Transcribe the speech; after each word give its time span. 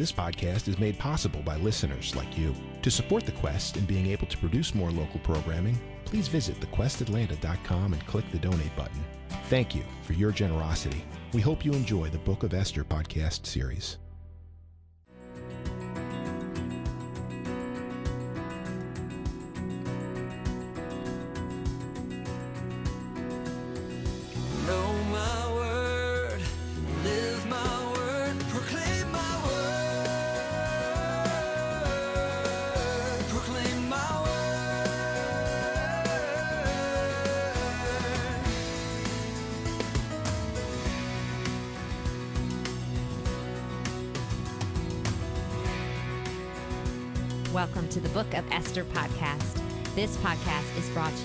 This 0.00 0.12
podcast 0.12 0.66
is 0.66 0.78
made 0.78 0.98
possible 0.98 1.42
by 1.42 1.56
listeners 1.56 2.16
like 2.16 2.38
you. 2.38 2.54
To 2.80 2.90
support 2.90 3.26
the 3.26 3.32
Quest 3.32 3.76
in 3.76 3.84
being 3.84 4.06
able 4.06 4.26
to 4.28 4.38
produce 4.38 4.74
more 4.74 4.90
local 4.90 5.20
programming, 5.20 5.78
please 6.06 6.26
visit 6.26 6.58
thequestatlanta.com 6.58 7.92
and 7.92 8.06
click 8.06 8.24
the 8.32 8.38
donate 8.38 8.74
button. 8.76 9.04
Thank 9.50 9.74
you 9.74 9.82
for 10.04 10.14
your 10.14 10.32
generosity. 10.32 11.04
We 11.34 11.42
hope 11.42 11.66
you 11.66 11.74
enjoy 11.74 12.08
the 12.08 12.16
Book 12.16 12.44
of 12.44 12.54
Esther 12.54 12.82
podcast 12.82 13.44
series. 13.44 13.98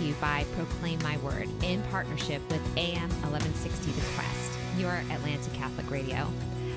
You 0.06 0.14
by 0.22 0.46
Proclaim 0.56 1.02
My 1.02 1.18
Word 1.18 1.50
in 1.64 1.82
partnership 1.84 2.40
with 2.52 2.62
AM 2.78 3.10
1160 3.10 3.92
The 3.92 4.06
Quest, 4.14 4.52
your 4.78 4.92
Atlanta 4.92 5.50
Catholic 5.52 5.90
Radio. 5.90 6.28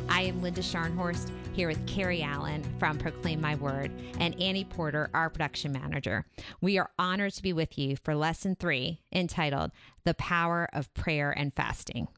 I 0.09 0.23
am 0.23 0.41
Linda 0.41 0.63
Scharnhorst 0.63 1.31
here 1.53 1.69
with 1.69 1.87
Carrie 1.87 2.23
Allen 2.23 2.65
from 2.79 2.97
Proclaim 2.97 3.41
My 3.41 3.55
Word 3.57 3.91
and 4.19 4.41
Annie 4.41 4.65
Porter, 4.65 5.11
our 5.13 5.29
production 5.29 5.73
manager. 5.73 6.25
We 6.63 6.79
are 6.79 6.91
honored 6.99 7.35
to 7.35 7.43
be 7.43 7.53
with 7.53 7.77
you 7.77 7.97
for 7.97 8.15
lesson 8.15 8.57
three 8.57 9.03
entitled 9.13 9.73
The 10.05 10.15
Power 10.15 10.67
of 10.73 10.93
Prayer 10.95 11.31
and 11.31 11.53
Fasting. 11.55 12.09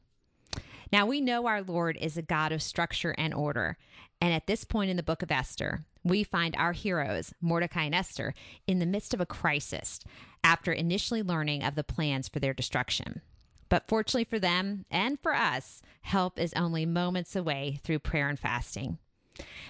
Now, 0.93 1.05
we 1.05 1.19
know 1.19 1.45
our 1.45 1.61
Lord 1.61 1.97
is 1.99 2.15
a 2.15 2.21
God 2.21 2.53
of 2.53 2.61
structure 2.61 3.13
and 3.17 3.33
order. 3.33 3.77
And 4.21 4.33
at 4.33 4.47
this 4.47 4.63
point 4.63 4.91
in 4.91 4.97
the 4.97 5.03
book 5.03 5.23
of 5.23 5.31
Esther, 5.31 5.83
we 6.03 6.23
find 6.23 6.55
our 6.55 6.73
heroes, 6.73 7.33
Mordecai 7.41 7.83
and 7.83 7.95
Esther, 7.95 8.33
in 8.67 8.79
the 8.79 8.85
midst 8.85 9.13
of 9.13 9.21
a 9.21 9.25
crisis 9.25 9.99
after 10.43 10.71
initially 10.71 11.23
learning 11.23 11.63
of 11.63 11.75
the 11.75 11.83
plans 11.83 12.27
for 12.27 12.39
their 12.39 12.53
destruction. 12.53 13.21
But 13.69 13.87
fortunately 13.87 14.25
for 14.25 14.39
them 14.39 14.85
and 14.91 15.19
for 15.21 15.33
us, 15.33 15.81
help 16.01 16.39
is 16.39 16.53
only 16.53 16.85
moments 16.85 17.35
away 17.35 17.79
through 17.83 17.99
prayer 17.99 18.27
and 18.27 18.37
fasting. 18.37 18.97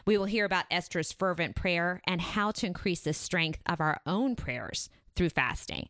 We 0.05 0.17
will 0.17 0.25
hear 0.25 0.45
about 0.45 0.65
Esther's 0.71 1.11
fervent 1.11 1.55
prayer 1.55 2.01
and 2.05 2.19
how 2.19 2.51
to 2.51 2.65
increase 2.65 3.01
the 3.01 3.13
strength 3.13 3.61
of 3.65 3.79
our 3.79 4.01
own 4.05 4.35
prayers 4.35 4.89
through 5.15 5.29
fasting. 5.29 5.89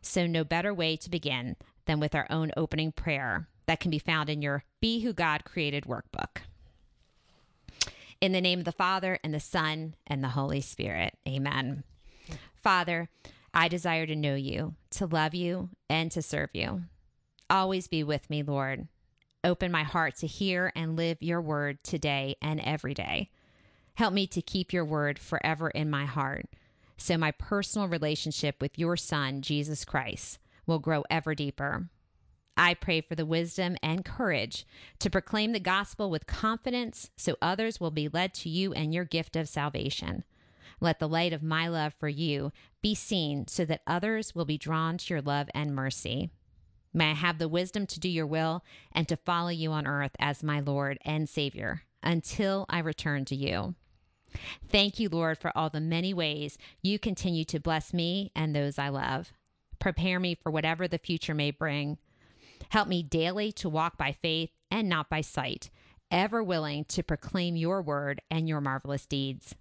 So, 0.00 0.26
no 0.26 0.44
better 0.44 0.72
way 0.72 0.96
to 0.96 1.10
begin 1.10 1.56
than 1.86 1.98
with 1.98 2.14
our 2.14 2.26
own 2.30 2.52
opening 2.56 2.92
prayer 2.92 3.48
that 3.66 3.80
can 3.80 3.90
be 3.90 3.98
found 3.98 4.30
in 4.30 4.40
your 4.40 4.64
Be 4.80 5.00
Who 5.00 5.12
God 5.12 5.44
Created 5.44 5.84
workbook. 5.84 6.42
In 8.20 8.32
the 8.32 8.40
name 8.40 8.60
of 8.60 8.64
the 8.64 8.72
Father, 8.72 9.18
and 9.22 9.34
the 9.34 9.40
Son, 9.40 9.94
and 10.06 10.22
the 10.22 10.28
Holy 10.28 10.60
Spirit. 10.60 11.16
Amen. 11.26 11.84
Father, 12.54 13.08
I 13.52 13.68
desire 13.68 14.06
to 14.06 14.16
know 14.16 14.34
you, 14.34 14.74
to 14.90 15.06
love 15.06 15.34
you, 15.34 15.70
and 15.88 16.10
to 16.12 16.22
serve 16.22 16.50
you. 16.52 16.82
Always 17.50 17.88
be 17.88 18.04
with 18.04 18.28
me, 18.28 18.42
Lord. 18.42 18.88
Open 19.44 19.72
my 19.72 19.82
heart 19.82 20.16
to 20.16 20.26
hear 20.26 20.72
and 20.74 20.96
live 20.96 21.18
your 21.20 21.40
word 21.40 21.82
today 21.82 22.36
and 22.42 22.60
every 22.60 22.94
day. 22.94 23.30
Help 23.94 24.12
me 24.12 24.26
to 24.28 24.42
keep 24.42 24.72
your 24.72 24.84
word 24.84 25.18
forever 25.18 25.70
in 25.70 25.90
my 25.90 26.04
heart 26.04 26.46
so 26.98 27.16
my 27.16 27.30
personal 27.30 27.88
relationship 27.88 28.60
with 28.60 28.78
your 28.78 28.96
Son, 28.96 29.40
Jesus 29.40 29.84
Christ, 29.84 30.38
will 30.66 30.80
grow 30.80 31.04
ever 31.08 31.34
deeper. 31.34 31.88
I 32.56 32.74
pray 32.74 33.00
for 33.00 33.14
the 33.14 33.24
wisdom 33.24 33.76
and 33.82 34.04
courage 34.04 34.66
to 34.98 35.08
proclaim 35.08 35.52
the 35.52 35.60
gospel 35.60 36.10
with 36.10 36.26
confidence 36.26 37.10
so 37.16 37.36
others 37.40 37.78
will 37.78 37.92
be 37.92 38.08
led 38.08 38.34
to 38.34 38.48
you 38.48 38.72
and 38.72 38.92
your 38.92 39.04
gift 39.04 39.36
of 39.36 39.48
salvation. 39.48 40.24
Let 40.80 40.98
the 40.98 41.08
light 41.08 41.32
of 41.32 41.42
my 41.42 41.68
love 41.68 41.94
for 41.98 42.08
you 42.08 42.52
be 42.82 42.94
seen 42.94 43.48
so 43.48 43.64
that 43.64 43.82
others 43.86 44.34
will 44.34 44.44
be 44.44 44.58
drawn 44.58 44.98
to 44.98 45.14
your 45.14 45.22
love 45.22 45.48
and 45.54 45.74
mercy. 45.74 46.30
May 46.92 47.10
I 47.10 47.14
have 47.14 47.38
the 47.38 47.48
wisdom 47.48 47.86
to 47.86 48.00
do 48.00 48.08
your 48.08 48.26
will 48.26 48.64
and 48.92 49.08
to 49.08 49.16
follow 49.16 49.50
you 49.50 49.72
on 49.72 49.86
earth 49.86 50.12
as 50.18 50.42
my 50.42 50.60
Lord 50.60 50.98
and 51.04 51.28
Savior 51.28 51.82
until 52.02 52.64
I 52.68 52.78
return 52.78 53.24
to 53.26 53.36
you. 53.36 53.74
Thank 54.68 54.98
you, 54.98 55.08
Lord, 55.08 55.38
for 55.38 55.56
all 55.56 55.70
the 55.70 55.80
many 55.80 56.12
ways 56.14 56.58
you 56.82 56.98
continue 56.98 57.44
to 57.46 57.60
bless 57.60 57.92
me 57.92 58.30
and 58.34 58.54
those 58.54 58.78
I 58.78 58.88
love. 58.88 59.32
Prepare 59.78 60.20
me 60.20 60.34
for 60.34 60.50
whatever 60.50 60.86
the 60.86 60.98
future 60.98 61.34
may 61.34 61.50
bring. 61.50 61.98
Help 62.70 62.88
me 62.88 63.02
daily 63.02 63.52
to 63.52 63.68
walk 63.68 63.96
by 63.96 64.12
faith 64.12 64.50
and 64.70 64.88
not 64.88 65.08
by 65.08 65.20
sight, 65.20 65.70
ever 66.10 66.42
willing 66.42 66.84
to 66.86 67.02
proclaim 67.02 67.56
your 67.56 67.80
word 67.80 68.20
and 68.30 68.48
your 68.48 68.60
marvelous 68.60 69.06
deeds. 69.06 69.54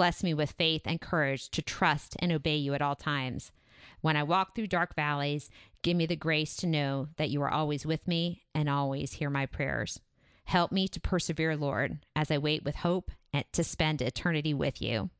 Bless 0.00 0.24
me 0.24 0.32
with 0.32 0.52
faith 0.52 0.80
and 0.86 0.98
courage 0.98 1.50
to 1.50 1.60
trust 1.60 2.16
and 2.20 2.32
obey 2.32 2.56
you 2.56 2.72
at 2.72 2.80
all 2.80 2.96
times. 2.96 3.52
When 4.00 4.16
I 4.16 4.22
walk 4.22 4.54
through 4.54 4.68
dark 4.68 4.96
valleys, 4.96 5.50
give 5.82 5.94
me 5.94 6.06
the 6.06 6.16
grace 6.16 6.56
to 6.56 6.66
know 6.66 7.08
that 7.18 7.28
you 7.28 7.42
are 7.42 7.52
always 7.52 7.84
with 7.84 8.08
me 8.08 8.40
and 8.54 8.70
always 8.70 9.12
hear 9.12 9.28
my 9.28 9.44
prayers. 9.44 10.00
Help 10.44 10.72
me 10.72 10.88
to 10.88 11.00
persevere, 11.02 11.54
Lord, 11.54 11.98
as 12.16 12.30
I 12.30 12.38
wait 12.38 12.64
with 12.64 12.76
hope 12.76 13.10
and 13.34 13.44
to 13.52 13.62
spend 13.62 14.00
eternity 14.00 14.54
with 14.54 14.80
you. 14.80 15.10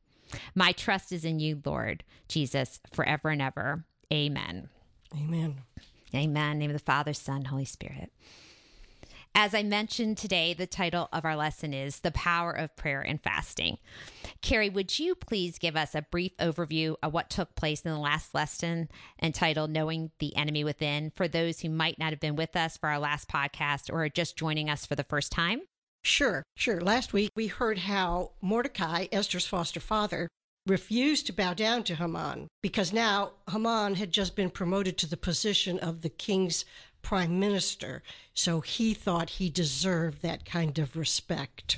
My 0.55 0.71
trust 0.71 1.11
is 1.11 1.25
in 1.25 1.39
you, 1.39 1.61
Lord 1.63 2.03
Jesus, 2.27 2.79
forever 2.91 3.29
and 3.29 3.39
ever. 3.39 3.85
Amen. 4.11 4.69
Amen. 5.15 5.57
Amen. 6.15 6.57
name 6.57 6.71
of 6.71 6.75
the 6.75 6.83
Father, 6.83 7.13
Son, 7.13 7.45
Holy 7.45 7.65
Spirit. 7.65 8.11
As 9.33 9.55
I 9.55 9.63
mentioned 9.63 10.17
today, 10.17 10.53
the 10.53 10.67
title 10.67 11.07
of 11.13 11.23
our 11.23 11.37
lesson 11.37 11.73
is 11.73 12.01
The 12.01 12.11
Power 12.11 12.51
of 12.51 12.75
Prayer 12.75 13.01
and 13.01 13.21
Fasting. 13.21 13.77
Carrie, 14.41 14.69
would 14.69 14.99
you 14.99 15.15
please 15.15 15.57
give 15.57 15.77
us 15.77 15.95
a 15.95 16.05
brief 16.11 16.35
overview 16.37 16.95
of 17.01 17.13
what 17.13 17.29
took 17.29 17.55
place 17.55 17.81
in 17.81 17.91
the 17.91 17.97
last 17.97 18.35
lesson 18.35 18.89
entitled 19.21 19.71
Knowing 19.71 20.11
the 20.19 20.35
Enemy 20.35 20.65
Within 20.65 21.11
for 21.15 21.29
those 21.29 21.61
who 21.61 21.69
might 21.69 21.97
not 21.97 22.09
have 22.09 22.19
been 22.19 22.35
with 22.35 22.57
us 22.57 22.75
for 22.75 22.89
our 22.89 22.99
last 22.99 23.29
podcast 23.29 23.91
or 23.91 24.03
are 24.03 24.09
just 24.09 24.35
joining 24.35 24.69
us 24.69 24.85
for 24.85 24.95
the 24.95 25.03
first 25.05 25.31
time? 25.31 25.61
Sure, 26.03 26.43
sure. 26.57 26.81
Last 26.81 27.13
week 27.13 27.31
we 27.33 27.47
heard 27.47 27.79
how 27.79 28.31
Mordecai, 28.41 29.07
Esther's 29.13 29.47
foster 29.47 29.79
father, 29.79 30.27
refused 30.67 31.25
to 31.25 31.33
bow 31.33 31.53
down 31.53 31.83
to 31.83 31.95
Haman 31.95 32.47
because 32.61 32.93
now 32.93 33.31
Haman 33.49 33.95
had 33.95 34.11
just 34.11 34.35
been 34.35 34.49
promoted 34.49 34.97
to 34.97 35.09
the 35.09 35.17
position 35.17 35.79
of 35.79 36.01
the 36.01 36.09
king's 36.09 36.65
prime 37.01 37.39
minister, 37.39 38.03
so 38.33 38.61
he 38.61 38.93
thought 38.93 39.31
he 39.31 39.49
deserved 39.49 40.21
that 40.21 40.45
kind 40.45 40.79
of 40.79 40.95
respect. 40.95 41.77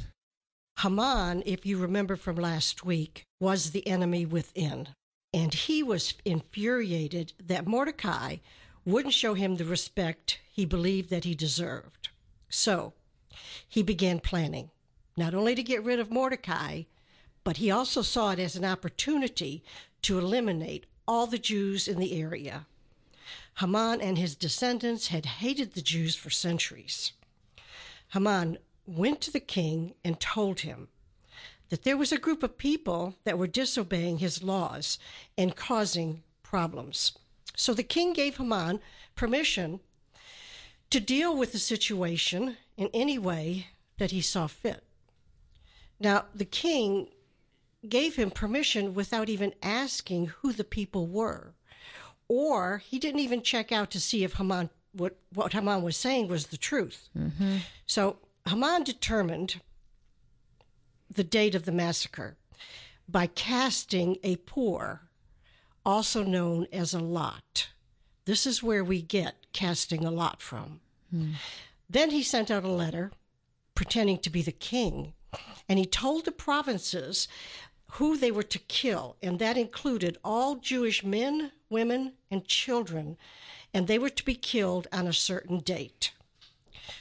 Haman, 0.80 1.44
if 1.46 1.66
you 1.66 1.78
remember 1.78 2.16
from 2.16 2.36
last 2.36 2.84
week, 2.84 3.24
was 3.40 3.72
the 3.72 3.88
enemy 3.88 4.26
within, 4.26 4.90
and 5.34 5.54
he 5.54 5.84
was 5.84 6.16
infuriated 6.26 7.34
that 7.44 7.68
Mordecai 7.68 8.38
wouldn't 8.86 9.14
show 9.14 9.34
him 9.34 9.56
the 9.56 9.66
respect 9.66 10.40
he 10.52 10.66
believed 10.66 11.10
that 11.10 11.24
he 11.24 11.36
deserved. 11.36 12.10
So 12.50 12.94
he 13.68 13.82
began 13.84 14.20
planning, 14.20 14.72
not 15.16 15.34
only 15.34 15.56
to 15.56 15.64
get 15.64 15.84
rid 15.84 16.00
of 16.00 16.12
Mordecai, 16.12 16.84
but 17.44 17.58
he 17.58 17.72
also 17.72 18.02
saw 18.02 18.32
it 18.32 18.40
as 18.40 18.56
an 18.56 18.66
opportunity 18.66 19.64
to 20.04 20.20
eliminate 20.20 20.86
all 21.08 21.28
the 21.28 21.38
Jews 21.38 21.88
in 21.88 22.00
the 22.00 22.20
area. 22.20 22.68
Haman 23.60 24.02
and 24.02 24.18
his 24.18 24.36
descendants 24.36 25.08
had 25.08 25.26
hated 25.26 25.74
the 25.74 25.82
Jews 25.82 26.16
for 26.16 26.30
centuries. 26.30 27.14
Haman 28.10 28.58
went 28.86 29.22
to 29.22 29.32
the 29.32 29.40
king 29.40 29.94
and 30.04 30.20
told 30.20 30.62
him 30.62 30.88
that 31.70 31.84
there 31.84 31.98
was 31.98 32.12
a 32.12 32.18
group 32.18 32.44
of 32.44 32.58
people 32.58 33.16
that 33.24 33.38
were 33.38 33.48
disobeying 33.48 34.18
his 34.18 34.44
laws 34.44 35.00
and 35.38 35.56
causing 35.56 36.24
problems. 36.44 37.18
So 37.56 37.74
the 37.74 37.84
king 37.84 38.14
gave 38.14 38.38
Haman 38.38 38.80
permission 39.16 39.80
to 40.90 41.00
deal 41.00 41.36
with 41.36 41.52
the 41.52 41.60
situation 41.60 42.58
in 42.78 42.90
any 42.94 43.18
way 43.18 43.68
that 43.98 44.12
he 44.12 44.22
saw 44.22 44.48
fit. 44.48 44.84
Now, 46.00 46.26
the 46.34 46.46
king 46.46 47.08
gave 47.88 48.16
him 48.16 48.32
permission 48.32 48.94
without 48.94 49.30
even 49.30 49.54
asking 49.62 50.28
who 50.28 50.54
the 50.54 50.64
people 50.64 51.08
were, 51.08 51.54
or 52.34 52.80
he 52.80 52.98
didn't 52.98 53.20
even 53.20 53.44
check 53.44 53.72
out 53.72 53.92
to 53.92 54.00
see 54.00 54.24
if 54.24 54.34
Haman 54.34 54.70
what 54.92 55.18
what 55.34 55.54
Haman 55.54 55.84
was 55.84 55.98
saying 55.98 56.28
was 56.28 56.48
the 56.48 56.58
truth. 56.58 57.10
Mm-hmm. 57.18 57.58
So 57.86 58.18
Haman 58.48 58.84
determined 58.84 59.62
the 61.14 61.24
date 61.24 61.54
of 61.54 61.66
the 61.66 61.72
massacre 61.72 62.38
by 63.08 63.28
casting 63.28 64.18
a 64.24 64.38
pur, 64.38 65.02
also 65.86 66.24
known 66.24 66.66
as 66.72 66.94
a 66.94 67.00
lot. 67.00 67.70
This 68.26 68.48
is 68.48 68.64
where 68.64 68.84
we 68.84 69.02
get 69.02 69.36
casting 69.54 70.04
a 70.04 70.12
lot 70.12 70.42
from. 70.42 70.80
Hmm. 71.12 71.34
Then 71.90 72.10
he 72.10 72.24
sent 72.24 72.50
out 72.50 72.64
a 72.64 72.72
letter 72.72 73.12
pretending 73.76 74.18
to 74.20 74.30
be 74.30 74.42
the 74.42 74.52
king 74.52 75.14
And 75.68 75.80
he 75.80 75.86
told 75.86 76.26
the 76.26 76.32
provinces 76.32 77.28
who 77.94 78.18
they 78.18 78.32
were 78.32 78.44
to 78.44 78.60
kill, 78.60 79.18
and 79.22 79.40
that 79.40 79.58
included 79.58 80.18
all 80.24 80.56
Jewish 80.56 81.04
men, 81.04 81.52
women, 81.74 82.14
and 82.32 82.48
children, 82.48 83.18
and 83.74 83.88
they 83.88 84.00
were 84.00 84.10
to 84.10 84.24
be 84.24 84.36
killed 84.36 84.88
on 84.94 85.08
a 85.08 85.14
certain 85.14 85.60
date. 85.60 86.14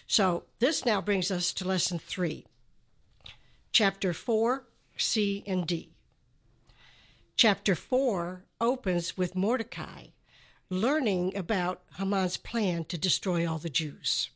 So 0.09 0.45
this 0.59 0.85
now 0.85 1.01
brings 1.01 1.31
us 1.31 1.53
to 1.55 1.69
lesson 1.69 2.01
three, 2.01 2.47
chapter 3.71 4.13
4, 4.13 4.65
C 4.97 5.45
and 5.47 5.65
D. 5.67 5.95
Chapter 7.37 7.77
4 7.77 8.45
opens 8.61 9.17
with 9.17 9.37
Mordecai 9.37 10.09
learning 10.73 11.37
about 11.37 11.83
Haman's 11.99 12.39
plan 12.39 12.85
to 12.87 12.97
destroy 12.97 13.47
all 13.47 13.59
the 13.59 13.69
Jews. 13.69 14.31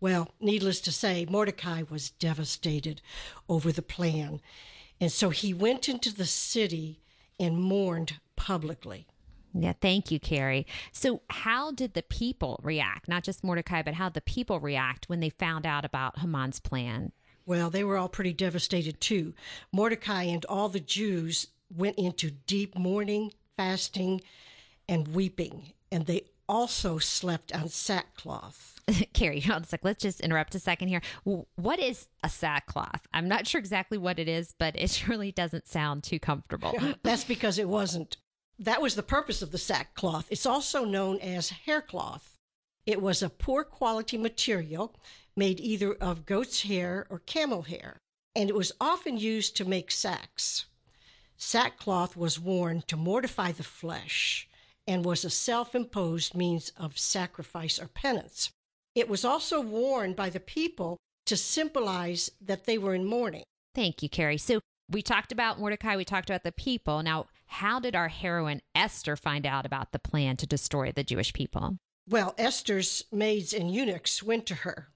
Well, 0.00 0.28
needless 0.38 0.82
to 0.82 0.92
say, 0.92 1.26
Mordecai 1.28 1.82
was 1.88 2.10
devastated 2.10 3.00
over 3.48 3.72
the 3.72 3.82
plan. 3.82 4.42
And 5.00 5.10
so 5.10 5.30
he 5.30 5.54
went 5.54 5.88
into 5.88 6.14
the 6.14 6.26
city 6.26 7.00
and 7.40 7.56
mourned 7.56 8.20
publicly. 8.36 9.06
Yeah, 9.54 9.72
thank 9.80 10.10
you, 10.10 10.20
Carrie. 10.20 10.66
So, 10.92 11.22
how 11.30 11.72
did 11.72 11.94
the 11.94 12.02
people 12.02 12.60
react? 12.62 13.08
Not 13.08 13.24
just 13.24 13.42
Mordecai, 13.42 13.82
but 13.82 13.94
how 13.94 14.08
the 14.08 14.20
people 14.20 14.60
react 14.60 15.08
when 15.08 15.20
they 15.20 15.30
found 15.30 15.66
out 15.66 15.84
about 15.84 16.18
Haman's 16.18 16.60
plan? 16.60 17.12
Well, 17.46 17.70
they 17.70 17.82
were 17.82 17.96
all 17.96 18.10
pretty 18.10 18.34
devastated 18.34 19.00
too. 19.00 19.32
Mordecai 19.72 20.24
and 20.24 20.44
all 20.46 20.68
the 20.68 20.80
Jews 20.80 21.46
went 21.74 21.96
into 21.98 22.30
deep 22.30 22.76
mourning, 22.76 23.32
fasting, 23.56 24.20
and 24.88 25.08
weeping, 25.08 25.72
and 25.90 26.06
they 26.06 26.22
also 26.48 26.98
slept 26.98 27.52
on 27.54 27.68
sackcloth. 27.68 28.80
Carrie, 29.12 29.40
hold 29.40 29.56
on 29.56 29.62
a 29.62 29.66
sec. 29.66 29.80
Let's 29.82 30.02
just 30.02 30.20
interrupt 30.20 30.54
a 30.54 30.58
second 30.58 30.88
here. 30.88 31.02
What 31.56 31.78
is 31.78 32.08
a 32.22 32.28
sackcloth? 32.28 33.06
I'm 33.12 33.28
not 33.28 33.46
sure 33.46 33.58
exactly 33.58 33.98
what 33.98 34.18
it 34.18 34.28
is, 34.28 34.54
but 34.58 34.74
it 34.76 34.90
surely 34.90 35.32
doesn't 35.32 35.66
sound 35.66 36.04
too 36.04 36.18
comfortable. 36.18 36.74
That's 37.02 37.24
because 37.24 37.58
it 37.58 37.68
wasn't. 37.68 38.16
That 38.58 38.82
was 38.82 38.96
the 38.96 39.02
purpose 39.02 39.40
of 39.40 39.52
the 39.52 39.58
sackcloth. 39.58 40.26
It's 40.30 40.46
also 40.46 40.84
known 40.84 41.20
as 41.20 41.50
haircloth. 41.50 42.34
It 42.86 43.00
was 43.00 43.22
a 43.22 43.28
poor 43.28 43.64
quality 43.64 44.18
material 44.18 44.96
made 45.36 45.60
either 45.60 45.94
of 45.94 46.26
goat's 46.26 46.62
hair 46.62 47.06
or 47.08 47.20
camel 47.20 47.62
hair, 47.62 47.98
and 48.34 48.48
it 48.48 48.56
was 48.56 48.72
often 48.80 49.16
used 49.16 49.56
to 49.56 49.64
make 49.64 49.90
sacks. 49.90 50.66
Sackcloth 51.36 52.16
was 52.16 52.40
worn 52.40 52.82
to 52.88 52.96
mortify 52.96 53.52
the 53.52 53.62
flesh 53.62 54.48
and 54.88 55.04
was 55.04 55.24
a 55.24 55.30
self 55.30 55.74
imposed 55.74 56.34
means 56.34 56.72
of 56.76 56.98
sacrifice 56.98 57.78
or 57.78 57.86
penance. 57.86 58.50
It 58.94 59.08
was 59.08 59.24
also 59.24 59.60
worn 59.60 60.14
by 60.14 60.30
the 60.30 60.40
people 60.40 60.96
to 61.26 61.36
symbolize 61.36 62.32
that 62.40 62.64
they 62.64 62.78
were 62.78 62.94
in 62.94 63.04
mourning. 63.04 63.44
Thank 63.74 64.02
you, 64.02 64.08
Carrie. 64.08 64.38
So, 64.38 64.60
we 64.90 65.02
talked 65.02 65.30
about 65.30 65.60
Mordecai, 65.60 65.96
we 65.96 66.04
talked 66.04 66.30
about 66.30 66.42
the 66.42 66.50
people. 66.50 67.02
Now, 67.02 67.26
how 67.48 67.80
did 67.80 67.96
our 67.96 68.08
heroine 68.08 68.62
Esther 68.74 69.16
find 69.16 69.44
out 69.44 69.66
about 69.66 69.92
the 69.92 69.98
plan 69.98 70.36
to 70.36 70.46
destroy 70.46 70.92
the 70.92 71.02
Jewish 71.02 71.32
people? 71.32 71.78
Well, 72.08 72.34
Esther's 72.38 73.04
maids 73.12 73.52
and 73.52 73.72
eunuchs 73.72 74.22
went 74.22 74.46
to 74.46 74.54
her 74.54 74.88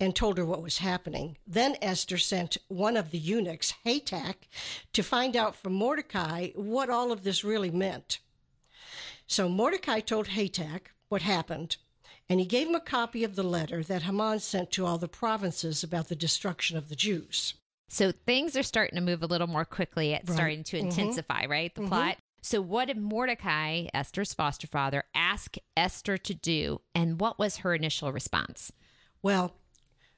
and 0.00 0.14
told 0.14 0.36
her 0.38 0.44
what 0.44 0.62
was 0.62 0.78
happening. 0.78 1.38
Then 1.46 1.76
Esther 1.80 2.18
sent 2.18 2.56
one 2.68 2.96
of 2.96 3.10
the 3.10 3.18
eunuchs, 3.18 3.74
Hatak, 3.86 4.48
to 4.92 5.02
find 5.02 5.36
out 5.36 5.56
from 5.56 5.72
Mordecai 5.72 6.50
what 6.54 6.90
all 6.90 7.12
of 7.12 7.22
this 7.22 7.44
really 7.44 7.70
meant. 7.70 8.18
So 9.26 9.48
Mordecai 9.48 10.00
told 10.00 10.28
Hatak 10.28 10.88
what 11.08 11.22
happened, 11.22 11.76
and 12.28 12.40
he 12.40 12.46
gave 12.46 12.68
him 12.68 12.74
a 12.74 12.80
copy 12.80 13.24
of 13.24 13.36
the 13.36 13.42
letter 13.42 13.82
that 13.82 14.02
Haman 14.02 14.40
sent 14.40 14.70
to 14.72 14.84
all 14.84 14.98
the 14.98 15.08
provinces 15.08 15.82
about 15.82 16.08
the 16.08 16.16
destruction 16.16 16.76
of 16.76 16.88
the 16.88 16.96
Jews. 16.96 17.54
So, 17.88 18.12
things 18.12 18.56
are 18.56 18.62
starting 18.62 18.96
to 18.96 19.02
move 19.02 19.22
a 19.22 19.26
little 19.26 19.46
more 19.46 19.64
quickly. 19.64 20.12
It's 20.12 20.28
Right. 20.28 20.34
starting 20.36 20.64
to 20.64 20.76
Mhm. 20.78 20.80
intensify, 20.80 21.46
right? 21.46 21.74
The 21.74 21.86
plot. 21.86 22.18
So, 22.42 22.60
what 22.60 22.86
did 22.86 22.98
Mordecai, 22.98 23.86
Esther's 23.94 24.34
foster 24.34 24.66
father, 24.66 25.04
ask 25.14 25.56
Esther 25.76 26.18
to 26.18 26.34
do? 26.34 26.80
And 26.94 27.20
what 27.20 27.38
was 27.38 27.58
her 27.58 27.74
initial 27.74 28.12
response? 28.12 28.72
Well, 29.22 29.56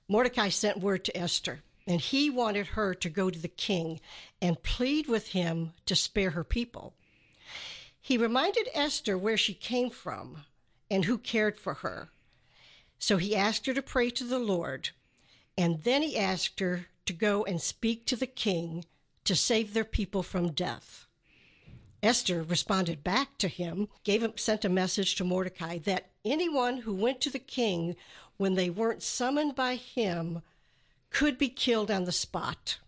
Mordecai 0.09 0.49
sent 0.49 0.79
word 0.81 1.05
to 1.05 1.17
Esther, 1.17 1.63
and 1.87 2.01
he 2.01 2.31
wanted 2.31 2.69
her 2.69 2.95
to 2.95 3.09
go 3.11 3.31
to 3.31 3.39
the 3.39 3.49
king 3.49 4.01
and 4.41 4.63
plead 4.63 5.07
with 5.07 5.29
him 5.29 5.75
to 5.87 5.95
spare 5.95 6.31
her 6.31 6.45
people. 6.45 6.95
He 8.01 8.17
reminded 8.17 8.69
Esther 8.73 9.19
where 9.19 9.37
she 9.37 9.55
came 9.55 9.91
from 9.91 10.45
and 10.91 11.05
who 11.05 11.19
cared 11.19 11.59
for 11.59 11.75
her. 11.75 12.11
So 12.99 13.17
he 13.19 13.37
asked 13.37 13.67
her 13.67 13.75
to 13.75 13.83
pray 13.83 14.11
to 14.11 14.25
the 14.25 14.39
Lord, 14.39 14.91
and 15.59 15.83
then 15.83 16.03
he 16.03 16.17
asked 16.17 16.61
her 16.61 16.87
to 17.07 17.13
go 17.13 17.45
and 17.45 17.61
speak 17.61 18.07
to 18.07 18.17
the 18.17 18.27
king 18.27 18.85
to 19.25 19.35
save 19.35 19.75
their 19.75 19.85
people 19.85 20.23
from 20.23 20.53
death. 20.53 21.07
Esther 22.03 22.43
responded 22.43 23.03
back 23.03 23.39
to 23.39 23.49
him, 23.49 23.89
gave 24.05 24.23
him, 24.23 24.33
sent 24.37 24.65
a 24.65 24.69
message 24.69 25.15
to 25.17 25.25
Mordecai 25.25 25.79
that 25.79 26.11
anyone 26.25 26.79
who 26.79 26.95
went 26.95 27.21
to 27.23 27.31
the 27.31 27.39
king 27.39 27.97
when 28.37 28.55
they 28.55 28.71
weren't 28.71 29.03
summoned 29.03 29.55
by 29.55 29.77
him 29.77 30.43
could 31.11 31.39
be 31.39 31.49
killed 31.49 31.91
on 31.91 32.05
the 32.05 32.13
spot. 32.13 32.79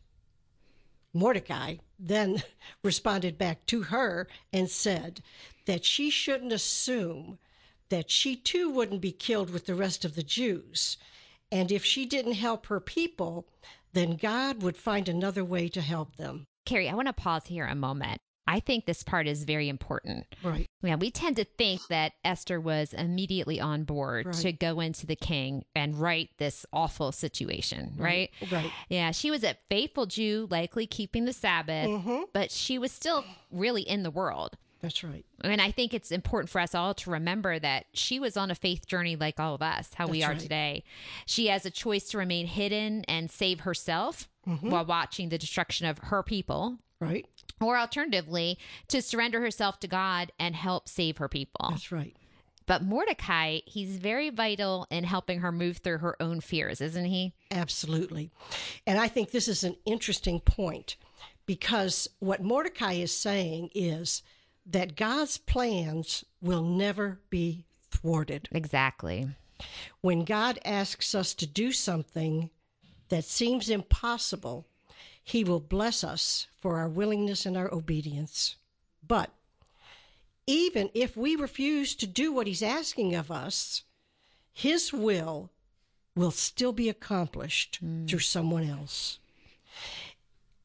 Mordecai 1.12 1.76
then 1.98 2.42
responded 2.84 3.38
back 3.38 3.66
to 3.66 3.84
her 3.84 4.28
and 4.52 4.70
said 4.70 5.22
that 5.66 5.84
she 5.84 6.10
shouldn't 6.10 6.52
assume 6.52 7.38
that 7.88 8.10
she 8.10 8.36
too 8.36 8.70
wouldn't 8.70 9.00
be 9.00 9.12
killed 9.12 9.50
with 9.50 9.66
the 9.66 9.74
rest 9.74 10.04
of 10.04 10.14
the 10.14 10.22
Jews. 10.22 10.96
And 11.50 11.72
if 11.72 11.84
she 11.84 12.04
didn't 12.04 12.34
help 12.34 12.66
her 12.66 12.80
people, 12.80 13.48
then 13.92 14.16
God 14.16 14.62
would 14.62 14.76
find 14.76 15.08
another 15.08 15.44
way 15.44 15.68
to 15.68 15.80
help 15.80 16.16
them. 16.16 16.44
Carrie, 16.66 16.88
I 16.88 16.94
want 16.94 17.08
to 17.08 17.12
pause 17.12 17.46
here 17.46 17.64
a 17.66 17.74
moment. 17.74 18.20
I 18.46 18.60
think 18.60 18.86
this 18.86 19.02
part 19.02 19.26
is 19.26 19.44
very 19.44 19.68
important. 19.68 20.24
Right. 20.42 20.64
Yeah, 20.82 20.94
we 20.96 21.10
tend 21.10 21.36
to 21.36 21.44
think 21.44 21.82
that 21.88 22.12
Esther 22.24 22.58
was 22.58 22.94
immediately 22.94 23.60
on 23.60 23.84
board 23.84 24.24
Right. 24.24 24.34
to 24.36 24.52
go 24.52 24.80
into 24.80 25.04
the 25.06 25.16
king 25.16 25.64
and 25.74 26.00
right 26.00 26.30
this 26.38 26.64
awful 26.72 27.12
situation, 27.12 27.92
right? 27.98 28.30
Right. 28.50 28.70
Yeah, 28.88 29.10
she 29.10 29.30
was 29.30 29.44
a 29.44 29.56
faithful 29.68 30.06
Jew, 30.06 30.48
likely 30.50 30.86
keeping 30.86 31.26
the 31.26 31.34
Sabbath, 31.34 31.88
Mhm. 31.88 32.24
but 32.32 32.50
she 32.50 32.78
was 32.78 32.90
still 32.90 33.22
really 33.50 33.82
in 33.82 34.02
the 34.02 34.10
world. 34.10 34.56
That's 34.80 35.02
right. 35.02 35.24
And 35.42 35.60
I 35.60 35.70
think 35.72 35.92
it's 35.92 36.12
important 36.12 36.50
for 36.50 36.60
us 36.60 36.74
all 36.74 36.94
to 36.94 37.10
remember 37.10 37.58
that 37.58 37.86
she 37.92 38.20
was 38.20 38.36
on 38.36 38.50
a 38.50 38.54
faith 38.54 38.86
journey 38.86 39.16
like 39.16 39.40
all 39.40 39.54
of 39.54 39.62
us, 39.62 39.90
how 39.94 40.06
we 40.06 40.22
are 40.22 40.30
right. 40.30 40.38
today. 40.38 40.84
She 41.26 41.48
has 41.48 41.66
a 41.66 41.70
choice 41.70 42.08
to 42.10 42.18
remain 42.18 42.46
hidden 42.46 43.04
and 43.08 43.30
save 43.30 43.60
herself 43.60 44.28
Mm-hmm. 44.46 44.70
while 44.70 44.86
watching 44.86 45.28
the 45.28 45.36
destruction 45.36 45.86
of 45.86 45.98
her 45.98 46.22
people, 46.22 46.78
Right. 47.00 47.26
or 47.60 47.76
alternatively, 47.76 48.56
to 48.88 49.02
surrender 49.02 49.42
herself 49.42 49.78
to 49.80 49.86
God 49.88 50.32
and 50.38 50.56
help 50.56 50.88
save 50.88 51.18
her 51.18 51.28
people. 51.28 51.66
That's 51.68 51.92
right. 51.92 52.16
But 52.64 52.82
Mordecai, 52.82 53.58
he's 53.66 53.98
very 53.98 54.30
vital 54.30 54.86
in 54.90 55.04
helping 55.04 55.40
her 55.40 55.52
move 55.52 55.78
through 55.78 55.98
her 55.98 56.16
own 56.22 56.40
fears, 56.40 56.80
isn't 56.80 57.04
he? 57.04 57.34
Absolutely. 57.50 58.30
And 58.86 58.98
I 58.98 59.06
think 59.08 59.32
this 59.32 59.48
is 59.48 59.64
an 59.64 59.76
interesting 59.84 60.40
point 60.40 60.96
because 61.44 62.08
what 62.20 62.42
Mordecai 62.42 62.94
is 62.94 63.14
saying 63.14 63.68
is 63.74 64.22
that 64.70 64.96
God's 64.96 65.38
plans 65.38 66.24
will 66.40 66.62
never 66.62 67.20
be 67.30 67.64
thwarted. 67.90 68.48
Exactly. 68.52 69.28
When 70.02 70.24
God 70.24 70.58
asks 70.64 71.14
us 71.14 71.34
to 71.34 71.46
do 71.46 71.72
something 71.72 72.50
that 73.08 73.24
seems 73.24 73.70
impossible, 73.70 74.66
he 75.24 75.42
will 75.42 75.60
bless 75.60 76.04
us 76.04 76.46
for 76.60 76.78
our 76.78 76.88
willingness 76.88 77.46
and 77.46 77.56
our 77.56 77.72
obedience. 77.72 78.56
But 79.06 79.30
even 80.46 80.90
if 80.94 81.16
we 81.16 81.34
refuse 81.34 81.94
to 81.96 82.06
do 82.06 82.32
what 82.32 82.46
he's 82.46 82.62
asking 82.62 83.14
of 83.14 83.30
us, 83.30 83.82
his 84.52 84.92
will 84.92 85.50
will 86.14 86.30
still 86.30 86.72
be 86.72 86.88
accomplished 86.88 87.76
hmm. 87.76 88.06
through 88.06 88.18
someone 88.18 88.68
else. 88.68 89.18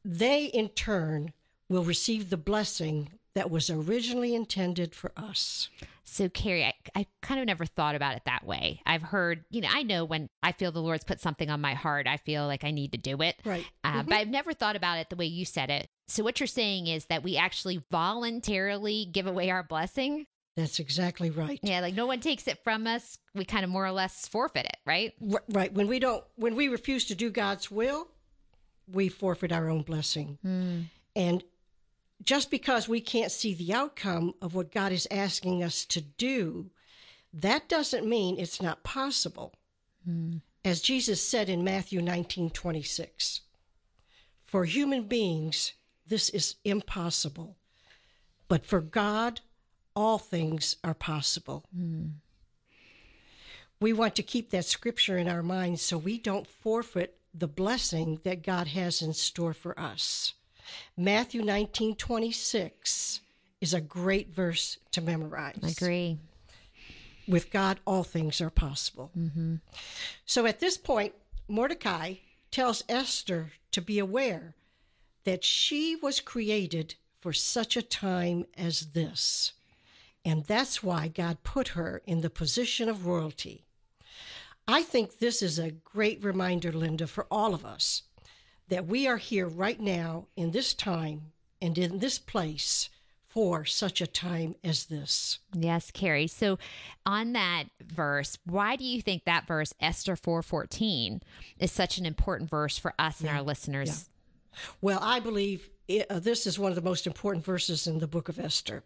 They, 0.04 0.46
in 0.46 0.68
turn, 0.70 1.32
will 1.68 1.84
receive 1.84 2.28
the 2.28 2.36
blessing 2.36 3.10
that 3.34 3.50
was 3.50 3.68
originally 3.70 4.34
intended 4.34 4.94
for 4.94 5.12
us. 5.16 5.68
So, 6.04 6.28
Carrie, 6.28 6.64
I, 6.64 6.74
I 6.94 7.06
kind 7.22 7.40
of 7.40 7.46
never 7.46 7.64
thought 7.66 7.94
about 7.94 8.14
it 8.14 8.22
that 8.26 8.46
way. 8.46 8.80
I've 8.86 9.02
heard, 9.02 9.44
you 9.50 9.60
know, 9.60 9.68
I 9.72 9.82
know 9.82 10.04
when 10.04 10.28
I 10.42 10.52
feel 10.52 10.70
the 10.70 10.82
Lord's 10.82 11.02
put 11.04 11.20
something 11.20 11.50
on 11.50 11.60
my 11.60 11.74
heart, 11.74 12.06
I 12.06 12.18
feel 12.18 12.46
like 12.46 12.62
I 12.62 12.70
need 12.70 12.92
to 12.92 12.98
do 12.98 13.20
it. 13.22 13.36
Right. 13.44 13.66
Uh, 13.82 14.02
But 14.02 14.14
I've 14.14 14.28
never 14.28 14.52
thought 14.52 14.76
about 14.76 14.98
it 14.98 15.10
the 15.10 15.16
way 15.16 15.26
you 15.26 15.44
said 15.44 15.70
it. 15.70 15.88
So, 16.06 16.22
what 16.22 16.38
you're 16.38 16.46
saying 16.46 16.86
is 16.86 17.06
that 17.06 17.22
we 17.24 17.36
actually 17.36 17.82
voluntarily 17.90 19.06
give 19.10 19.26
away 19.26 19.50
our 19.50 19.62
blessing. 19.62 20.26
That's 20.56 20.78
exactly 20.78 21.30
right. 21.30 21.58
Yeah, 21.62 21.80
like 21.80 21.94
no 21.94 22.06
one 22.06 22.20
takes 22.20 22.46
it 22.46 22.62
from 22.62 22.86
us. 22.86 23.18
We 23.34 23.44
kind 23.44 23.64
of 23.64 23.70
more 23.70 23.84
or 23.84 23.90
less 23.90 24.28
forfeit 24.28 24.66
it, 24.66 24.76
right? 24.86 25.12
R- 25.32 25.42
Right. 25.48 25.72
When 25.72 25.88
we 25.88 25.98
don't, 25.98 26.22
when 26.36 26.54
we 26.54 26.68
refuse 26.68 27.04
to 27.06 27.14
do 27.16 27.28
God's 27.30 27.70
will, 27.72 28.06
we 28.86 29.08
forfeit 29.08 29.50
our 29.50 29.68
own 29.68 29.82
blessing. 29.82 30.38
And 31.16 31.42
just 32.22 32.50
because 32.50 32.88
we 32.88 33.00
can't 33.00 33.32
see 33.32 33.54
the 33.54 33.72
outcome 33.72 34.34
of 34.40 34.54
what 34.54 34.72
God 34.72 34.92
is 34.92 35.08
asking 35.10 35.62
us 35.62 35.84
to 35.86 36.00
do, 36.00 36.70
that 37.32 37.68
doesn't 37.68 38.06
mean 38.06 38.38
it's 38.38 38.62
not 38.62 38.84
possible. 38.84 39.54
Hmm. 40.04 40.36
As 40.64 40.80
Jesus 40.80 41.26
said 41.26 41.48
in 41.48 41.64
Matthew 41.64 42.00
19 42.00 42.50
26, 42.50 43.40
For 44.44 44.64
human 44.64 45.04
beings, 45.04 45.72
this 46.06 46.28
is 46.30 46.56
impossible. 46.64 47.56
But 48.48 48.64
for 48.64 48.80
God, 48.80 49.40
all 49.96 50.18
things 50.18 50.76
are 50.84 50.94
possible. 50.94 51.64
Hmm. 51.74 52.06
We 53.80 53.92
want 53.92 54.14
to 54.16 54.22
keep 54.22 54.50
that 54.50 54.64
scripture 54.64 55.18
in 55.18 55.28
our 55.28 55.42
minds 55.42 55.82
so 55.82 55.98
we 55.98 56.18
don't 56.18 56.46
forfeit 56.46 57.18
the 57.34 57.48
blessing 57.48 58.20
that 58.22 58.42
God 58.42 58.68
has 58.68 59.02
in 59.02 59.12
store 59.12 59.52
for 59.52 59.78
us. 59.78 60.34
Matthew 60.96 61.42
19 61.42 61.96
26 61.96 63.20
is 63.60 63.74
a 63.74 63.80
great 63.80 64.28
verse 64.34 64.78
to 64.92 65.00
memorize. 65.00 65.58
I 65.62 65.68
agree. 65.68 66.18
With 67.26 67.50
God, 67.50 67.80
all 67.86 68.04
things 68.04 68.40
are 68.40 68.50
possible. 68.50 69.10
Mm-hmm. 69.18 69.56
So 70.26 70.44
at 70.44 70.60
this 70.60 70.76
point, 70.76 71.14
Mordecai 71.48 72.16
tells 72.50 72.84
Esther 72.88 73.52
to 73.72 73.80
be 73.80 73.98
aware 73.98 74.54
that 75.24 75.42
she 75.44 75.96
was 75.96 76.20
created 76.20 76.94
for 77.20 77.32
such 77.32 77.76
a 77.76 77.82
time 77.82 78.44
as 78.56 78.88
this. 78.92 79.52
And 80.24 80.44
that's 80.44 80.82
why 80.82 81.08
God 81.08 81.42
put 81.42 81.68
her 81.68 82.02
in 82.06 82.20
the 82.20 82.30
position 82.30 82.88
of 82.88 83.06
royalty. 83.06 83.64
I 84.68 84.82
think 84.82 85.18
this 85.18 85.42
is 85.42 85.58
a 85.58 85.70
great 85.70 86.22
reminder, 86.22 86.72
Linda, 86.72 87.06
for 87.06 87.26
all 87.30 87.54
of 87.54 87.64
us 87.64 88.02
that 88.68 88.86
we 88.86 89.06
are 89.06 89.16
here 89.16 89.46
right 89.46 89.80
now 89.80 90.26
in 90.36 90.50
this 90.50 90.74
time 90.74 91.32
and 91.60 91.76
in 91.78 91.98
this 91.98 92.18
place 92.18 92.88
for 93.26 93.64
such 93.64 94.00
a 94.00 94.06
time 94.06 94.54
as 94.62 94.84
this. 94.84 95.40
Yes, 95.52 95.90
Carrie. 95.90 96.28
So 96.28 96.56
on 97.04 97.32
that 97.32 97.64
verse, 97.82 98.38
why 98.46 98.76
do 98.76 98.84
you 98.84 99.02
think 99.02 99.24
that 99.24 99.46
verse 99.46 99.74
Esther 99.80 100.14
4:14 100.14 101.20
is 101.58 101.72
such 101.72 101.98
an 101.98 102.06
important 102.06 102.48
verse 102.48 102.78
for 102.78 102.94
us 102.96 103.20
and 103.20 103.28
our 103.28 103.42
listeners? 103.42 104.08
Well, 104.80 105.00
I 105.02 105.18
believe 105.18 105.68
it, 105.88 106.06
uh, 106.08 106.20
this 106.20 106.46
is 106.46 106.60
one 106.60 106.70
of 106.70 106.76
the 106.76 106.82
most 106.82 107.08
important 107.08 107.44
verses 107.44 107.88
in 107.88 107.98
the 107.98 108.06
book 108.06 108.28
of 108.28 108.38
Esther 108.38 108.84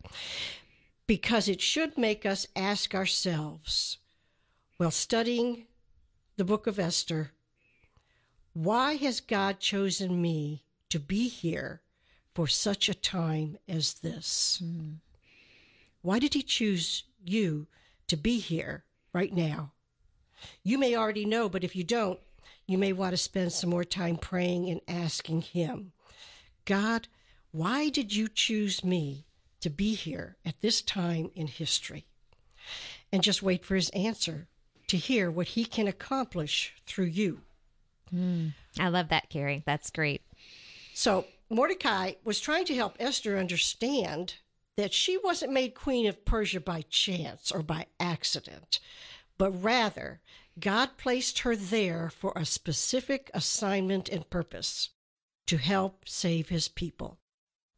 because 1.07 1.47
it 1.47 1.61
should 1.61 1.99
make 1.99 2.25
us 2.25 2.47
ask 2.57 2.95
ourselves 2.95 3.99
while 4.79 4.91
studying 4.91 5.67
the 6.37 6.45
book 6.45 6.67
of 6.67 6.79
Esther 6.79 7.33
why 8.59 8.95
has 8.95 9.21
God 9.21 9.61
chosen 9.61 10.21
me 10.21 10.65
to 10.89 10.99
be 10.99 11.29
here 11.29 11.81
for 12.35 12.49
such 12.49 12.89
a 12.89 12.95
time 12.95 13.57
as 13.69 13.95
this? 13.95 14.61
Why 16.03 16.19
did 16.19 16.35
He 16.35 16.43
choose 16.43 17.05
you 17.25 17.69
to 18.09 18.17
be 18.17 18.41
here 18.41 18.83
right 19.13 19.33
now? 19.33 19.75
You 20.65 20.77
may 20.77 20.97
already 20.97 21.25
know, 21.25 21.49
but 21.49 21.63
if 21.63 21.77
you 21.77 21.85
don't, 21.85 22.19
you 22.67 22.79
may 22.79 22.93
want 22.93 23.13
to 23.13 23.17
spend 23.17 23.53
some 23.53 23.71
more 23.71 23.85
time 23.85 24.17
praying 24.17 24.69
and 24.69 24.81
asking 24.89 25.43
Him 25.43 25.93
God, 26.65 27.07
why 27.53 27.91
did 27.91 28.13
you 28.13 28.27
choose 28.27 28.83
me 28.83 29.25
to 29.61 29.71
be 29.71 29.95
here 29.95 30.37
at 30.45 30.61
this 30.63 30.83
time 30.83 31.31
in 31.37 31.47
history? 31.47 32.07
And 33.13 33.23
just 33.23 33.41
wait 33.41 33.65
for 33.65 33.77
His 33.77 33.91
answer 33.91 34.49
to 34.89 34.97
hear 34.97 35.31
what 35.31 35.49
He 35.49 35.65
can 35.65 35.87
accomplish 35.87 36.75
through 36.85 37.05
you. 37.05 37.43
Mm. 38.15 38.55
I 38.79 38.89
love 38.89 39.09
that, 39.09 39.31
Carrie. 39.31 39.63
That's 39.67 39.91
great. 39.91 40.23
So 40.95 41.27
Mordecai 41.51 42.13
was 42.25 42.41
trying 42.41 42.65
to 42.67 42.75
help 42.75 42.97
Esther 42.99 43.39
understand 43.39 44.35
that 44.77 44.93
she 44.93 45.17
wasn't 45.17 45.53
made 45.53 45.75
queen 45.75 46.07
of 46.07 46.25
Persia 46.25 46.61
by 46.61 46.83
chance 46.83 47.51
or 47.51 47.63
by 47.63 47.87
accident, 47.99 48.81
but 49.37 49.51
rather 49.51 50.21
God 50.61 50.97
placed 50.97 51.41
her 51.41 51.57
there 51.57 52.11
for 52.11 52.33
a 52.35 52.45
specific 52.45 53.31
assignment 53.33 54.09
and 54.09 54.29
purpose 54.29 54.91
to 55.47 55.57
help 55.57 56.09
save 56.09 56.49
his 56.49 56.69
people. 56.69 57.19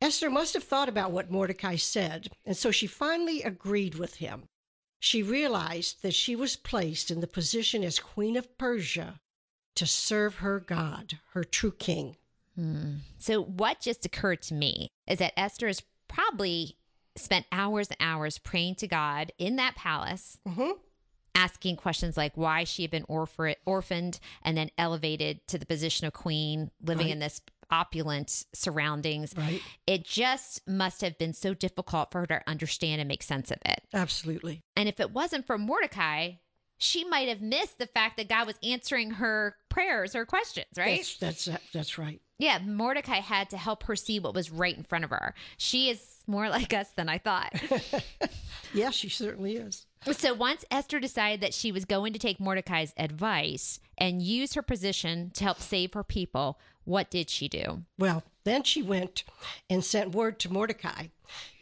Esther 0.01 0.31
must 0.31 0.55
have 0.55 0.65
thought 0.65 0.89
about 0.89 1.13
what 1.13 1.31
Mordecai 1.31 1.77
said, 1.77 2.31
and 2.45 2.57
so 2.57 2.71
she 2.71 2.87
finally 2.87 3.43
agreed 3.43 3.95
with 3.95 4.17
him. 4.17 4.49
She 4.99 5.23
realized 5.23 6.03
that 6.03 6.15
she 6.15 6.35
was 6.35 6.57
placed 6.57 7.11
in 7.11 7.21
the 7.21 7.27
position 7.27 7.85
as 7.85 7.99
queen 7.99 8.37
of 8.37 8.59
Persia 8.59 9.21
to 9.77 9.87
serve 9.87 10.37
her 10.37 10.61
God, 10.61 11.19
her 11.33 11.45
true 11.45 11.73
king. 11.73 12.17
Hmm. 12.55 12.97
So 13.19 13.43
what 13.43 13.81
just 13.81 14.05
occurred 14.05 14.43
to 14.43 14.55
me 14.55 14.91
is 15.07 15.19
that 15.19 15.39
Esther 15.39 15.69
has 15.69 15.83
probably 16.09 16.77
spent 17.17 17.47
hours 17.53 17.89
and 17.89 17.97
hours 18.01 18.39
praying 18.39 18.77
to 18.77 18.89
God 18.89 19.33
in 19.39 19.57
that 19.57 19.77
palace, 19.77 20.39
mm-hmm. 20.47 20.73
asking 21.35 21.77
questions 21.77 22.17
like 22.17 22.37
why 22.37 22.65
she 22.65 22.83
had 22.83 22.91
been 22.91 23.05
orpha- 23.05 23.57
orphaned 23.67 24.21
and 24.43 24.57
then 24.57 24.71
elevated 24.79 25.47
to 25.49 25.59
the 25.59 25.67
position 25.67 26.07
of 26.07 26.13
queen, 26.13 26.71
living 26.83 27.09
in 27.09 27.19
this 27.19 27.41
opulent 27.71 28.47
surroundings. 28.53 29.35
Right. 29.37 29.63
It 29.87 30.05
just 30.05 30.67
must 30.67 31.01
have 31.03 31.19
been 31.19 31.33
so 31.33 31.55
difficult 31.55 32.11
for 32.11 32.21
her 32.21 32.27
to 32.27 32.43
understand 32.49 33.01
and 33.01 33.09
make 33.09 33.23
sense 33.23 33.51
of 33.51 33.59
it. 33.65 33.83
Absolutely. 33.95 34.63
And 34.77 34.89
if 34.89 35.01
it 35.01 35.13
wasn't 35.13 35.47
for 35.47 35.57
Mordecai, 35.57 36.33
she 36.81 37.05
might 37.05 37.29
have 37.29 37.43
missed 37.43 37.79
the 37.79 37.87
fact 37.87 38.17
that 38.17 38.29
God 38.29 38.47
was 38.47 38.57
answering 38.63 39.13
her 39.13 39.55
prayers 39.69 40.17
or 40.17 40.25
questions, 40.25 40.67
right? 40.77 40.97
That's 41.21 41.47
that's 41.47 41.73
that's 41.73 41.99
right. 41.99 42.21
Yeah, 42.39 42.59
Mordecai 42.65 43.21
had 43.21 43.51
to 43.51 43.59
help 43.59 43.83
her 43.85 43.95
see 43.95 44.19
what 44.19 44.35
was 44.35 44.51
right 44.51 44.75
in 44.75 44.85
front 44.85 45.05
of 45.05 45.11
her. 45.11 45.35
She 45.59 45.91
is 45.91 46.23
more 46.27 46.49
like 46.51 46.73
us 46.73 46.89
than 46.97 47.09
I 47.09 47.19
thought. 47.19 47.53
yeah, 48.75 48.89
she 48.91 49.11
certainly 49.11 49.57
is. 49.57 49.85
so 50.13 50.33
once 50.33 50.65
Esther 50.71 50.99
decided 50.99 51.43
that 51.43 51.53
she 51.53 51.71
was 51.71 51.85
going 51.85 52.15
to 52.15 52.19
take 52.19 52.41
Mordecai's 52.41 52.95
advice 52.97 53.79
and 53.99 54.23
use 54.23 54.55
her 54.55 54.63
position 54.63 55.31
to 55.35 55.45
help 55.45 55.61
save 55.61 55.93
her 55.93 56.03
people, 56.03 56.59
what 56.85 57.11
did 57.11 57.29
she 57.29 57.47
do? 57.47 57.83
Well, 57.99 58.23
then 58.45 58.63
she 58.63 58.81
went 58.81 59.25
and 59.69 59.85
sent 59.85 60.15
word 60.15 60.39
to 60.41 60.53
Mordecai 60.53 61.09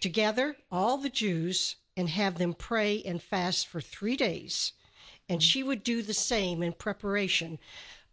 to 0.00 0.08
gather 0.08 0.56
all 0.70 0.96
the 0.96 1.10
Jews 1.10 1.75
and 1.96 2.08
have 2.08 2.38
them 2.38 2.54
pray 2.54 3.02
and 3.04 3.20
fast 3.20 3.66
for 3.66 3.80
three 3.80 4.16
days. 4.16 4.75
And 5.28 5.42
she 5.42 5.62
would 5.62 5.82
do 5.82 6.02
the 6.02 6.14
same 6.14 6.62
in 6.62 6.73
preparation 6.73 7.58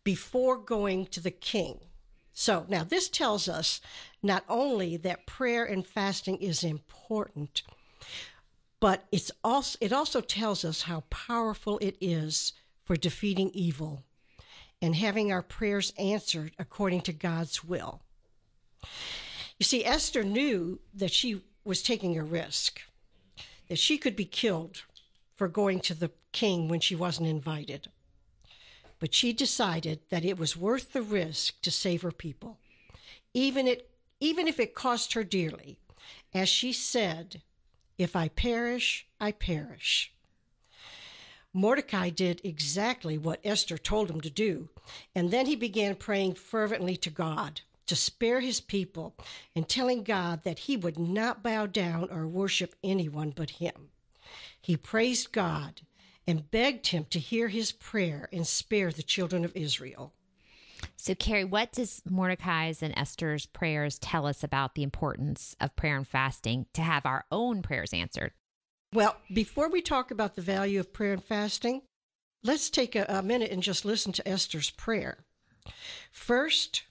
before 0.03 0.57
going 0.57 1.05
to 1.07 1.21
the 1.21 1.31
king. 1.31 1.79
So 2.33 2.65
now 2.67 2.83
this 2.83 3.07
tells 3.07 3.47
us 3.47 3.79
not 4.21 4.43
only 4.49 4.97
that 4.97 5.25
prayer 5.25 5.63
and 5.63 5.87
fasting 5.87 6.37
is 6.37 6.63
important, 6.63 7.63
but 8.81 9.05
it's 9.11 9.31
also 9.43 9.77
it 9.81 9.93
also 9.93 10.19
tells 10.19 10.65
us 10.65 10.83
how 10.83 11.03
powerful 11.09 11.77
it 11.79 11.97
is 12.01 12.53
for 12.83 12.97
defeating 12.97 13.51
evil 13.53 14.03
and 14.81 14.95
having 14.95 15.31
our 15.31 15.41
prayers 15.41 15.93
answered 15.97 16.51
according 16.59 17.01
to 17.01 17.13
God's 17.13 17.63
will. 17.63 18.01
You 19.57 19.63
see, 19.63 19.85
Esther 19.85 20.23
knew 20.23 20.79
that 20.93 21.11
she 21.11 21.41
was 21.63 21.81
taking 21.81 22.17
a 22.17 22.23
risk, 22.23 22.81
that 23.69 23.79
she 23.79 23.97
could 23.97 24.15
be 24.15 24.25
killed 24.25 24.83
for 25.35 25.47
going 25.47 25.79
to 25.81 25.93
the 25.93 26.11
king 26.31 26.67
when 26.67 26.79
she 26.79 26.95
wasn't 26.95 27.27
invited. 27.27 27.89
But 28.99 29.13
she 29.13 29.33
decided 29.33 29.99
that 30.09 30.25
it 30.25 30.37
was 30.37 30.57
worth 30.57 30.93
the 30.93 31.01
risk 31.01 31.61
to 31.61 31.71
save 31.71 32.01
her 32.01 32.11
people, 32.11 32.57
even, 33.33 33.67
it, 33.67 33.89
even 34.19 34.47
if 34.47 34.59
it 34.59 34.73
cost 34.73 35.13
her 35.13 35.23
dearly. 35.23 35.77
As 36.33 36.49
she 36.49 36.71
said, 36.71 37.41
If 37.97 38.15
I 38.15 38.29
perish, 38.29 39.07
I 39.19 39.31
perish. 39.31 40.13
Mordecai 41.53 42.09
did 42.09 42.41
exactly 42.43 43.17
what 43.17 43.39
Esther 43.43 43.77
told 43.77 44.09
him 44.09 44.19
to 44.21 44.29
do, 44.29 44.69
and 45.15 45.31
then 45.31 45.45
he 45.45 45.55
began 45.55 45.95
praying 45.95 46.33
fervently 46.33 46.97
to 46.97 47.09
God 47.09 47.61
to 47.87 47.95
spare 47.95 48.41
his 48.41 48.59
people 48.59 49.15
and 49.55 49.67
telling 49.67 50.03
God 50.03 50.43
that 50.43 50.59
he 50.59 50.75
would 50.75 50.99
not 50.99 51.43
bow 51.43 51.65
down 51.65 52.09
or 52.11 52.27
worship 52.27 52.75
anyone 52.83 53.31
but 53.35 53.51
him. 53.51 53.89
He 54.65 54.77
praised 54.77 55.31
God 55.31 55.81
and 56.25 56.49
begged 56.49 56.87
him 56.87 57.05
to 57.11 57.19
hear 57.19 57.49
his 57.49 57.71
prayer 57.71 58.27
and 58.33 58.47
spare 58.47 58.91
the 58.91 59.03
children 59.03 59.45
of 59.45 59.55
Israel. 59.55 60.15
So, 60.95 61.13
Carrie, 61.13 61.43
what 61.43 61.71
does 61.71 62.01
Mordecai's 62.09 62.81
and 62.81 62.91
Esther's 62.97 63.45
prayers 63.45 63.99
tell 63.99 64.25
us 64.25 64.43
about 64.43 64.73
the 64.73 64.81
importance 64.81 65.55
of 65.61 65.75
prayer 65.75 65.95
and 65.95 66.07
fasting 66.07 66.65
to 66.73 66.81
have 66.81 67.05
our 67.05 67.25
own 67.31 67.61
prayers 67.61 67.93
answered? 67.93 68.31
Well, 68.91 69.17
before 69.31 69.69
we 69.69 69.83
talk 69.83 70.09
about 70.09 70.33
the 70.33 70.41
value 70.41 70.79
of 70.79 70.91
prayer 70.91 71.13
and 71.13 71.23
fasting, 71.23 71.83
let's 72.43 72.71
take 72.71 72.95
a, 72.95 73.05
a 73.07 73.21
minute 73.21 73.51
and 73.51 73.61
just 73.61 73.85
listen 73.85 74.13
to 74.13 74.27
Esther's 74.27 74.71
prayer. 74.71 75.25
First, 76.11 76.85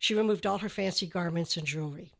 she 0.00 0.16
removed 0.16 0.46
all 0.46 0.58
her 0.58 0.68
fancy 0.68 1.06
garments 1.06 1.56
and 1.56 1.64
jewelry. 1.64 2.10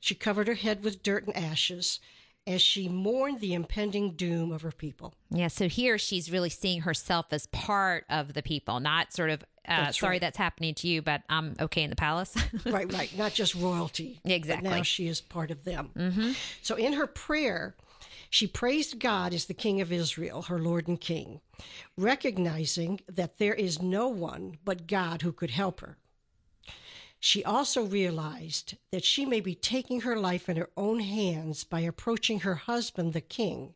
She 0.00 0.14
covered 0.14 0.48
her 0.48 0.54
head 0.54 0.82
with 0.82 1.02
dirt 1.02 1.26
and 1.26 1.36
ashes 1.36 2.00
as 2.46 2.62
she 2.62 2.88
mourned 2.88 3.40
the 3.40 3.54
impending 3.54 4.12
doom 4.12 4.52
of 4.52 4.62
her 4.62 4.70
people. 4.70 5.14
Yeah, 5.30 5.48
so 5.48 5.68
here 5.68 5.98
she's 5.98 6.30
really 6.30 6.50
seeing 6.50 6.82
herself 6.82 7.26
as 7.32 7.46
part 7.48 8.04
of 8.08 8.34
the 8.34 8.42
people, 8.42 8.80
not 8.80 9.12
sort 9.12 9.30
of, 9.30 9.42
uh, 9.68 9.86
That's 9.86 9.98
sorry 9.98 10.12
right. 10.12 10.20
that's 10.20 10.38
happening 10.38 10.74
to 10.76 10.88
you, 10.88 11.02
but 11.02 11.22
I'm 11.28 11.56
okay 11.60 11.82
in 11.82 11.90
the 11.90 11.96
palace. 11.96 12.34
right, 12.66 12.90
right. 12.92 13.16
Not 13.18 13.32
just 13.32 13.54
royalty. 13.54 14.20
Exactly. 14.24 14.68
Now 14.68 14.82
she 14.82 15.08
is 15.08 15.20
part 15.20 15.50
of 15.50 15.64
them. 15.64 15.90
Mm-hmm. 15.96 16.32
So 16.62 16.76
in 16.76 16.92
her 16.92 17.08
prayer, 17.08 17.74
she 18.30 18.46
praised 18.46 19.00
God 19.00 19.34
as 19.34 19.46
the 19.46 19.54
King 19.54 19.80
of 19.80 19.90
Israel, 19.92 20.42
her 20.42 20.58
Lord 20.58 20.86
and 20.88 21.00
King, 21.00 21.40
recognizing 21.96 23.00
that 23.08 23.38
there 23.38 23.54
is 23.54 23.82
no 23.82 24.08
one 24.08 24.58
but 24.64 24.86
God 24.86 25.22
who 25.22 25.32
could 25.32 25.50
help 25.50 25.80
her. 25.80 25.96
She 27.18 27.44
also 27.44 27.84
realized 27.84 28.76
that 28.92 29.04
she 29.04 29.24
may 29.26 29.40
be 29.40 29.54
taking 29.54 30.02
her 30.02 30.16
life 30.16 30.48
in 30.48 30.56
her 30.56 30.70
own 30.76 31.00
hands 31.00 31.64
by 31.64 31.80
approaching 31.80 32.40
her 32.40 32.54
husband, 32.54 33.12
the 33.12 33.20
king, 33.20 33.74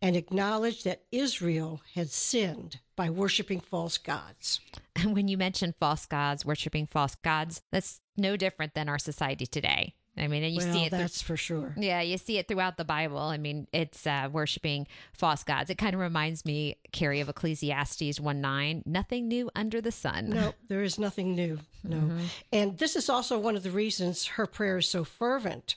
and 0.00 0.16
acknowledged 0.16 0.84
that 0.84 1.02
Israel 1.10 1.82
had 1.94 2.10
sinned 2.10 2.78
by 2.96 3.10
worshiping 3.10 3.60
false 3.60 3.98
gods. 3.98 4.60
And 4.96 5.14
when 5.14 5.28
you 5.28 5.36
mention 5.36 5.74
false 5.78 6.06
gods, 6.06 6.44
worshiping 6.44 6.86
false 6.86 7.14
gods, 7.16 7.62
that's 7.70 8.00
no 8.16 8.36
different 8.36 8.74
than 8.74 8.88
our 8.88 8.98
society 8.98 9.46
today. 9.46 9.94
I 10.18 10.26
mean, 10.26 10.42
and 10.42 10.52
you 10.52 10.60
well, 10.60 10.72
see 10.72 10.84
it. 10.84 10.90
that's 10.90 11.22
for 11.22 11.36
sure. 11.36 11.74
yeah, 11.76 12.00
you 12.00 12.18
see 12.18 12.38
it 12.38 12.48
throughout 12.48 12.76
the 12.76 12.84
Bible. 12.84 13.18
I 13.18 13.38
mean, 13.38 13.68
it's 13.72 14.06
uh, 14.06 14.28
worshiping 14.30 14.86
false 15.12 15.44
gods. 15.44 15.70
It 15.70 15.78
kind 15.78 15.94
of 15.94 16.00
reminds 16.00 16.44
me, 16.44 16.76
Carrie, 16.92 17.20
of 17.20 17.28
Ecclesiastes 17.28 18.20
1 18.20 18.40
9. 18.40 18.82
Nothing 18.86 19.28
new 19.28 19.50
under 19.54 19.80
the 19.80 19.92
sun. 19.92 20.30
No, 20.30 20.54
there 20.68 20.82
is 20.82 20.98
nothing 20.98 21.34
new. 21.34 21.60
No. 21.84 22.10
And 22.52 22.78
this 22.78 22.96
is 22.96 23.08
also 23.08 23.38
one 23.38 23.56
of 23.56 23.62
the 23.62 23.70
reasons 23.70 24.26
her 24.26 24.46
prayer 24.46 24.78
is 24.78 24.88
so 24.88 25.04
fervent. 25.04 25.76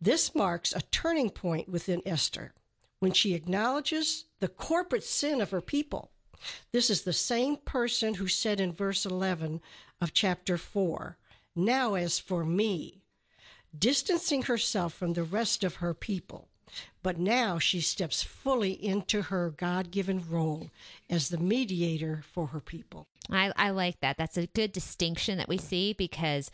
This 0.00 0.34
marks 0.34 0.72
a 0.72 0.80
turning 0.90 1.30
point 1.30 1.68
within 1.68 2.02
Esther 2.06 2.54
when 3.00 3.12
she 3.12 3.34
acknowledges 3.34 4.24
the 4.40 4.48
corporate 4.48 5.04
sin 5.04 5.40
of 5.40 5.50
her 5.50 5.60
people. 5.60 6.10
This 6.72 6.88
is 6.88 7.02
the 7.02 7.12
same 7.12 7.56
person 7.56 8.14
who 8.14 8.26
said 8.26 8.60
in 8.60 8.72
verse 8.72 9.04
11 9.04 9.60
of 10.00 10.14
chapter 10.14 10.56
4 10.56 11.18
Now, 11.54 11.94
as 11.94 12.18
for 12.18 12.44
me, 12.44 13.02
distancing 13.76 14.42
herself 14.42 14.92
from 14.92 15.12
the 15.12 15.22
rest 15.22 15.64
of 15.64 15.76
her 15.76 15.94
people. 15.94 16.48
But 17.02 17.18
now 17.18 17.58
she 17.58 17.80
steps 17.80 18.22
fully 18.22 18.72
into 18.72 19.22
her 19.22 19.50
God 19.50 19.90
given 19.90 20.22
role 20.28 20.70
as 21.08 21.28
the 21.28 21.38
mediator 21.38 22.22
for 22.32 22.48
her 22.48 22.60
people. 22.60 23.06
I, 23.30 23.52
I 23.56 23.70
like 23.70 24.00
that. 24.00 24.18
That's 24.18 24.36
a 24.36 24.46
good 24.48 24.72
distinction 24.72 25.38
that 25.38 25.48
we 25.48 25.56
see 25.56 25.92
because 25.92 26.50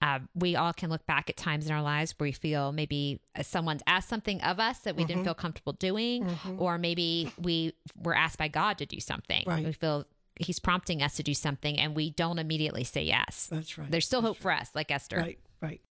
uh, 0.00 0.20
we 0.34 0.56
all 0.56 0.72
can 0.72 0.90
look 0.90 1.06
back 1.06 1.28
at 1.28 1.36
times 1.36 1.66
in 1.66 1.72
our 1.72 1.82
lives 1.82 2.14
where 2.16 2.26
we 2.28 2.32
feel 2.32 2.72
maybe 2.72 3.20
uh, 3.36 3.42
someone's 3.42 3.82
asked 3.86 4.08
something 4.08 4.40
of 4.42 4.58
us 4.58 4.78
that 4.80 4.96
we 4.96 5.04
didn't 5.04 5.18
mm-hmm. 5.18 5.24
feel 5.26 5.34
comfortable 5.34 5.72
doing, 5.72 6.24
mm-hmm. 6.24 6.60
or 6.60 6.78
maybe 6.78 7.32
we 7.38 7.74
were 7.96 8.14
asked 8.14 8.38
by 8.38 8.48
God 8.48 8.78
to 8.78 8.86
do 8.86 9.00
something. 9.00 9.44
Right. 9.46 9.64
We 9.64 9.72
feel 9.72 10.06
He's 10.36 10.58
prompting 10.58 11.02
us 11.02 11.16
to 11.16 11.22
do 11.22 11.34
something 11.34 11.78
and 11.78 11.94
we 11.94 12.10
don't 12.10 12.38
immediately 12.38 12.84
say 12.84 13.02
yes. 13.02 13.48
That's 13.50 13.76
right. 13.76 13.90
There's 13.90 14.06
still 14.06 14.22
hope 14.22 14.38
for 14.38 14.50
us, 14.50 14.70
like 14.74 14.90
Esther. 14.90 15.18
Right, 15.18 15.38
right. 15.60 15.82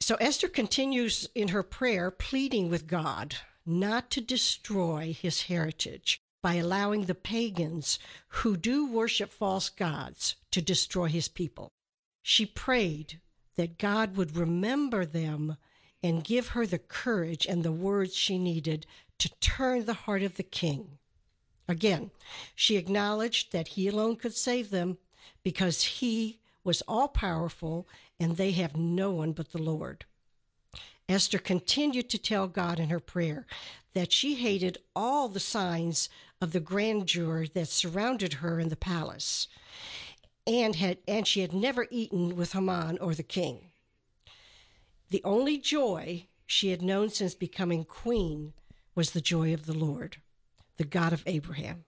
So 0.00 0.14
Esther 0.16 0.48
continues 0.48 1.28
in 1.34 1.48
her 1.48 1.62
prayer, 1.62 2.10
pleading 2.10 2.70
with 2.70 2.86
God 2.86 3.36
not 3.66 4.10
to 4.12 4.20
destroy 4.20 5.12
his 5.12 5.42
heritage 5.42 6.20
by 6.42 6.54
allowing 6.54 7.04
the 7.04 7.14
pagans 7.14 7.98
who 8.28 8.56
do 8.56 8.86
worship 8.86 9.30
false 9.30 9.68
gods 9.68 10.36
to 10.52 10.62
destroy 10.62 11.08
his 11.08 11.28
people. 11.28 11.72
She 12.22 12.46
prayed 12.46 13.20
that 13.56 13.78
God 13.78 14.16
would 14.16 14.36
remember 14.36 15.04
them 15.04 15.56
and 16.02 16.24
give 16.24 16.48
her 16.48 16.64
the 16.66 16.78
courage 16.78 17.44
and 17.46 17.64
the 17.64 17.72
words 17.72 18.14
she 18.14 18.38
needed 18.38 18.86
to 19.18 19.28
turn 19.40 19.84
the 19.84 19.94
heart 19.94 20.22
of 20.22 20.36
the 20.36 20.42
king. 20.44 20.98
Again, 21.66 22.12
she 22.54 22.76
acknowledged 22.76 23.52
that 23.52 23.68
he 23.68 23.88
alone 23.88 24.16
could 24.16 24.34
save 24.34 24.70
them 24.70 24.98
because 25.42 25.82
he 25.82 26.38
was 26.68 26.82
all 26.82 27.08
powerful 27.08 27.88
and 28.20 28.36
they 28.36 28.50
have 28.50 28.76
no 28.76 29.10
one 29.10 29.32
but 29.32 29.52
the 29.52 29.62
Lord. 29.62 30.04
Esther 31.08 31.38
continued 31.38 32.10
to 32.10 32.18
tell 32.18 32.46
God 32.46 32.78
in 32.78 32.90
her 32.90 33.00
prayer 33.00 33.46
that 33.94 34.12
she 34.12 34.34
hated 34.34 34.76
all 34.94 35.30
the 35.30 35.40
signs 35.40 36.10
of 36.42 36.52
the 36.52 36.60
grandeur 36.60 37.46
that 37.54 37.68
surrounded 37.68 38.34
her 38.34 38.60
in 38.60 38.68
the 38.68 38.76
palace 38.76 39.48
and 40.46 40.76
had 40.76 40.98
and 41.08 41.26
she 41.26 41.40
had 41.40 41.54
never 41.54 41.86
eaten 41.90 42.36
with 42.36 42.52
Haman 42.52 42.98
or 42.98 43.14
the 43.14 43.22
king. 43.22 43.70
The 45.08 45.22
only 45.24 45.56
joy 45.56 46.26
she 46.44 46.68
had 46.68 46.82
known 46.82 47.08
since 47.08 47.34
becoming 47.34 47.86
queen 47.86 48.52
was 48.94 49.12
the 49.12 49.22
joy 49.22 49.54
of 49.54 49.64
the 49.64 49.72
Lord, 49.72 50.18
the 50.76 50.84
God 50.84 51.14
of 51.14 51.22
Abraham. 51.24 51.86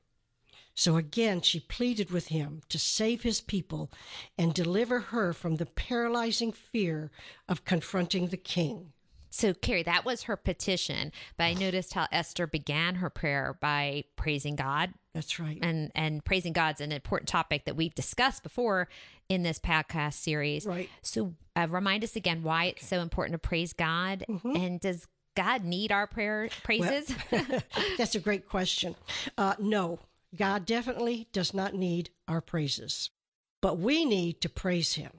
So 0.80 0.96
again, 0.96 1.42
she 1.42 1.60
pleaded 1.60 2.10
with 2.10 2.28
him 2.28 2.62
to 2.70 2.78
save 2.78 3.22
his 3.22 3.42
people 3.42 3.90
and 4.38 4.54
deliver 4.54 4.98
her 4.98 5.34
from 5.34 5.56
the 5.56 5.66
paralyzing 5.66 6.52
fear 6.52 7.10
of 7.46 7.66
confronting 7.66 8.28
the 8.28 8.38
king. 8.38 8.94
So, 9.28 9.52
Carrie, 9.52 9.82
that 9.82 10.06
was 10.06 10.22
her 10.22 10.38
petition. 10.38 11.12
But 11.36 11.44
I 11.44 11.52
noticed 11.52 11.92
how 11.92 12.06
Esther 12.10 12.46
began 12.46 12.94
her 12.94 13.10
prayer 13.10 13.58
by 13.60 14.04
praising 14.16 14.56
God. 14.56 14.94
That's 15.12 15.38
right. 15.38 15.58
And, 15.60 15.92
and 15.94 16.24
praising 16.24 16.54
God's 16.54 16.80
an 16.80 16.92
important 16.92 17.28
topic 17.28 17.66
that 17.66 17.76
we've 17.76 17.94
discussed 17.94 18.42
before 18.42 18.88
in 19.28 19.42
this 19.42 19.58
podcast 19.58 20.14
series. 20.14 20.64
Right. 20.64 20.88
So, 21.02 21.34
uh, 21.56 21.66
remind 21.68 22.04
us 22.04 22.16
again 22.16 22.42
why 22.42 22.64
it's 22.64 22.86
so 22.86 23.00
important 23.00 23.34
to 23.34 23.46
praise 23.46 23.74
God. 23.74 24.24
And 24.54 24.80
does 24.80 25.06
God 25.36 25.62
need 25.62 25.92
our 25.92 26.06
prayer 26.06 26.48
praises? 26.62 27.14
That's 27.98 28.14
a 28.14 28.20
great 28.20 28.48
question. 28.48 28.96
Uh, 29.36 29.54
no, 29.58 29.98
God 30.34 30.64
definitely 30.66 31.28
does 31.32 31.52
not 31.52 31.74
need 31.74 32.10
our 32.28 32.40
praises, 32.40 33.10
but 33.60 33.78
we 33.78 34.04
need 34.04 34.40
to 34.42 34.48
praise 34.48 34.94
him 34.94 35.10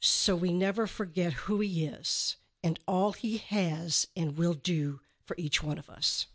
so 0.00 0.34
we 0.34 0.52
never 0.52 0.86
forget 0.86 1.32
who 1.34 1.60
he 1.60 1.84
is 1.84 2.36
and 2.64 2.78
all 2.88 3.12
he 3.12 3.36
has 3.38 4.06
and 4.16 4.36
will 4.36 4.54
do 4.54 5.00
for 5.24 5.34
each 5.38 5.62
one 5.62 5.78
of 5.78 5.88
us. 5.90 6.26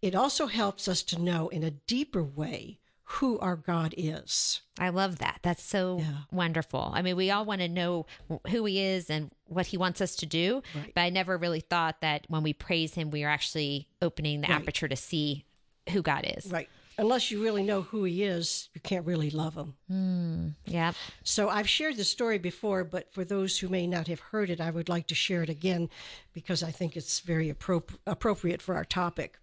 It 0.00 0.14
also 0.14 0.46
helps 0.46 0.88
us 0.88 1.02
to 1.04 1.20
know 1.20 1.48
in 1.48 1.62
a 1.62 1.70
deeper 1.70 2.22
way 2.22 2.78
who 3.04 3.38
our 3.40 3.56
God 3.56 3.94
is. 3.96 4.62
I 4.78 4.88
love 4.88 5.18
that. 5.18 5.40
That's 5.42 5.62
so 5.62 5.98
Yeah. 5.98 6.18
wonderful. 6.32 6.90
I 6.94 7.02
mean, 7.02 7.14
we 7.16 7.30
all 7.30 7.44
want 7.44 7.60
to 7.60 7.68
know 7.68 8.06
who 8.48 8.64
he 8.64 8.80
is 8.80 9.10
and 9.10 9.30
what 9.46 9.66
he 9.66 9.76
wants 9.76 10.00
us 10.00 10.16
to 10.16 10.26
do, 10.26 10.62
Right. 10.74 10.92
but 10.94 11.02
I 11.02 11.10
never 11.10 11.36
really 11.36 11.60
thought 11.60 12.00
that 12.00 12.24
when 12.28 12.42
we 12.42 12.52
praise 12.54 12.94
him, 12.94 13.10
we 13.10 13.22
are 13.22 13.28
actually 13.28 13.86
opening 14.00 14.40
the 14.40 14.48
Right. 14.48 14.56
aperture 14.56 14.88
to 14.88 14.96
see 14.96 15.44
who 15.90 16.02
God 16.02 16.24
is. 16.36 16.50
Right. 16.50 16.68
Unless 16.98 17.30
you 17.30 17.42
really 17.42 17.62
know 17.62 17.82
who 17.82 18.04
he 18.04 18.22
is, 18.22 18.68
you 18.74 18.80
can't 18.80 19.06
really 19.06 19.30
love 19.30 19.54
him. 19.54 19.74
Hmm, 19.88 20.48
yeah. 20.66 20.92
So 21.24 21.48
I've 21.48 21.68
shared 21.68 21.96
the 21.96 22.04
story 22.04 22.38
before, 22.38 22.84
but 22.84 23.12
for 23.12 23.24
those 23.24 23.58
who 23.58 23.68
may 23.68 23.86
not 23.86 24.08
have 24.08 24.20
heard 24.20 24.50
it, 24.50 24.60
I 24.60 24.70
would 24.70 24.90
like 24.90 25.06
to 25.06 25.14
share 25.14 25.42
it 25.42 25.48
again 25.48 25.88
because 26.34 26.62
I 26.62 26.70
think 26.70 26.96
it's 26.96 27.20
very 27.20 27.52
appro- 27.52 27.96
appropriate 28.06 28.60
for 28.60 28.74
our 28.74 28.84
topic. 28.84 29.38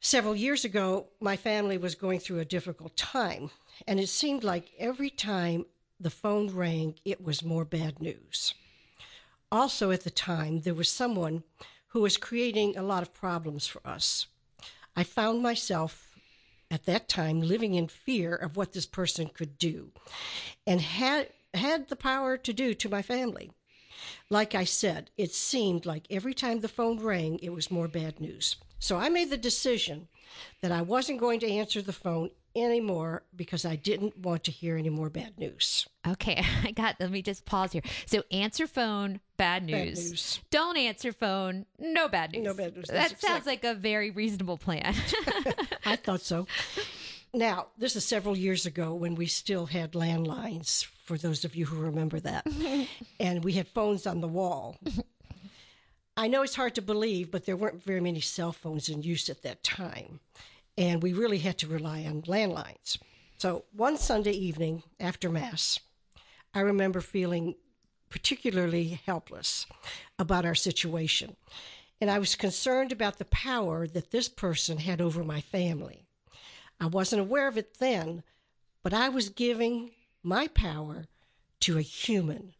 Several 0.00 0.34
years 0.34 0.64
ago, 0.64 1.08
my 1.20 1.36
family 1.36 1.76
was 1.76 1.94
going 1.94 2.20
through 2.20 2.38
a 2.38 2.44
difficult 2.46 2.96
time, 2.96 3.50
and 3.86 4.00
it 4.00 4.08
seemed 4.08 4.42
like 4.42 4.72
every 4.78 5.10
time 5.10 5.66
the 6.00 6.08
phone 6.08 6.48
rang, 6.48 6.94
it 7.04 7.22
was 7.22 7.44
more 7.44 7.66
bad 7.66 8.00
news. 8.00 8.54
Also, 9.52 9.90
at 9.90 10.04
the 10.04 10.10
time, 10.10 10.62
there 10.62 10.74
was 10.74 10.88
someone 10.88 11.42
who 11.88 12.00
was 12.00 12.16
creating 12.16 12.76
a 12.76 12.82
lot 12.82 13.02
of 13.02 13.12
problems 13.12 13.66
for 13.66 13.86
us. 13.86 14.26
I 15.00 15.02
found 15.02 15.42
myself 15.42 16.10
at 16.70 16.84
that 16.84 17.08
time 17.08 17.40
living 17.40 17.72
in 17.72 17.88
fear 17.88 18.34
of 18.34 18.58
what 18.58 18.74
this 18.74 18.84
person 18.84 19.28
could 19.28 19.56
do 19.56 19.92
and 20.66 20.78
had 20.78 21.30
had 21.54 21.88
the 21.88 21.96
power 21.96 22.36
to 22.36 22.52
do 22.52 22.74
to 22.74 22.88
my 22.90 23.00
family. 23.00 23.50
Like 24.28 24.54
I 24.54 24.64
said, 24.64 25.10
it 25.16 25.32
seemed 25.32 25.86
like 25.86 26.06
every 26.10 26.34
time 26.34 26.60
the 26.60 26.68
phone 26.68 27.00
rang, 27.00 27.38
it 27.38 27.48
was 27.48 27.70
more 27.70 27.88
bad 27.88 28.20
news. 28.20 28.56
So 28.78 28.98
I 28.98 29.08
made 29.08 29.30
the 29.30 29.38
decision 29.38 30.08
that 30.60 30.70
I 30.70 30.82
wasn't 30.82 31.18
going 31.18 31.40
to 31.40 31.50
answer 31.50 31.80
the 31.80 31.94
phone 31.94 32.28
anymore 32.56 33.22
because 33.34 33.64
I 33.64 33.76
didn't 33.76 34.18
want 34.18 34.44
to 34.44 34.50
hear 34.50 34.76
any 34.76 34.90
more 34.90 35.10
bad 35.10 35.38
news. 35.38 35.86
Okay, 36.06 36.42
I 36.64 36.72
got. 36.72 36.96
Let 37.00 37.10
me 37.10 37.22
just 37.22 37.44
pause 37.44 37.72
here. 37.72 37.82
So, 38.06 38.22
answer 38.30 38.66
phone, 38.66 39.20
bad 39.36 39.64
news. 39.64 40.10
news. 40.10 40.40
Don't 40.50 40.76
answer 40.76 41.12
phone, 41.12 41.66
no 41.78 42.08
bad 42.08 42.32
news. 42.32 42.44
No 42.44 42.54
bad 42.54 42.76
news. 42.76 42.86
That 42.88 42.94
That's 43.10 43.20
sounds 43.20 43.46
exactly- 43.46 43.68
like 43.70 43.76
a 43.76 43.80
very 43.80 44.10
reasonable 44.10 44.58
plan. 44.58 44.94
I 45.84 45.96
thought 45.96 46.20
so. 46.22 46.46
Now, 47.32 47.68
this 47.78 47.94
is 47.94 48.04
several 48.04 48.36
years 48.36 48.66
ago 48.66 48.92
when 48.94 49.14
we 49.14 49.26
still 49.26 49.66
had 49.66 49.92
landlines, 49.92 50.84
for 51.04 51.16
those 51.16 51.44
of 51.44 51.54
you 51.54 51.66
who 51.66 51.80
remember 51.80 52.18
that. 52.20 52.44
and 53.20 53.44
we 53.44 53.52
had 53.52 53.68
phones 53.68 54.04
on 54.06 54.20
the 54.20 54.26
wall. 54.26 54.76
I 56.16 56.26
know 56.26 56.42
it's 56.42 56.56
hard 56.56 56.74
to 56.74 56.82
believe, 56.82 57.30
but 57.30 57.46
there 57.46 57.56
weren't 57.56 57.82
very 57.84 58.00
many 58.00 58.20
cell 58.20 58.52
phones 58.52 58.88
in 58.88 59.02
use 59.02 59.30
at 59.30 59.42
that 59.42 59.62
time. 59.62 60.18
And 60.76 61.02
we 61.02 61.12
really 61.12 61.38
had 61.38 61.58
to 61.58 61.66
rely 61.66 62.04
on 62.04 62.22
landlines. 62.22 62.98
So 63.36 63.64
one 63.72 63.96
Sunday 63.96 64.32
evening 64.32 64.82
after 64.98 65.28
Mass, 65.30 65.80
I 66.54 66.60
remember 66.60 67.00
feeling 67.00 67.54
particularly 68.08 69.00
helpless 69.06 69.66
about 70.18 70.44
our 70.44 70.54
situation. 70.54 71.36
And 72.00 72.10
I 72.10 72.18
was 72.18 72.34
concerned 72.34 72.92
about 72.92 73.18
the 73.18 73.26
power 73.26 73.86
that 73.86 74.10
this 74.10 74.28
person 74.28 74.78
had 74.78 75.00
over 75.00 75.22
my 75.22 75.40
family. 75.40 76.06
I 76.80 76.86
wasn't 76.86 77.20
aware 77.20 77.46
of 77.46 77.58
it 77.58 77.78
then, 77.78 78.22
but 78.82 78.94
I 78.94 79.08
was 79.10 79.28
giving 79.28 79.90
my 80.22 80.48
power 80.48 81.06
to 81.60 81.78
a 81.78 81.82
human 81.82 82.54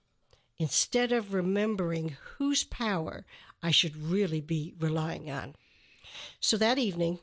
instead 0.59 1.11
of 1.11 1.33
remembering 1.33 2.16
whose 2.37 2.64
power 2.64 3.25
I 3.62 3.70
should 3.70 3.96
really 3.96 4.42
be 4.42 4.75
relying 4.79 5.31
on. 5.31 5.55
So 6.38 6.57
that 6.59 6.79
evening, 6.79 7.18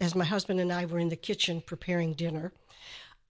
as 0.00 0.14
my 0.14 0.24
husband 0.24 0.60
and 0.60 0.72
I 0.72 0.84
were 0.84 0.98
in 0.98 1.08
the 1.08 1.16
kitchen 1.16 1.60
preparing 1.60 2.14
dinner, 2.14 2.52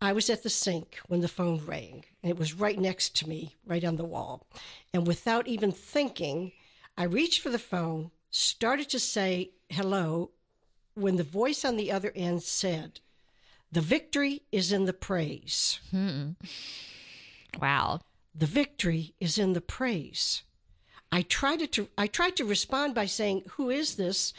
I 0.01 0.13
was 0.13 0.31
at 0.31 0.43
the 0.43 0.51
sink 0.51 0.99
when 1.09 1.21
the 1.21 1.29
phone 1.29 1.65
rang, 1.67 2.05
and 2.23 2.31
it 2.31 2.39
was 2.39 2.55
right 2.55 2.79
next 2.79 3.17
to 3.17 3.29
me, 3.29 3.57
right 3.67 3.85
on 3.85 3.97
the 3.97 4.05
wall. 4.05 4.47
And 4.95 5.07
without 5.07 5.49
even 5.49 5.73
thinking, 5.73 6.53
I 6.97 7.05
reached 7.05 7.41
for 7.41 7.51
the 7.51 7.59
phone, 7.59 8.11
started 8.31 8.89
to 8.91 9.01
say 9.01 9.51
hello, 9.69 10.31
when 10.95 11.17
the 11.17 11.25
voice 11.25 11.65
on 11.65 11.77
the 11.77 11.91
other 11.91 12.13
end 12.15 12.43
said, 12.43 13.01
The 13.73 13.81
victory 13.81 14.43
is 14.53 14.73
in 14.73 14.85
the 14.85 14.93
praise. 14.93 15.81
Hmm. 15.91 16.31
Wow. 17.61 18.01
The 18.35 18.47
victory 18.47 19.15
is 19.21 19.39
in 19.39 19.53
the 19.53 19.61
praise. 19.61 20.43
I 21.11 21.23
tried 21.23 21.73
to 21.73 21.89
I 21.97 22.07
tried 22.07 22.37
to 22.37 22.45
respond 22.45 22.95
by 22.95 23.07
saying, 23.07 23.45
"Who 23.53 23.71
is 23.71 23.97
this?" 23.97 24.33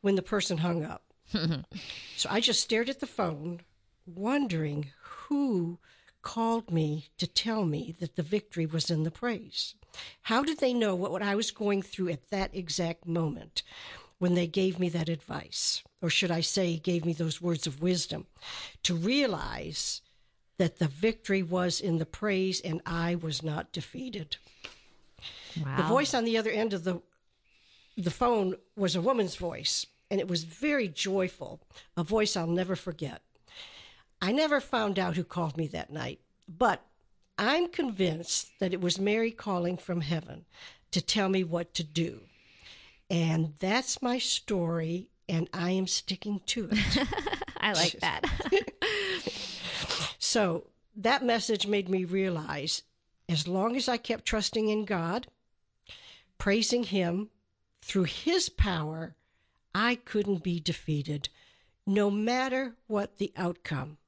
when 0.00 0.16
the 0.16 0.22
person 0.22 0.58
hung 0.58 0.84
up. 0.84 1.07
So 1.32 2.28
I 2.28 2.40
just 2.40 2.62
stared 2.62 2.88
at 2.88 3.00
the 3.00 3.06
phone, 3.06 3.60
wondering 4.06 4.86
who 5.02 5.78
called 6.22 6.70
me 6.70 7.08
to 7.18 7.26
tell 7.26 7.64
me 7.64 7.94
that 8.00 8.16
the 8.16 8.22
victory 8.22 8.66
was 8.66 8.90
in 8.90 9.02
the 9.02 9.10
praise. 9.10 9.74
How 10.22 10.42
did 10.42 10.58
they 10.58 10.74
know 10.74 10.94
what, 10.94 11.12
what 11.12 11.22
I 11.22 11.34
was 11.34 11.50
going 11.50 11.82
through 11.82 12.10
at 12.10 12.30
that 12.30 12.54
exact 12.54 13.06
moment 13.06 13.62
when 14.18 14.34
they 14.34 14.46
gave 14.46 14.78
me 14.78 14.88
that 14.90 15.08
advice? 15.08 15.82
Or 16.02 16.10
should 16.10 16.30
I 16.30 16.40
say, 16.40 16.76
gave 16.76 17.04
me 17.04 17.12
those 17.12 17.40
words 17.40 17.66
of 17.66 17.82
wisdom 17.82 18.26
to 18.82 18.94
realize 18.94 20.02
that 20.58 20.78
the 20.78 20.88
victory 20.88 21.42
was 21.42 21.80
in 21.80 21.98
the 21.98 22.06
praise 22.06 22.60
and 22.60 22.82
I 22.84 23.14
was 23.14 23.42
not 23.42 23.72
defeated. 23.72 24.36
Wow. 25.62 25.76
The 25.76 25.82
voice 25.84 26.14
on 26.14 26.24
the 26.24 26.36
other 26.36 26.50
end 26.50 26.72
of 26.72 26.84
the 26.84 27.00
the 27.96 28.10
phone 28.12 28.54
was 28.76 28.94
a 28.94 29.00
woman's 29.00 29.34
voice, 29.34 29.84
and 30.10 30.20
it 30.20 30.28
was 30.28 30.44
very 30.44 30.88
joyful, 30.88 31.60
a 31.96 32.02
voice 32.02 32.36
I'll 32.36 32.46
never 32.46 32.76
forget. 32.76 33.22
I 34.20 34.32
never 34.32 34.60
found 34.60 34.98
out 34.98 35.16
who 35.16 35.24
called 35.24 35.56
me 35.56 35.66
that 35.68 35.92
night, 35.92 36.20
but 36.48 36.82
I'm 37.38 37.68
convinced 37.68 38.58
that 38.58 38.72
it 38.72 38.80
was 38.80 38.98
Mary 38.98 39.30
calling 39.30 39.76
from 39.76 40.00
heaven 40.00 40.44
to 40.90 41.00
tell 41.00 41.28
me 41.28 41.44
what 41.44 41.74
to 41.74 41.84
do. 41.84 42.22
And 43.10 43.54
that's 43.58 44.02
my 44.02 44.18
story, 44.18 45.08
and 45.28 45.48
I 45.52 45.70
am 45.70 45.86
sticking 45.86 46.40
to 46.46 46.68
it. 46.72 47.08
I 47.60 47.72
like 47.72 47.92
that. 48.00 48.24
So 50.18 50.66
that 50.96 51.24
message 51.24 51.66
made 51.66 51.88
me 51.88 52.04
realize 52.04 52.82
as 53.28 53.46
long 53.46 53.76
as 53.76 53.88
I 53.88 53.96
kept 53.96 54.24
trusting 54.24 54.68
in 54.68 54.84
God, 54.84 55.28
praising 56.38 56.84
Him 56.84 57.30
through 57.82 58.04
His 58.04 58.48
power, 58.48 59.14
I 59.74 59.96
couldn't 59.96 60.42
be 60.42 60.60
defeated, 60.60 61.28
no 61.86 62.10
matter 62.10 62.74
what 62.86 63.18
the 63.18 63.32
outcome. 63.36 63.98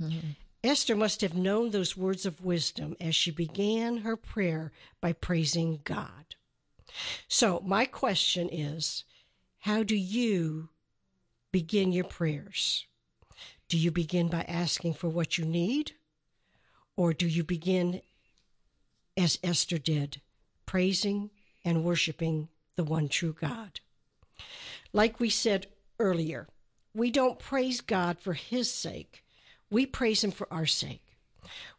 Mm-hmm. 0.00 0.30
Esther 0.62 0.96
must 0.96 1.20
have 1.20 1.34
known 1.34 1.70
those 1.70 1.96
words 1.96 2.26
of 2.26 2.44
wisdom 2.44 2.96
as 3.00 3.14
she 3.14 3.30
began 3.30 3.98
her 3.98 4.16
prayer 4.16 4.72
by 5.00 5.12
praising 5.12 5.80
God. 5.84 6.34
So, 7.28 7.62
my 7.64 7.84
question 7.84 8.48
is 8.50 9.04
how 9.60 9.82
do 9.82 9.96
you 9.96 10.70
begin 11.52 11.92
your 11.92 12.04
prayers? 12.04 12.86
Do 13.68 13.76
you 13.78 13.90
begin 13.90 14.28
by 14.28 14.42
asking 14.42 14.94
for 14.94 15.08
what 15.08 15.38
you 15.38 15.44
need? 15.44 15.92
Or 16.96 17.12
do 17.12 17.26
you 17.26 17.44
begin 17.44 18.00
as 19.16 19.38
Esther 19.42 19.78
did, 19.78 20.20
praising 20.64 21.30
and 21.64 21.84
worshiping 21.84 22.48
the 22.76 22.84
one 22.84 23.08
true 23.08 23.34
God? 23.38 23.80
Like 24.96 25.20
we 25.20 25.28
said 25.28 25.66
earlier, 26.00 26.48
we 26.94 27.10
don't 27.10 27.38
praise 27.38 27.82
God 27.82 28.18
for 28.18 28.32
his 28.32 28.72
sake, 28.72 29.22
we 29.68 29.84
praise 29.84 30.24
him 30.24 30.30
for 30.30 30.50
our 30.50 30.64
sake. 30.64 31.18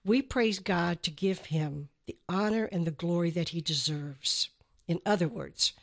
We 0.05 0.21
praise 0.21 0.59
God 0.59 1.01
to 1.01 1.09
give 1.09 1.45
him 1.45 1.89
the 2.05 2.15
honor 2.29 2.65
and 2.65 2.85
the 2.85 2.91
glory 2.91 3.31
that 3.31 3.49
he 3.49 3.59
deserves. 3.59 4.49
In 4.87 4.99
other 5.03 5.27
words, 5.27 5.73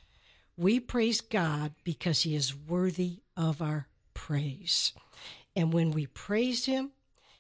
we 0.57 0.79
praise 0.79 1.21
God 1.21 1.73
because 1.83 2.23
he 2.23 2.37
is 2.37 2.55
worthy 2.55 3.19
of 3.37 3.61
our 3.61 3.89
praise. 4.15 4.93
And 5.57 5.73
when 5.73 5.91
we 5.91 6.07
praise 6.07 6.67
him, 6.67 6.93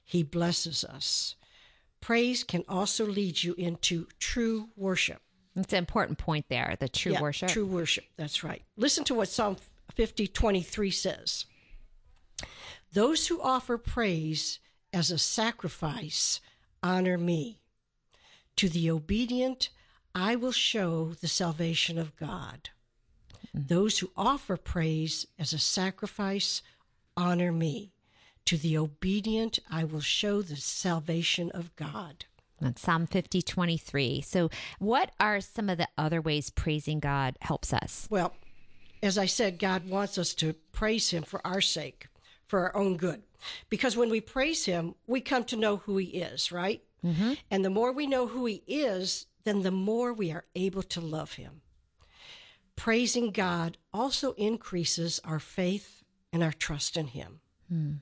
he 0.04 0.24
blesses 0.24 0.82
us. 0.84 1.36
Praise 2.00 2.42
can 2.42 2.64
also 2.68 3.06
lead 3.06 3.44
you 3.44 3.54
into 3.54 4.08
true 4.18 4.70
worship. 4.74 5.22
It's 5.54 5.72
an 5.72 5.78
important 5.78 6.18
point 6.18 6.46
there, 6.48 6.76
the 6.80 6.88
true 6.88 7.12
Yeah, 7.12 7.20
worship. 7.20 7.48
True 7.48 7.66
worship. 7.66 8.06
That's 8.16 8.42
right. 8.42 8.62
Listen 8.76 9.04
to 9.04 9.14
what 9.14 9.28
Psalm 9.28 9.56
50 9.94 10.28
23 10.28 10.90
says. 10.90 11.46
Those 12.92 13.26
who 13.26 13.40
offer 13.40 13.76
praise 13.78 14.60
as 14.92 15.10
a 15.10 15.18
sacrifice 15.18 16.40
honor 16.82 17.18
me. 17.18 17.58
To 18.56 18.68
the 18.68 18.90
obedient, 18.90 19.70
I 20.14 20.36
will 20.36 20.52
show 20.52 21.14
the 21.20 21.26
salvation 21.26 21.98
of 21.98 22.14
God. 22.16 22.70
Those 23.52 23.98
who 23.98 24.10
offer 24.16 24.56
praise 24.56 25.26
as 25.38 25.52
a 25.52 25.58
sacrifice 25.58 26.62
honor 27.16 27.52
me. 27.52 27.92
To 28.46 28.56
the 28.56 28.76
obedient, 28.78 29.58
I 29.70 29.84
will 29.84 30.00
show 30.00 30.42
the 30.42 30.56
salvation 30.56 31.50
of 31.52 31.74
God. 31.76 32.26
That's 32.60 32.82
Psalm 32.82 33.06
50, 33.06 33.42
23. 33.42 34.20
So, 34.20 34.50
what 34.78 35.10
are 35.18 35.40
some 35.40 35.68
of 35.68 35.78
the 35.78 35.88
other 35.98 36.20
ways 36.20 36.50
praising 36.50 37.00
God 37.00 37.36
helps 37.40 37.72
us? 37.72 38.06
Well, 38.10 38.34
as 39.04 39.18
I 39.18 39.26
said, 39.26 39.58
God 39.58 39.88
wants 39.88 40.18
us 40.18 40.34
to 40.34 40.54
praise 40.72 41.10
Him 41.10 41.22
for 41.22 41.46
our 41.46 41.60
sake, 41.60 42.08
for 42.46 42.60
our 42.60 42.76
own 42.76 42.96
good. 42.96 43.22
Because 43.68 43.96
when 43.96 44.08
we 44.08 44.20
praise 44.20 44.64
Him, 44.64 44.94
we 45.06 45.20
come 45.20 45.44
to 45.44 45.56
know 45.56 45.78
who 45.78 45.98
He 45.98 46.06
is, 46.06 46.50
right? 46.50 46.82
Mm-hmm. 47.04 47.34
And 47.50 47.64
the 47.64 47.70
more 47.70 47.92
we 47.92 48.06
know 48.06 48.26
who 48.26 48.46
He 48.46 48.62
is, 48.66 49.26
then 49.44 49.62
the 49.62 49.70
more 49.70 50.12
we 50.12 50.32
are 50.32 50.46
able 50.54 50.82
to 50.82 51.00
love 51.00 51.34
Him. 51.34 51.60
Praising 52.76 53.30
God 53.30 53.76
also 53.92 54.32
increases 54.32 55.20
our 55.24 55.38
faith 55.38 56.02
and 56.32 56.42
our 56.42 56.52
trust 56.52 56.96
in 56.96 57.08
Him. 57.08 57.40
Hmm. 57.68 57.92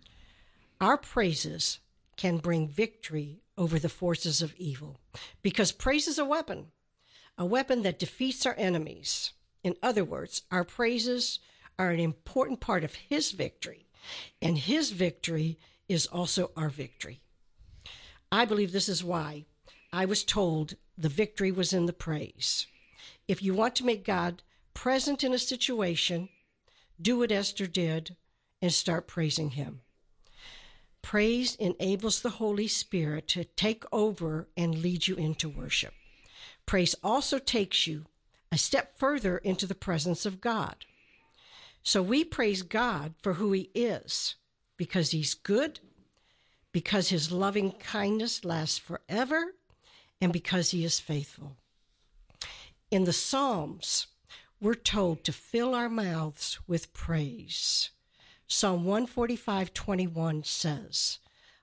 Our 0.81 0.97
praises 0.97 1.81
can 2.17 2.39
bring 2.39 2.69
victory 2.69 3.41
over 3.59 3.79
the 3.79 3.89
forces 3.89 4.43
of 4.43 4.55
evil 4.57 4.99
because 5.43 5.73
praise 5.73 6.09
is 6.09 6.19
a 6.19 6.25
weapon, 6.25 6.67
a 7.37 7.45
weapon 7.45 7.83
that 7.83 7.99
defeats 7.99 8.47
our 8.47 8.55
enemies. 8.57 9.33
In 9.63 9.77
other 9.83 10.05
words, 10.05 10.43
our 10.51 10.65
praises 10.65 11.39
are 11.79 11.91
an 11.91 12.01
important 12.01 12.61
part 12.61 12.85
of 12.85 12.95
His 12.95 13.33
victory, 13.33 13.87
and 14.41 14.59
His 14.59 14.91
victory 14.91 15.59
is 15.89 16.07
also 16.07 16.51
our 16.57 16.69
victory. 16.69 17.21
I 18.31 18.45
believe 18.45 18.73
this 18.73 18.89
is 18.89 19.05
why 19.05 19.45
I 19.93 20.05
was 20.05 20.25
told 20.25 20.75
the 20.97 21.09
victory 21.09 21.53
was 21.53 21.73
in 21.73 21.87
the 21.87 21.93
praise. 21.93 22.67
If 23.29 23.43
you 23.43 23.55
want 23.55 23.77
to 23.77 23.85
make 23.85 24.05
God 24.05 24.43
present 24.75 25.23
in 25.23 25.33
a 25.33 25.39
situation, 25.39 26.29
do 27.01 27.19
what 27.19 27.33
Esther 27.33 27.67
did 27.67 28.17
and 28.61 28.73
start 28.73 29.07
praising 29.07 29.51
Him. 29.51 29.81
Praise 31.03 31.57
enables 31.57 32.23
the 32.23 32.31
Holy 32.31 32.69
Spirit 32.69 33.29
to 33.29 33.45
take 33.45 33.85
over 33.93 34.49
and 34.57 34.83
lead 34.83 35.09
you 35.09 35.17
into 35.17 35.49
worship. 35.49 35.95
Praise 36.65 36.95
also 37.03 37.39
takes 37.39 37.87
you 37.87 38.07
a 38.53 38.59
step 38.59 38.99
further 38.99 39.39
into 39.39 39.67
the 39.67 39.75
presence 39.75 40.27
of 40.27 40.43
God. 40.43 40.85
So 41.83 42.03
we 42.03 42.23
praise 42.23 42.61
God 42.61 43.15
for 43.23 43.35
who 43.35 43.53
He 43.53 43.71
is, 43.75 44.37
because 44.77 45.11
He's 45.11 45.33
good, 45.33 45.81
because 46.71 47.09
His 47.09 47.33
loving 47.33 47.73
kindness 47.73 48.45
lasts 48.45 48.79
forever, 48.79 49.55
and 50.21 50.35
because 50.35 50.71
He 50.71 50.85
is 50.85 51.01
faithful. 51.01 51.57
In 52.91 53.05
the 53.05 53.13
Psalms, 53.15 54.09
we're 54.61 54.75
told 54.75 55.25
to 55.25 55.33
fill 55.33 55.75
our 55.75 55.89
mouths 55.89 56.61
with 56.69 56.93
praise. 56.93 57.91
Psalm 58.47 58.85
145 58.85 59.73
21 59.73 60.45
says, 60.45 61.19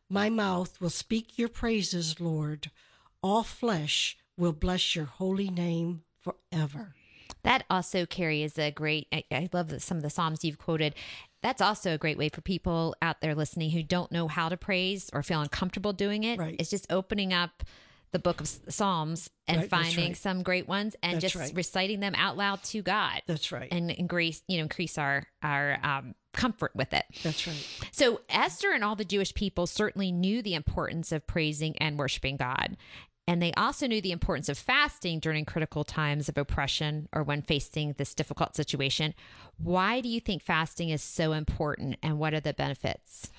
My 0.10 0.30
mouth 0.32 0.82
will 0.82 0.90
speak 0.90 1.38
your 1.38 1.50
praises, 1.50 2.20
Lord. 2.20 2.72
All 3.22 3.44
flesh 3.44 4.18
will 4.36 4.54
bless 4.54 4.96
your 4.96 5.06
holy 5.06 5.52
name 5.52 6.02
forever. 6.52 6.94
That 7.44 7.64
also, 7.70 8.06
Carrie, 8.06 8.44
is 8.44 8.58
a 8.58 8.72
great. 8.72 9.08
I, 9.14 9.24
I 9.32 9.50
love 9.54 9.70
that 9.70 9.82
some 9.82 9.98
of 9.98 10.04
the 10.04 10.10
Psalms 10.10 10.44
you've 10.44 10.58
quoted. 10.58 10.96
That's 11.42 11.62
also 11.62 11.94
a 11.94 11.98
great 11.98 12.18
way 12.18 12.28
for 12.30 12.42
people 12.42 12.96
out 13.02 13.22
there 13.22 13.34
listening 13.34 13.70
who 13.72 13.82
don't 13.82 14.12
know 14.12 14.28
how 14.28 14.50
to 14.50 14.58
praise 14.58 15.10
or 15.14 15.24
feel 15.24 15.42
uncomfortable 15.42 15.94
doing 15.94 16.24
it. 16.26 16.38
Right. 16.38 16.56
It's 16.60 16.70
just 16.70 16.92
opening 16.92 17.32
up 17.34 17.64
the 18.12 18.20
book 18.20 18.42
of 18.42 18.48
Psalms 18.48 19.30
and 19.48 19.62
Right, 19.62 19.70
finding 19.70 20.08
right. 20.08 20.18
some 20.18 20.42
great 20.44 20.68
ones 20.68 20.96
and 21.04 21.14
That's 21.14 21.22
just 21.22 21.36
right. 21.36 21.54
reciting 21.56 22.00
them 22.00 22.16
out 22.16 22.36
loud 22.36 22.64
to 22.66 22.82
God. 22.82 23.22
That's 23.28 23.52
right. 23.52 23.70
And 23.72 23.92
increase, 23.92 24.42
you 24.48 24.58
know, 24.58 24.64
increase 24.64 24.98
our 24.98 25.28
our 25.42 25.80
um, 25.84 26.16
comfort 26.34 26.72
with 26.76 26.94
it. 26.94 27.06
That's 27.24 27.48
right. 27.48 27.90
So 27.92 28.22
Esther 28.30 28.72
and 28.72 28.84
all 28.84 28.96
the 28.96 29.06
Jewish 29.06 29.34
people 29.34 29.68
certainly 29.68 30.12
knew 30.12 30.42
the 30.42 30.56
importance 30.56 31.12
of 31.12 31.26
praising 31.26 31.78
and 31.78 31.98
worshiping 31.98 32.36
God. 32.38 32.76
And 33.30 33.44
they 33.44 33.54
also 33.54 33.86
knew 33.86 34.02
the 34.02 34.12
importance 34.12 34.50
of 34.50 34.58
fasting 34.58 35.20
during 35.20 35.46
critical 35.46 35.84
times 35.84 36.30
of 36.30 36.38
oppression 36.40 37.08
or 37.14 37.22
when 37.22 37.44
facing 37.44 37.94
this 37.94 38.16
difficult 38.16 38.56
situation. 38.56 39.14
Why 39.60 40.02
do 40.02 40.10
you 40.10 40.20
think 40.20 40.42
fasting 40.42 40.90
is 40.90 41.04
so 41.04 41.34
important 41.34 41.98
and 42.02 42.18
what 42.18 42.34
are 42.34 42.40
the 42.40 42.56
benefits? 42.56 43.30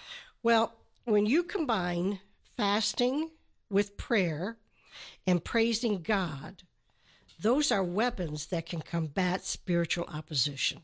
Well, 0.44 0.74
when 1.06 1.26
you 1.26 1.42
combine 1.42 2.20
fasting 2.56 3.30
with 3.68 3.96
prayer 3.96 4.58
and 5.26 5.42
praising 5.42 6.02
God, 6.02 6.62
those 7.40 7.72
are 7.72 7.82
weapons 7.82 8.46
that 8.46 8.66
can 8.66 8.82
combat 8.82 9.44
spiritual 9.44 10.04
opposition. 10.04 10.82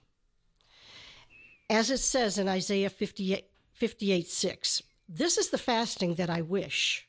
As 1.70 1.90
it 1.92 1.98
says 2.00 2.38
in 2.38 2.48
Isaiah 2.48 2.90
58, 2.90 3.44
58 3.72 4.26
6, 4.26 4.82
this 5.08 5.38
is 5.38 5.50
the 5.50 5.58
fasting 5.58 6.16
that 6.16 6.28
I 6.28 6.40
wish, 6.40 7.05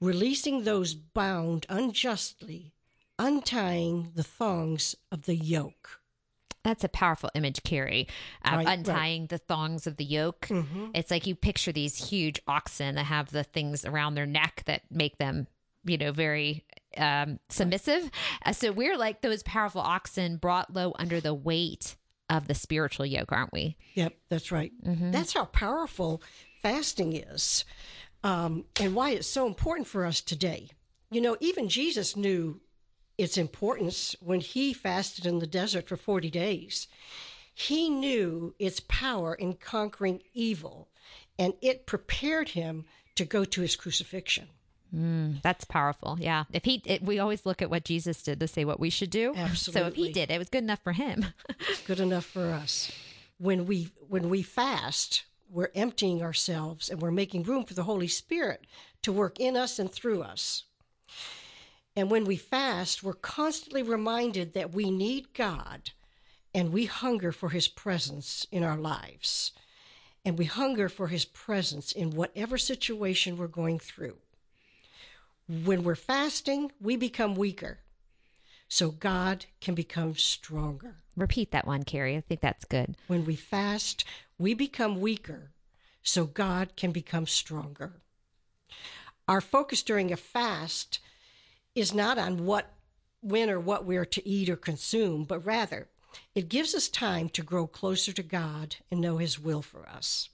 releasing 0.00 0.64
those 0.64 0.94
bound 0.94 1.66
unjustly, 1.68 2.72
untying 3.18 4.12
the 4.14 4.22
thongs 4.22 4.94
of 5.10 5.22
the 5.26 5.36
yoke. 5.36 6.00
That's 6.62 6.82
a 6.84 6.88
powerful 6.88 7.30
image, 7.34 7.62
Carrie. 7.62 8.08
Uh, 8.44 8.56
Right, 8.56 8.66
right. 8.66 8.78
untying 8.78 9.26
the 9.28 9.38
thongs 9.38 9.86
of 9.86 9.96
the 9.98 10.04
yoke. 10.04 10.48
It's 10.94 11.10
like 11.12 11.26
you 11.26 11.36
picture 11.36 11.70
these 11.72 12.10
huge 12.10 12.40
oxen 12.48 12.96
that 12.96 13.04
have 13.04 13.30
the 13.30 13.44
things 13.44 13.84
around 13.84 14.14
their 14.16 14.26
neck 14.26 14.64
that 14.66 14.82
make 14.90 15.18
them, 15.18 15.46
you 15.84 15.96
know, 15.96 16.10
very 16.10 16.64
um, 16.96 17.38
submissive. 17.48 18.10
Uh, 18.44 18.52
so 18.52 18.72
we're 18.72 18.96
like 18.98 19.20
those 19.22 19.44
powerful 19.44 19.80
oxen 19.80 20.38
brought 20.38 20.74
low 20.74 20.92
under 20.98 21.20
the 21.20 21.34
weight 21.34 21.94
of 22.28 22.48
the 22.48 22.54
spiritual 22.54 23.06
yoke, 23.06 23.30
aren't 23.30 23.52
we? 23.52 23.76
Yep, 23.94 24.14
that's 24.28 24.50
right. 24.50 24.72
That's 24.82 25.34
how 25.34 25.44
powerful 25.44 26.20
fasting 26.62 27.12
is 27.12 27.64
um, 28.26 28.64
and 28.80 28.92
why 28.94 29.10
it's 29.10 29.28
so 29.28 29.46
important 29.46 29.86
for 29.86 30.04
us 30.04 30.20
today. 30.20 30.68
You 31.12 31.20
know, 31.20 31.36
even 31.38 31.68
Jesus 31.68 32.16
knew 32.16 32.60
its 33.16 33.38
importance 33.38 34.16
when 34.20 34.40
he 34.40 34.72
fasted 34.72 35.26
in 35.26 35.38
the 35.38 35.46
desert 35.46 35.88
for 35.88 35.96
40 35.96 36.28
days. 36.30 36.88
He 37.54 37.88
knew 37.88 38.54
its 38.58 38.80
power 38.80 39.32
in 39.32 39.54
conquering 39.54 40.22
evil, 40.34 40.88
and 41.38 41.54
it 41.62 41.86
prepared 41.86 42.50
him 42.50 42.84
to 43.14 43.24
go 43.24 43.44
to 43.44 43.60
his 43.60 43.76
crucifixion. 43.76 44.48
That's 45.42 45.64
powerful. 45.64 46.16
Yeah. 46.20 46.44
If 46.52 46.64
he, 46.64 46.82
it, 46.84 47.02
we 47.02 47.18
always 47.18 47.46
look 47.46 47.62
at 47.62 47.70
what 47.70 47.84
Jesus 47.84 48.22
did 48.22 48.40
to 48.40 48.48
say 48.48 48.64
what 48.64 48.80
we 48.80 48.90
should 48.90 49.10
do. 49.10 49.34
Absolutely. 49.36 49.80
So 49.80 49.86
if 49.86 49.94
he 49.94 50.12
did, 50.12 50.30
it 50.30 50.38
was 50.38 50.48
good 50.48 50.64
enough 50.64 50.82
for 50.82 50.92
him. 50.92 51.26
good 51.86 52.00
enough 52.00 52.24
for 52.24 52.46
us. 52.46 52.90
When 53.38 53.66
we 53.66 53.90
when 54.08 54.30
we 54.30 54.42
fast, 54.42 55.24
we're 55.50 55.70
emptying 55.74 56.22
ourselves 56.22 56.88
and 56.88 57.00
we're 57.00 57.10
making 57.10 57.44
room 57.44 57.64
for 57.64 57.74
the 57.74 57.84
Holy 57.84 58.08
Spirit 58.08 58.66
to 59.02 59.12
work 59.12 59.38
in 59.38 59.56
us 59.56 59.78
and 59.78 59.90
through 59.90 60.22
us. 60.22 60.64
And 61.94 62.10
when 62.10 62.24
we 62.24 62.36
fast, 62.36 63.02
we're 63.02 63.14
constantly 63.14 63.82
reminded 63.82 64.52
that 64.52 64.74
we 64.74 64.90
need 64.90 65.32
God 65.32 65.90
and 66.54 66.72
we 66.72 66.86
hunger 66.86 67.32
for 67.32 67.50
his 67.50 67.68
presence 67.68 68.46
in 68.50 68.62
our 68.62 68.76
lives. 68.76 69.52
And 70.24 70.36
we 70.36 70.44
hunger 70.46 70.88
for 70.88 71.08
his 71.08 71.24
presence 71.24 71.92
in 71.92 72.10
whatever 72.10 72.58
situation 72.58 73.36
we're 73.36 73.46
going 73.46 73.78
through. 73.78 74.16
When 75.48 75.84
we're 75.84 75.94
fasting, 75.94 76.72
we 76.80 76.96
become 76.96 77.36
weaker 77.36 77.78
so 78.68 78.90
God 78.90 79.46
can 79.60 79.74
become 79.74 80.16
stronger. 80.16 80.96
Repeat 81.16 81.52
that 81.52 81.66
one, 81.66 81.84
Carrie. 81.84 82.16
I 82.16 82.20
think 82.20 82.40
that's 82.40 82.64
good. 82.64 82.96
When 83.06 83.24
we 83.24 83.36
fast, 83.36 84.04
we 84.38 84.54
become 84.54 85.00
weaker 85.00 85.50
so 86.02 86.24
God 86.24 86.76
can 86.76 86.92
become 86.92 87.26
stronger. 87.26 87.94
Our 89.28 89.40
focus 89.40 89.82
during 89.82 90.12
a 90.12 90.16
fast 90.16 91.00
is 91.74 91.92
not 91.92 92.18
on 92.18 92.44
what, 92.44 92.72
when, 93.20 93.50
or 93.50 93.58
what 93.58 93.84
we 93.84 93.96
are 93.96 94.04
to 94.04 94.28
eat 94.28 94.48
or 94.48 94.56
consume, 94.56 95.24
but 95.24 95.44
rather 95.44 95.88
it 96.34 96.48
gives 96.48 96.74
us 96.74 96.88
time 96.88 97.28
to 97.30 97.42
grow 97.42 97.66
closer 97.66 98.12
to 98.12 98.22
God 98.22 98.76
and 98.90 99.00
know 99.00 99.18
His 99.18 99.38
will 99.38 99.62
for 99.62 99.88
us. 99.88 100.28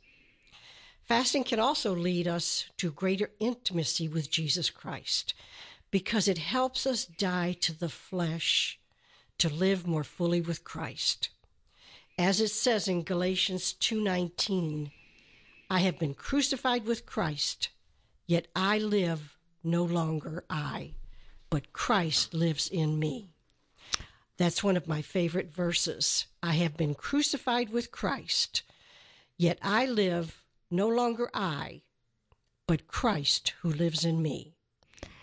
Fasting 1.03 1.45
can 1.45 1.59
also 1.59 1.95
lead 1.95 2.29
us 2.29 2.67
to 2.79 2.93
greater 2.93 3.31
intimacy 3.41 4.09
with 4.09 4.31
Jesus 4.31 4.71
Christ 4.71 5.35
because 5.91 6.29
it 6.29 6.39
helps 6.39 6.87
us 6.87 7.05
die 7.05 7.53
to 7.61 7.79
the 7.79 7.89
flesh 7.89 8.79
to 9.39 9.49
live 9.49 9.87
more 9.87 10.05
fully 10.05 10.41
with 10.41 10.65
Christ. 10.65 11.31
As 12.23 12.41
it 12.41 12.53
says 12.53 12.87
in 12.87 13.03
Galatians 13.03 13.73
2:19, 13.73 14.93
I 15.69 15.81
have 15.81 15.99
been 15.99 16.15
crucified 16.15 16.85
with 16.85 17.05
Christ, 17.05 17.71
yet 18.29 18.47
I 18.55 18.79
live 18.79 19.37
no 19.65 19.83
longer 19.83 20.45
I, 20.49 20.95
but 21.51 21.73
Christ 21.73 22.33
lives 22.33 22.69
in 22.69 23.01
me. 23.01 23.31
That's 24.37 24.63
one 24.63 24.77
of 24.77 24.87
my 24.87 25.03
favorite 25.03 25.53
verses. 25.53 26.27
I 26.41 26.53
have 26.53 26.77
been 26.77 26.95
crucified 26.95 27.71
with 27.71 27.91
Christ, 27.91 28.63
yet 29.37 29.59
I 29.61 29.87
live 29.87 30.45
no 30.71 30.87
longer 30.87 31.29
I, 31.35 31.83
but 32.69 32.87
Christ 32.87 33.55
who 33.63 33.73
lives 33.73 34.05
in 34.05 34.23
me. 34.23 34.55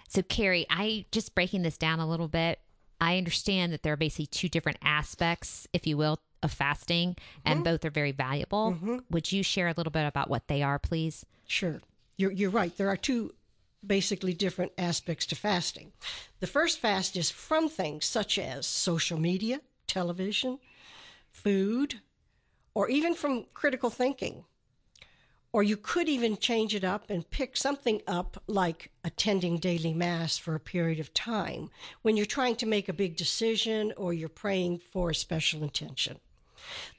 So, 0.09 0.21
Carrie, 0.21 0.65
I 0.69 1.05
just 1.13 1.33
breaking 1.33 1.62
this 1.62 1.77
down 1.77 2.01
a 2.01 2.09
little 2.09 2.27
bit. 2.27 2.59
I 2.99 3.17
understand 3.17 3.71
that 3.71 3.83
there 3.83 3.93
are 3.93 4.03
basically 4.05 4.27
two 4.27 4.49
different 4.49 4.79
aspects, 4.81 5.65
if 5.71 5.88
you 5.88 5.95
will, 5.95 6.19
of 6.41 6.52
fasting, 6.52 7.15
and 7.45 7.58
mm-hmm. 7.58 7.63
both 7.63 7.86
are 7.86 7.89
very 7.89 8.12
valuable. 8.12 8.73
Mm-hmm. 8.73 8.97
Would 9.10 9.32
you 9.32 9.43
share 9.43 9.67
a 9.67 9.73
little 9.75 9.91
bit 9.91 10.06
about 10.06 10.30
what 10.30 10.47
they 10.47 10.63
are, 10.63 10.80
please? 10.80 11.25
Sure. 11.47 11.82
You're, 12.17 12.32
you're 12.32 12.49
right. 12.49 12.75
There 12.75 12.89
are 12.89 12.97
two 12.97 13.34
basically 13.86 14.34
different 14.34 14.73
aspects 14.78 15.25
to 15.28 15.36
fasting. 15.36 15.91
The 16.39 16.47
first 16.47 16.80
fast 16.80 17.15
is 17.15 17.32
from 17.32 17.69
things 17.69 18.06
such 18.06 18.38
as 18.38 18.65
social 18.65 19.19
media, 19.19 19.62
television, 19.88 20.60
food, 21.30 22.02
or 22.73 22.89
even 22.89 23.15
from 23.15 23.45
critical 23.54 23.89
thinking. 23.89 24.45
Or 25.52 25.63
you 25.63 25.78
could 25.78 26.08
even 26.08 26.38
change 26.38 26.75
it 26.75 26.84
up 26.84 27.10
and 27.10 27.28
pick 27.30 27.58
something 27.58 28.02
up 28.06 28.43
like 28.45 28.91
attending 29.04 29.58
daily 29.58 29.93
mass 29.93 30.38
for 30.38 30.54
a 30.54 30.60
period 30.60 30.99
of 30.99 31.13
time 31.13 31.71
when 32.04 32.15
you're 32.15 32.25
trying 32.28 32.56
to 32.58 32.67
make 32.67 32.88
a 32.88 32.93
big 32.93 33.15
decision 33.15 33.91
or 33.97 34.13
you're 34.13 34.30
praying 34.30 34.80
for 34.91 35.10
a 35.10 35.15
special 35.15 35.63
intention. 35.63 36.19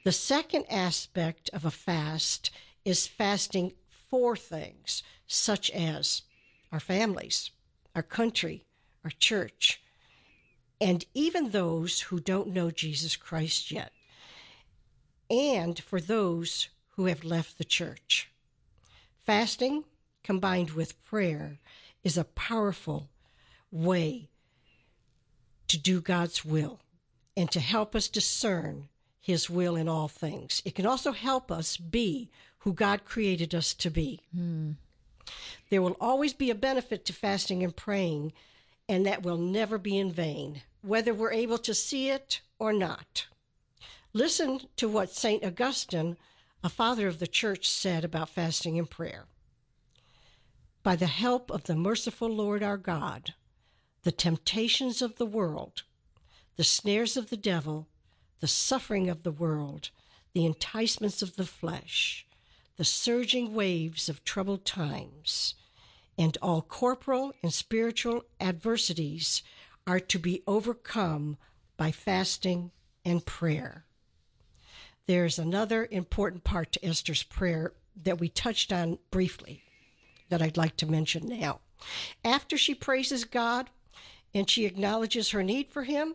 The 0.05 0.13
second 0.13 0.67
aspect 0.71 1.51
of 1.53 1.65
a 1.65 1.71
fast 1.71 2.51
is 2.85 3.07
fasting 3.07 3.73
for 4.09 4.37
things 4.37 5.03
such 5.27 5.71
as 5.71 6.23
our 6.73 6.81
families, 6.81 7.51
our 7.95 8.03
country, 8.03 8.65
our 9.05 9.11
church, 9.11 9.81
and 10.81 11.05
even 11.15 11.51
those 11.51 12.01
who 12.03 12.21
don't 12.21 12.49
know 12.49 12.71
Jesus 12.71 13.17
Christ 13.17 13.71
yet, 13.71 13.93
and 15.29 15.79
for 15.79 16.01
those 16.01 16.69
who 16.97 17.07
have 17.07 17.25
left 17.25 17.59
the 17.59 17.65
church. 17.65 18.31
Fasting 19.25 19.85
combined 20.23 20.71
with 20.71 21.03
prayer 21.05 21.59
is 22.03 22.17
a 22.17 22.25
powerful 22.25 23.09
way 23.71 24.29
to 25.69 25.79
do 25.79 26.01
God's 26.01 26.45
will 26.45 26.81
and 27.37 27.51
to 27.53 27.61
help 27.61 27.95
us 27.95 28.09
discern 28.09 28.89
His 29.21 29.51
will 29.51 29.77
in 29.77 29.89
all 29.89 30.09
things. 30.09 30.63
It 30.65 30.75
can 30.75 30.87
also 30.87 31.13
help 31.13 31.53
us 31.53 31.77
be 31.77 32.31
who 32.59 32.73
God 32.73 33.05
created 33.05 33.55
us 33.55 33.75
to 33.75 33.91
be. 33.91 34.21
There 35.69 35.83
will 35.83 35.97
always 36.01 36.33
be 36.33 36.51
a 36.51 36.55
benefit 36.55 37.05
to 37.05 37.13
fasting 37.13 37.63
and 37.63 37.77
praying, 37.77 38.33
and 38.89 39.07
that 39.07 39.23
will 39.23 39.37
never 39.37 39.79
be 39.79 39.99
in 39.99 40.11
vain, 40.11 40.63
whether 40.83 41.15
we're 41.15 41.33
able 41.33 41.59
to 41.59 41.75
see 41.75 42.09
it 42.09 42.41
or 42.59 42.73
not. 42.73 43.27
Listen 44.13 44.61
to 44.77 44.89
what 44.89 45.11
St. 45.11 45.45
Augustine, 45.45 46.17
a 46.65 46.69
father 46.69 47.07
of 47.07 47.19
the 47.19 47.29
church, 47.29 47.69
said 47.69 48.05
about 48.05 48.31
fasting 48.31 48.79
and 48.79 48.91
prayer. 48.91 49.27
By 50.83 50.97
the 50.97 51.07
help 51.07 51.51
of 51.51 51.65
the 51.65 51.77
merciful 51.77 52.29
Lord 52.29 52.63
our 52.63 52.79
God, 52.79 53.35
the 54.03 54.13
temptations 54.13 55.03
of 55.03 55.17
the 55.17 55.27
world, 55.27 55.83
the 56.57 56.65
snares 56.65 57.17
of 57.17 57.31
the 57.31 57.37
devil, 57.37 57.87
the 58.41 58.49
suffering 58.49 59.09
of 59.09 59.23
the 59.23 59.31
world, 59.31 59.91
the 60.33 60.47
enticements 60.47 61.23
of 61.23 61.37
the 61.37 61.47
flesh, 61.47 62.27
the 62.77 62.85
surging 62.85 63.55
waves 63.55 64.09
of 64.09 64.25
troubled 64.25 64.65
times, 64.65 65.55
and 66.17 66.37
all 66.43 66.63
corporal 66.63 67.33
and 67.43 67.53
spiritual 67.53 68.25
adversities 68.41 69.43
are 69.87 70.01
to 70.01 70.19
be 70.19 70.43
overcome 70.47 71.37
by 71.77 71.91
fasting 71.91 72.71
and 73.05 73.25
prayer. 73.25 73.85
There's 75.07 75.39
another 75.39 75.89
important 75.91 76.45
part 76.45 76.73
to 76.73 76.85
Esther's 76.85 77.23
prayer 77.23 77.73
that 78.05 78.21
we 78.21 78.29
touched 78.29 78.73
on 78.73 78.99
briefly 79.11 79.63
that 80.29 80.41
I'd 80.41 80.57
like 80.57 80.77
to 80.79 80.87
mention 80.87 81.27
now. 81.27 81.61
After 82.25 82.57
she 82.57 82.75
praises 82.75 83.25
God 83.25 83.71
and 84.33 84.49
she 84.49 84.67
acknowledges 84.67 85.31
her 85.31 85.43
need 85.43 85.73
for 85.73 85.85
Him, 85.85 86.15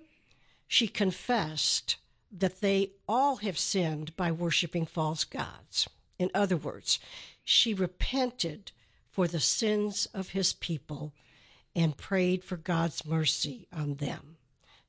she 0.67 0.87
confessed 0.87 1.97
that 2.39 2.61
they 2.61 2.91
all 3.07 3.37
have 3.37 3.57
sinned 3.57 4.15
by 4.15 4.31
worshiping 4.31 4.85
false 4.85 5.23
gods. 5.23 5.87
In 6.19 6.29
other 6.33 6.57
words, 6.57 6.99
she 7.43 7.73
repented 7.73 8.71
for 9.11 9.27
the 9.27 9.39
sins 9.39 10.07
of 10.13 10.29
His 10.29 10.53
people 10.53 11.13
and 11.75 11.97
prayed 11.97 12.43
for 12.43 12.57
God's 12.57 13.05
mercy 13.05 13.67
on 13.71 13.95
them. 13.95 14.37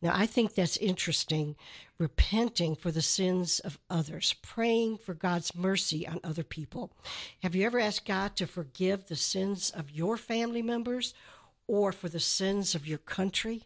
Now, 0.03 0.13
I 0.15 0.27
think 0.27 0.55
that's 0.55 0.77
interesting. 0.77 1.57
Repenting 1.99 2.77
for 2.77 2.91
the 2.91 3.03
sins 3.03 3.61
of 3.61 3.79
others, 3.89 4.35
praying 4.43 4.99
for 4.99 5.15
God's 5.15 5.55
mercy 5.55 6.07
on 6.07 6.21
other 6.23 6.45
people. 6.45 6.93
Have 7.43 7.55
you 7.55 7.65
ever 7.65 7.81
asked 7.81 8.07
God 8.07 8.37
to 8.37 8.47
forgive 8.47 9.07
the 9.07 9.17
sins 9.17 9.71
of 9.71 9.91
your 9.91 10.17
family 10.17 10.63
members 10.63 11.15
or 11.67 11.93
for 11.93 12.09
the 12.09 12.21
sins 12.21 12.75
of 12.75 12.87
your 12.87 12.99
country? 12.99 13.65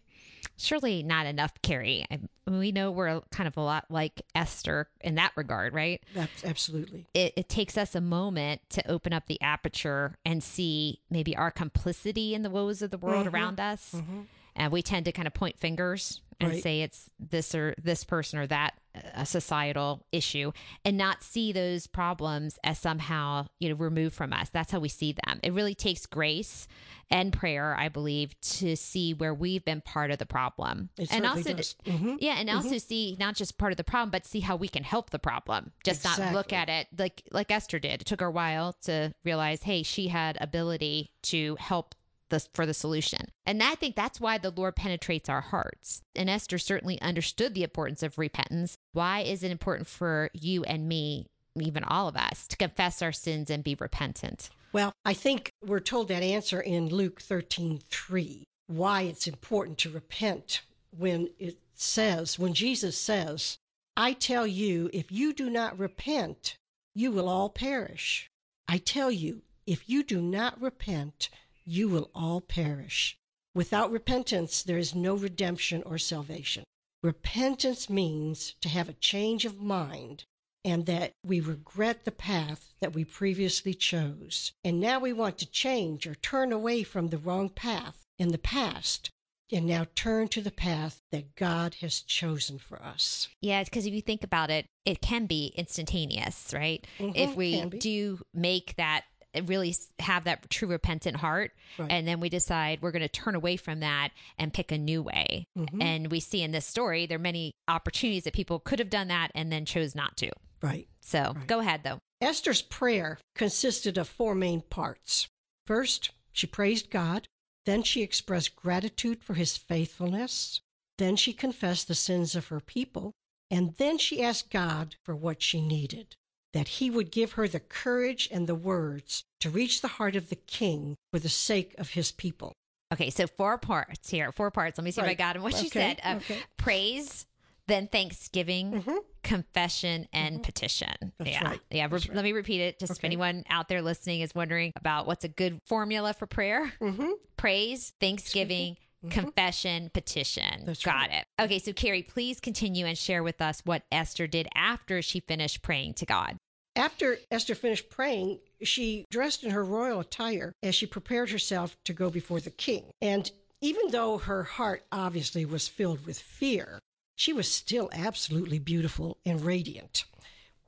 Surely 0.60 1.02
not 1.02 1.24
enough, 1.24 1.52
Carrie. 1.62 2.04
I, 2.10 2.18
we 2.46 2.70
know 2.70 2.90
we're 2.90 3.22
kind 3.30 3.46
of 3.46 3.56
a 3.56 3.62
lot 3.62 3.86
like 3.88 4.20
Esther 4.34 4.88
in 5.00 5.14
that 5.14 5.32
regard, 5.34 5.72
right? 5.72 6.02
That's 6.14 6.44
absolutely. 6.44 7.06
It, 7.14 7.32
it 7.36 7.48
takes 7.48 7.78
us 7.78 7.94
a 7.94 8.00
moment 8.00 8.60
to 8.70 8.90
open 8.90 9.14
up 9.14 9.26
the 9.26 9.40
aperture 9.40 10.18
and 10.24 10.42
see 10.42 11.00
maybe 11.08 11.34
our 11.34 11.50
complicity 11.50 12.34
in 12.34 12.42
the 12.42 12.50
woes 12.50 12.82
of 12.82 12.90
the 12.90 12.98
world 12.98 13.26
mm-hmm. 13.26 13.34
around 13.34 13.58
us. 13.58 13.94
Mm-hmm. 13.96 14.20
And 14.56 14.72
we 14.72 14.82
tend 14.82 15.04
to 15.06 15.12
kind 15.12 15.26
of 15.26 15.34
point 15.34 15.58
fingers 15.58 16.20
and 16.40 16.52
Right. 16.52 16.62
say 16.62 16.80
it's 16.82 17.10
this 17.18 17.54
or 17.54 17.74
this 17.82 18.02
person 18.04 18.38
or 18.38 18.46
that 18.46 18.74
a 19.14 19.24
societal 19.24 20.04
issue 20.10 20.50
and 20.84 20.96
not 20.96 21.22
see 21.22 21.52
those 21.52 21.86
problems 21.86 22.58
as 22.64 22.76
somehow 22.78 23.46
you 23.60 23.68
know 23.68 23.74
removed 23.76 24.14
from 24.16 24.32
us. 24.32 24.48
That's 24.48 24.72
how 24.72 24.80
we 24.80 24.88
see 24.88 25.12
them. 25.12 25.38
It 25.42 25.52
really 25.52 25.74
takes 25.74 26.06
grace 26.06 26.66
and 27.12 27.32
prayer 27.32 27.74
i 27.76 27.88
believe 27.88 28.40
to 28.40 28.76
see 28.76 29.12
where 29.12 29.34
we've 29.34 29.64
been 29.64 29.80
part 29.80 30.10
of 30.12 30.18
the 30.18 30.26
problem. 30.26 30.90
It 30.96 31.12
and 31.12 31.26
also 31.26 31.54
to- 31.54 31.62
Mhm. 31.84 32.18
yeah 32.20 32.36
and 32.38 32.48
also 32.48 32.78
see 32.78 33.16
not 33.18 33.34
just 33.36 33.58
part 33.58 33.72
of 33.72 33.76
the 33.76 33.84
problem 33.84 34.10
but 34.10 34.24
see 34.24 34.40
how 34.40 34.54
we 34.56 34.68
can 34.68 34.84
help 34.84 35.10
the 35.10 35.18
problem. 35.18 35.72
Just 35.84 36.04
not 36.04 36.32
look 36.32 36.52
at 36.52 36.68
it 36.68 36.86
like 36.96 37.22
like 37.32 37.50
esther 37.50 37.78
did. 37.80 38.00
It 38.02 38.06
took 38.06 38.20
her 38.20 38.26
a 38.26 38.30
while 38.30 38.72
to 38.84 39.12
realize 39.24 39.64
hey 39.64 39.82
she 39.82 40.08
had 40.08 40.38
ability 40.40 41.10
to 41.24 41.56
help 41.60 41.94
the, 42.30 42.44
for 42.54 42.66
the 42.66 42.74
solution. 42.74 43.28
And 43.44 43.62
I 43.62 43.74
think 43.74 43.94
that's 43.94 44.20
why 44.20 44.38
the 44.38 44.50
Lord 44.50 44.76
penetrates 44.76 45.28
our 45.28 45.40
hearts. 45.40 46.02
And 46.16 46.30
Esther 46.30 46.58
certainly 46.58 47.00
understood 47.00 47.54
the 47.54 47.62
importance 47.62 48.02
of 48.02 48.18
repentance. 48.18 48.76
Why 48.92 49.20
is 49.20 49.42
it 49.42 49.50
important 49.50 49.86
for 49.86 50.30
you 50.32 50.64
and 50.64 50.88
me, 50.88 51.26
even 51.56 51.84
all 51.84 52.08
of 52.08 52.16
us, 52.16 52.46
to 52.48 52.56
confess 52.56 53.02
our 53.02 53.12
sins 53.12 53.50
and 53.50 53.62
be 53.62 53.76
repentant? 53.78 54.50
Well, 54.72 54.92
I 55.04 55.14
think 55.14 55.52
we're 55.64 55.80
told 55.80 56.08
that 56.08 56.22
answer 56.22 56.60
in 56.60 56.88
Luke 56.88 57.20
13 57.20 57.80
3, 57.90 58.44
why 58.68 59.02
it's 59.02 59.26
important 59.26 59.78
to 59.78 59.90
repent 59.90 60.62
when 60.96 61.28
it 61.38 61.58
says, 61.74 62.38
when 62.38 62.54
Jesus 62.54 62.96
says, 62.96 63.58
I 63.96 64.12
tell 64.12 64.46
you, 64.46 64.90
if 64.92 65.10
you 65.10 65.32
do 65.32 65.50
not 65.50 65.78
repent, 65.78 66.56
you 66.94 67.10
will 67.10 67.28
all 67.28 67.48
perish. 67.48 68.28
I 68.68 68.78
tell 68.78 69.10
you, 69.10 69.42
if 69.66 69.88
you 69.88 70.02
do 70.02 70.20
not 70.20 70.60
repent, 70.60 71.28
you 71.70 71.88
will 71.88 72.10
all 72.14 72.40
perish. 72.40 73.16
Without 73.54 73.92
repentance, 73.92 74.62
there 74.62 74.78
is 74.78 74.94
no 74.94 75.14
redemption 75.14 75.82
or 75.84 75.98
salvation. 75.98 76.64
Repentance 77.02 77.88
means 77.88 78.54
to 78.60 78.68
have 78.68 78.88
a 78.88 78.94
change 78.94 79.44
of 79.44 79.60
mind 79.60 80.24
and 80.64 80.86
that 80.86 81.12
we 81.24 81.40
regret 81.40 82.04
the 82.04 82.10
path 82.10 82.74
that 82.80 82.92
we 82.92 83.04
previously 83.04 83.72
chose. 83.72 84.52
And 84.62 84.80
now 84.80 84.98
we 84.98 85.12
want 85.12 85.38
to 85.38 85.50
change 85.50 86.06
or 86.06 86.14
turn 86.16 86.52
away 86.52 86.82
from 86.82 87.08
the 87.08 87.18
wrong 87.18 87.48
path 87.48 88.02
in 88.18 88.32
the 88.32 88.38
past 88.38 89.10
and 89.52 89.66
now 89.66 89.86
turn 89.94 90.28
to 90.28 90.40
the 90.40 90.50
path 90.50 91.00
that 91.10 91.34
God 91.34 91.76
has 91.80 92.00
chosen 92.00 92.58
for 92.58 92.82
us. 92.82 93.28
Yeah, 93.40 93.64
because 93.64 93.86
if 93.86 93.94
you 93.94 94.02
think 94.02 94.22
about 94.22 94.50
it, 94.50 94.66
it 94.84 95.00
can 95.00 95.26
be 95.26 95.52
instantaneous, 95.56 96.52
right? 96.52 96.86
Mhm, 96.98 97.12
if 97.16 97.36
we 97.36 97.64
do 97.64 98.20
make 98.34 98.76
that 98.76 99.04
really 99.44 99.74
have 100.00 100.24
that 100.24 100.48
true 100.50 100.68
repentant 100.68 101.16
heart 101.16 101.52
Right. 101.78 101.90
and 101.90 102.06
then 102.08 102.20
we 102.20 102.28
decide 102.28 102.80
we're 102.82 102.90
going 102.90 103.02
to 103.02 103.08
turn 103.08 103.34
away 103.34 103.56
from 103.56 103.80
that 103.80 104.10
and 104.38 104.52
pick 104.52 104.72
a 104.72 104.78
new 104.78 105.02
way 105.02 105.44
Mhm. 105.56 105.82
and 105.82 106.10
we 106.10 106.20
see 106.20 106.42
in 106.42 106.50
this 106.50 106.66
story 106.66 107.06
there 107.06 107.16
are 107.16 107.20
many 107.20 107.52
opportunities 107.68 108.24
that 108.24 108.34
people 108.34 108.58
could 108.58 108.78
have 108.78 108.90
done 108.90 109.08
that 109.08 109.30
and 109.34 109.52
then 109.52 109.64
chose 109.64 109.94
not 109.94 110.16
to 110.18 110.30
Right. 110.60 110.88
so 111.00 111.32
Right. 111.36 111.46
go 111.46 111.60
ahead 111.60 111.82
though 111.84 111.98
Esther's 112.20 112.60
prayer 112.62 113.18
consisted 113.34 113.96
of 113.96 114.06
four 114.08 114.34
main 114.34 114.60
parts. 114.60 115.26
First, 115.66 116.10
she 116.32 116.46
praised 116.46 116.90
God. 116.90 117.28
Then 117.64 117.82
she 117.82 118.02
expressed 118.02 118.56
gratitude 118.56 119.22
for 119.24 119.34
his 119.34 119.56
faithfulness. 119.56 120.60
Then 120.98 121.16
she 121.16 121.32
confessed 121.32 121.88
the 121.88 121.94
sins 121.94 122.34
of 122.34 122.48
her 122.48 122.60
people. 122.60 123.12
And 123.50 123.74
then 123.76 123.96
she 123.98 124.22
asked 124.22 124.50
God 124.50 124.96
for 125.04 125.16
what 125.16 125.40
she 125.42 125.60
needed 125.62 126.14
that 126.52 126.68
he 126.68 126.90
would 126.90 127.10
give 127.10 127.32
her 127.32 127.46
the 127.46 127.60
courage 127.60 128.28
and 128.32 128.46
the 128.46 128.54
words 128.54 129.24
to 129.40 129.50
reach 129.50 129.80
the 129.80 129.88
heart 129.88 130.16
of 130.16 130.28
the 130.30 130.36
king 130.36 130.96
for 131.12 131.18
the 131.18 131.28
sake 131.28 131.74
of 131.78 131.90
his 131.90 132.10
people. 132.12 132.52
okay 132.92 133.10
so 133.10 133.26
four 133.26 133.56
parts 133.58 134.10
here 134.10 134.32
four 134.32 134.50
parts 134.50 134.76
let 134.78 134.84
me 134.84 134.90
see 134.90 135.00
if 135.00 135.04
i 135.04 135.08
Right. 135.10 135.18
got 135.18 135.34
them 135.34 135.42
what 135.42 135.54
she 135.54 135.68
said 135.68 136.00
uh, 136.04 136.16
okay. 136.16 136.38
praise 136.56 137.26
then 137.68 137.86
thanksgiving 137.86 138.82
Mhm. 138.82 138.98
confession 139.22 140.08
and 140.12 140.42
petition 140.42 141.12
That's 141.18 141.30
yeah 141.30 141.44
right. 141.50 141.60
yeah 141.70 141.86
re- 141.88 142.10
let 142.12 142.24
me 142.24 142.32
repeat 142.32 142.60
it 142.60 142.80
just 142.80 142.92
if 142.98 143.04
anyone 143.04 143.44
out 143.48 143.68
there 143.68 143.80
listening 143.80 144.22
is 144.22 144.34
wondering 144.34 144.72
about 144.74 145.06
what's 145.06 145.24
a 145.24 145.28
good 145.28 145.60
formula 145.66 146.12
for 146.14 146.26
prayer 146.26 146.72
Mm-hmm. 146.80 147.10
praise 147.36 147.92
thanksgiving 148.00 148.76
Mm-hmm. 149.04 149.18
confession 149.18 149.90
petition 149.94 150.64
That's 150.66 150.84
got 150.84 151.08
right. 151.08 151.24
it 151.38 151.42
okay 151.42 151.58
so 151.58 151.72
carrie 151.72 152.02
please 152.02 152.38
continue 152.38 152.84
and 152.84 152.98
share 152.98 153.22
with 153.22 153.40
us 153.40 153.62
what 153.64 153.82
esther 153.90 154.26
did 154.26 154.46
after 154.54 155.00
she 155.00 155.20
finished 155.20 155.62
praying 155.62 155.94
to 155.94 156.04
god 156.06 156.36
After 156.76 157.18
Esther 157.30 157.54
finished 157.54 157.88
praying, 157.90 158.40
she 158.62 159.04
dressed 159.10 159.42
in 159.42 159.50
her 159.50 159.64
royal 159.64 160.00
attire 160.00 160.52
as 160.62 160.74
she 160.74 160.86
prepared 160.86 161.30
herself 161.30 161.76
to 161.84 161.92
go 161.92 162.10
before 162.10 162.40
the 162.40 162.50
king. 162.50 162.84
And 163.02 163.30
even 163.60 163.90
though 163.90 164.18
her 164.18 164.44
heart 164.44 164.84
obviously 164.92 165.44
was 165.44 165.66
filled 165.66 166.06
with 166.06 166.18
fear, 166.18 166.78
she 167.16 167.32
was 167.32 167.50
still 167.50 167.90
absolutely 167.92 168.58
beautiful 168.60 169.18
and 169.26 169.40
radiant 169.44 170.04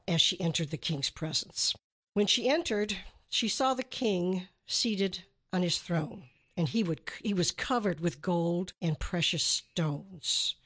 as 0.08 0.20
she 0.20 0.40
entered 0.40 0.70
the 0.70 0.76
king's 0.88 1.08
presence. 1.10 1.72
When 2.14 2.26
she 2.26 2.48
entered, 2.48 2.96
she 3.28 3.48
saw 3.48 3.72
the 3.74 3.84
king 3.84 4.48
seated 4.66 5.20
on 5.52 5.62
his 5.62 5.78
throne, 5.78 6.24
and 6.56 6.68
he, 6.68 6.82
would, 6.82 7.00
he 7.22 7.34
was 7.34 7.50
covered 7.50 8.00
with 8.00 8.22
gold 8.22 8.72
and 8.80 8.98
precious 8.98 9.44
stones. 9.44 10.56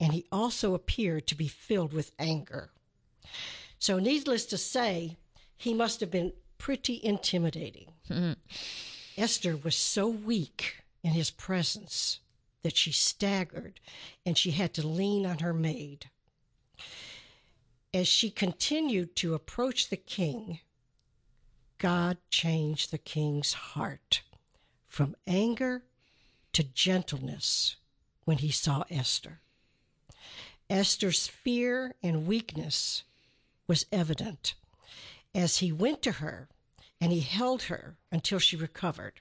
And 0.00 0.12
he 0.12 0.26
also 0.32 0.74
appeared 0.74 1.26
to 1.28 1.34
be 1.34 1.48
filled 1.48 1.92
with 1.92 2.12
anger. 2.18 2.70
So, 3.78 3.98
needless 3.98 4.46
to 4.46 4.58
say, 4.58 5.16
he 5.56 5.74
must 5.74 6.00
have 6.00 6.10
been 6.10 6.32
pretty 6.58 7.00
intimidating. 7.02 7.92
Hmm. 8.08 8.32
Esther 9.16 9.56
was 9.56 9.76
so 9.76 10.08
weak 10.08 10.76
in 11.02 11.12
his 11.12 11.30
presence 11.30 12.20
that 12.62 12.76
she 12.76 12.92
staggered 12.92 13.80
and 14.24 14.38
she 14.38 14.52
had 14.52 14.72
to 14.74 14.86
lean 14.86 15.26
on 15.26 15.38
her 15.38 15.52
maid. 15.52 16.06
As 17.92 18.08
she 18.08 18.30
continued 18.30 19.14
to 19.16 19.34
approach 19.34 19.90
the 19.90 19.96
king, 19.96 20.60
God 21.78 22.16
changed 22.30 22.90
the 22.90 22.98
king's 22.98 23.52
heart 23.52 24.22
from 24.92 25.16
anger 25.26 25.82
to 26.52 26.62
gentleness 26.62 27.76
when 28.26 28.36
he 28.36 28.50
saw 28.50 28.84
Esther. 28.90 29.40
Esther's 30.68 31.26
fear 31.26 31.94
and 32.02 32.26
weakness 32.26 33.02
was 33.66 33.86
evident 33.90 34.52
as 35.34 35.56
he 35.58 35.72
went 35.72 36.02
to 36.02 36.12
her 36.12 36.46
and 37.00 37.10
he 37.10 37.20
held 37.20 37.62
her 37.64 37.96
until 38.10 38.38
she 38.38 38.54
recovered. 38.54 39.14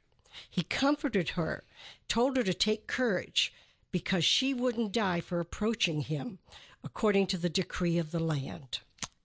He 0.50 0.64
comforted 0.64 1.30
her, 1.30 1.64
told 2.10 2.36
her 2.36 2.44
to 2.44 2.54
take 2.54 2.86
courage 2.86 3.54
because 3.94 4.26
she 4.26 4.54
wouldn't 4.54 4.92
die 4.92 5.22
for 5.22 5.40
approaching 5.40 6.02
him 6.02 6.40
according 6.84 7.28
to 7.28 7.38
the 7.38 7.50
decree 7.50 7.98
of 7.98 8.12
the 8.12 8.20
land. 8.20 8.80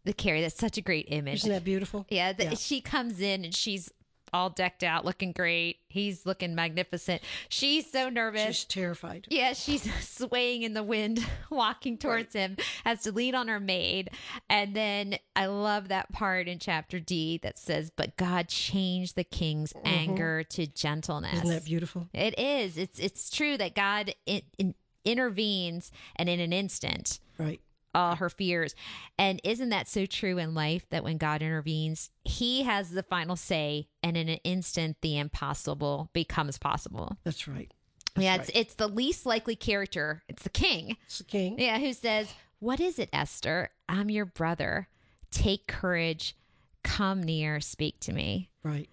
the 0.05 0.13
carrie 0.13 0.43
that's 0.43 0.57
such 0.57 0.79
a 0.79 0.81
great 0.81 1.07
image 1.11 1.41
Isn't 1.41 1.51
that 1.51 1.65
beautiful? 1.65 2.07
Yeah, 2.09 2.33
the, 2.33 2.45
Yeah. 2.45 2.55
she 2.55 2.81
comes 2.81 3.21
in 3.21 3.45
and 3.45 3.53
she's 3.53 3.91
all 4.37 4.51
decked 4.51 4.85
out, 4.85 5.05
looking 5.05 5.33
great. 5.33 5.79
He's 5.89 6.27
looking 6.27 6.55
magnificent. 6.55 7.23
She's 7.49 7.91
so 7.91 8.11
nervous. 8.11 8.57
She's 8.57 8.65
terrified. 8.65 9.27
yeah, 9.31 9.55
she's 9.55 9.91
swaying 10.09 10.63
in 10.63 10.75
the 10.75 10.83
wind, 10.83 11.25
walking 11.51 11.97
towards 11.97 12.35
him, 12.35 12.57
has 12.85 13.03
to 13.03 13.13
lean 13.13 13.35
on 13.35 13.49
her 13.49 13.59
maid. 13.59 14.11
And 14.51 14.77
then 14.77 15.17
I 15.35 15.47
love 15.47 15.89
that 15.89 16.13
part 16.13 16.49
in 16.49 16.59
chapter 16.59 17.01
D 17.01 17.39
that 17.43 17.59
says, 17.59 17.91
But 17.91 18.17
God 18.17 18.49
changed 18.49 19.17
the 19.17 19.25
king's 19.25 19.73
anger 19.85 20.43
to 20.51 20.67
gentleness. 20.67 21.31
Mm-hmm. 21.31 21.47
Isn't 21.47 21.57
that 21.57 21.65
beautiful? 21.65 22.09
It 22.13 22.39
is. 22.39 22.77
It's 22.77 22.99
it's 22.99 23.31
true 23.31 23.57
that 23.57 23.75
God 23.75 24.15
in, 24.27 24.43
in, 24.59 24.75
intervenes 25.05 25.91
and 26.17 26.29
in 26.29 26.41
an 26.41 26.53
instant 26.53 27.21
Right. 27.39 27.61
All 27.97 28.17
her 28.17 28.29
fears. 28.29 28.75
And 29.19 29.41
isn't 29.43 29.71
that 29.71 29.89
so 29.89 30.07
true 30.07 30.39
in 30.39 30.55
life 30.55 30.89
that 30.91 31.03
when 31.03 31.17
God 31.17 31.43
intervenes, 31.43 32.11
he 32.25 32.63
has 32.65 32.91
the 32.91 33.03
final 33.03 33.35
say 33.35 33.89
and 34.03 34.17
in 34.17 34.29
an 34.29 34.39
instant 34.45 34.99
the 35.01 35.19
impossible 35.19 36.11
becomes 36.13 36.59
possible. 36.59 37.17
That's 37.25 37.49
right. 37.49 37.73
yeah, 38.17 38.33
right. 38.33 38.41
it's 38.41 38.51
it's 38.55 38.75
the 38.75 38.89
least 38.89 39.27
likely 39.27 39.57
character. 39.57 40.23
It's 40.29 40.43
the 40.43 40.51
king. 40.51 40.97
It's 41.07 41.19
the 41.19 41.25
king. 41.25 41.59
Yeah, 41.59 41.79
who 41.79 41.93
says, 41.93 42.33
"What 42.61 42.81
is 42.81 42.99
it, 42.99 43.09
Esther? 43.13 43.71
I'm 43.89 44.11
your 44.11 44.27
brother. 44.27 44.89
Take 45.31 45.67
courage. 45.67 46.37
Come 46.85 47.23
near, 47.23 47.61
speak 47.61 47.99
to 48.01 48.13
me." 48.13 48.51
Right. 48.63 48.89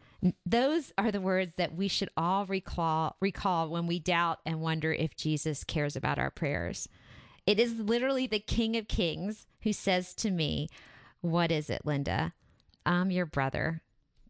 Those 0.45 0.93
are 0.97 1.11
the 1.11 1.19
words 1.19 1.51
that 1.57 1.75
we 1.75 1.89
should 1.89 2.09
all 2.15 2.45
recall 2.45 3.17
recall 3.19 3.69
when 3.69 3.87
we 3.87 3.99
doubt 3.99 4.39
and 4.45 4.61
wonder 4.61 4.93
if 4.93 5.17
Jesus 5.17 5.63
cares 5.63 5.95
about 5.95 6.17
our 6.17 6.31
prayers. 6.31 6.87
It 7.45 7.59
is 7.59 7.73
literally 7.79 8.27
the 8.27 8.39
King 8.39 8.75
of 8.77 8.87
Kings 8.87 9.47
who 9.61 9.73
says 9.73 10.13
to 10.15 10.31
me, 10.31 10.69
"What 11.21 11.51
is 11.51 11.69
it, 11.69 11.85
Linda? 11.85 12.33
I'm 12.85 13.11
your 13.11 13.25
brother. 13.25 13.81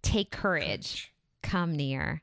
Take 0.01 0.32
courage. 0.32 1.14
Come 1.41 1.76
near." 1.76 2.22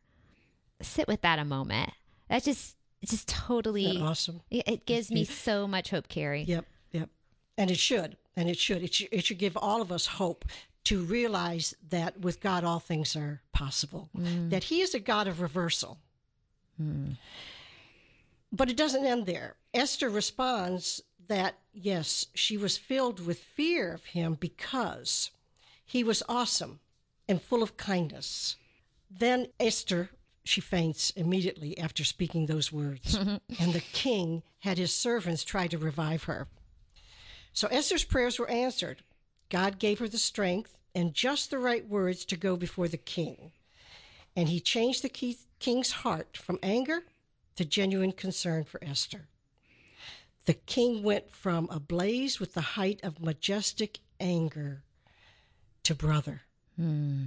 Sit 0.82 1.06
with 1.08 1.20
that 1.22 1.38
a 1.38 1.44
moment. 1.44 1.92
That 2.28 2.42
just 2.44 2.76
it's 3.02 3.12
just 3.12 3.28
totally 3.28 3.86
that 3.86 4.02
awesome? 4.02 4.42
it, 4.50 4.68
it 4.68 4.86
gives 4.86 5.10
me 5.10 5.24
so 5.24 5.66
much 5.66 5.90
hope, 5.90 6.08
Carrie. 6.08 6.42
Yep, 6.42 6.66
yep. 6.92 7.08
And 7.56 7.70
it 7.70 7.78
should, 7.78 8.16
and 8.36 8.48
it 8.48 8.58
should. 8.58 8.82
It 8.82 8.94
should, 8.94 9.08
it 9.10 9.24
should 9.24 9.38
give 9.38 9.56
all 9.56 9.80
of 9.80 9.90
us 9.90 10.06
hope 10.06 10.44
to 10.84 11.02
realize 11.02 11.74
that 11.90 12.20
with 12.20 12.40
God, 12.40 12.64
all 12.64 12.80
things 12.80 13.16
are 13.16 13.40
possible. 13.52 14.08
Mm. 14.16 14.50
That 14.50 14.64
He 14.64 14.80
is 14.80 14.94
a 14.94 15.00
God 15.00 15.28
of 15.28 15.40
reversal. 15.40 15.98
Mm. 16.80 17.16
But 18.52 18.70
it 18.70 18.76
doesn't 18.76 19.06
end 19.06 19.26
there. 19.26 19.56
Esther 19.72 20.10
responds 20.10 21.02
that, 21.28 21.54
yes, 21.72 22.26
she 22.34 22.56
was 22.56 22.76
filled 22.76 23.24
with 23.24 23.38
fear 23.38 23.94
of 23.94 24.04
him 24.06 24.36
because 24.38 25.30
he 25.84 26.02
was 26.02 26.22
awesome 26.28 26.80
and 27.28 27.40
full 27.40 27.62
of 27.62 27.76
kindness. 27.76 28.56
Then 29.10 29.46
Esther, 29.60 30.10
she 30.44 30.60
faints 30.60 31.10
immediately 31.10 31.78
after 31.78 32.04
speaking 32.04 32.46
those 32.46 32.72
words. 32.72 33.14
and 33.60 33.72
the 33.72 33.84
king 33.92 34.42
had 34.60 34.78
his 34.78 34.92
servants 34.92 35.44
try 35.44 35.68
to 35.68 35.78
revive 35.78 36.24
her. 36.24 36.48
So 37.52 37.68
Esther's 37.68 38.04
prayers 38.04 38.38
were 38.38 38.50
answered. 38.50 39.02
God 39.48 39.78
gave 39.78 39.98
her 40.00 40.08
the 40.08 40.18
strength 40.18 40.78
and 40.94 41.14
just 41.14 41.50
the 41.50 41.58
right 41.58 41.86
words 41.88 42.24
to 42.26 42.36
go 42.36 42.56
before 42.56 42.88
the 42.88 42.96
king. 42.96 43.52
And 44.34 44.48
he 44.48 44.60
changed 44.60 45.02
the 45.02 45.36
king's 45.58 45.92
heart 45.92 46.36
from 46.36 46.58
anger 46.62 47.02
to 47.60 47.66
genuine 47.66 48.12
concern 48.12 48.64
for 48.64 48.82
Esther. 48.82 49.28
The 50.46 50.54
king 50.54 51.02
went 51.02 51.30
from 51.30 51.68
ablaze 51.70 52.40
with 52.40 52.54
the 52.54 52.62
height 52.62 53.00
of 53.02 53.20
majestic 53.20 53.98
anger 54.18 54.82
to 55.82 55.94
brother. 55.94 56.40
Hmm. 56.76 57.24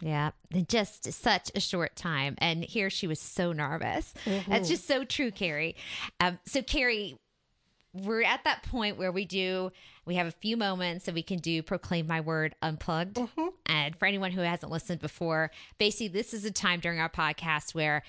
Yeah, 0.00 0.32
just 0.66 1.12
such 1.12 1.52
a 1.54 1.60
short 1.60 1.94
time. 1.94 2.34
And 2.38 2.64
here 2.64 2.90
she 2.90 3.06
was 3.06 3.20
so 3.20 3.52
nervous. 3.52 4.12
Mm-hmm. 4.24 4.50
That's 4.50 4.68
just 4.68 4.88
so 4.88 5.04
true, 5.04 5.30
Carrie. 5.30 5.76
Um, 6.18 6.40
so, 6.46 6.62
Carrie, 6.62 7.16
we're 7.92 8.22
at 8.22 8.42
that 8.44 8.64
point 8.64 8.98
where 8.98 9.12
we 9.12 9.24
do, 9.24 9.70
we 10.04 10.16
have 10.16 10.26
a 10.26 10.32
few 10.32 10.56
moments 10.56 11.06
that 11.06 11.14
we 11.14 11.22
can 11.22 11.38
do 11.38 11.62
Proclaim 11.62 12.06
My 12.06 12.20
Word 12.20 12.54
Unplugged. 12.62 13.16
Mm-hmm. 13.16 13.48
And 13.66 13.96
for 13.96 14.06
anyone 14.06 14.32
who 14.32 14.40
hasn't 14.40 14.72
listened 14.72 15.00
before, 15.00 15.50
basically, 15.78 16.08
this 16.08 16.34
is 16.34 16.44
a 16.44 16.50
time 16.50 16.80
during 16.80 16.98
our 16.98 17.08
podcast 17.08 17.74
where 17.74 18.02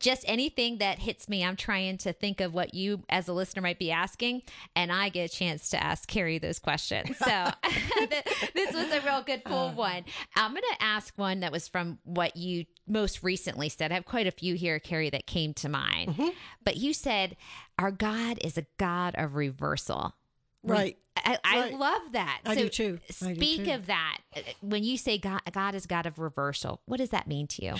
just 0.00 0.24
anything 0.26 0.78
that 0.78 0.98
hits 0.98 1.28
me, 1.28 1.44
I'm 1.44 1.56
trying 1.56 1.98
to 1.98 2.12
think 2.12 2.40
of 2.40 2.52
what 2.54 2.74
you 2.74 3.04
as 3.08 3.28
a 3.28 3.32
listener 3.32 3.62
might 3.62 3.78
be 3.78 3.90
asking, 3.92 4.42
and 4.74 4.90
I 4.90 5.10
get 5.10 5.30
a 5.30 5.32
chance 5.32 5.70
to 5.70 5.82
ask 5.82 6.08
Carrie 6.08 6.38
those 6.38 6.58
questions. 6.58 7.16
So 7.18 7.26
this 8.54 8.74
was 8.74 8.90
a 8.92 9.00
real 9.04 9.22
good 9.22 9.42
full 9.46 9.68
uh. 9.68 9.72
one. 9.72 10.04
I'm 10.34 10.50
going 10.52 10.62
to 10.78 10.82
ask 10.82 11.12
one 11.16 11.40
that 11.40 11.52
was 11.52 11.68
from 11.68 11.98
what 12.04 12.36
you 12.36 12.64
most 12.86 13.22
recently 13.22 13.68
said. 13.68 13.92
I 13.92 13.94
have 13.94 14.06
quite 14.06 14.26
a 14.26 14.32
few 14.32 14.54
here, 14.54 14.78
Carrie, 14.80 15.10
that 15.10 15.26
came 15.26 15.54
to 15.54 15.68
mind. 15.68 16.10
Mm-hmm. 16.10 16.28
But 16.64 16.76
you 16.76 16.92
said, 16.92 17.36
Our 17.78 17.90
God 17.90 18.38
is 18.42 18.58
a 18.58 18.66
God 18.78 19.14
of 19.16 19.34
reversal. 19.36 20.14
Right. 20.62 20.96
I, 21.16 21.38
I 21.44 21.60
Right. 21.60 21.74
love 21.74 22.02
that. 22.12 22.40
I 22.44 22.54
so 22.54 22.62
do 22.62 22.68
too. 22.68 22.98
I 23.22 23.26
do 23.28 23.34
Speak 23.34 23.64
too. 23.64 23.72
of 23.72 23.86
that. 23.86 24.18
When 24.60 24.84
you 24.84 24.96
say 24.96 25.18
God, 25.18 25.40
God 25.52 25.74
is 25.74 25.86
God 25.86 26.06
of 26.06 26.18
reversal, 26.18 26.80
what 26.86 26.98
does 26.98 27.10
that 27.10 27.26
mean 27.26 27.46
to 27.48 27.64
you? 27.64 27.74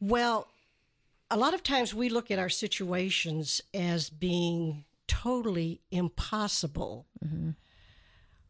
Well, 0.00 0.46
a 1.34 1.36
lot 1.36 1.52
of 1.52 1.64
times 1.64 1.92
we 1.92 2.08
look 2.08 2.30
at 2.30 2.38
our 2.38 2.48
situations 2.48 3.60
as 3.74 4.08
being 4.08 4.84
totally 5.08 5.80
impossible 5.90 7.06
mm-hmm. 7.22 7.50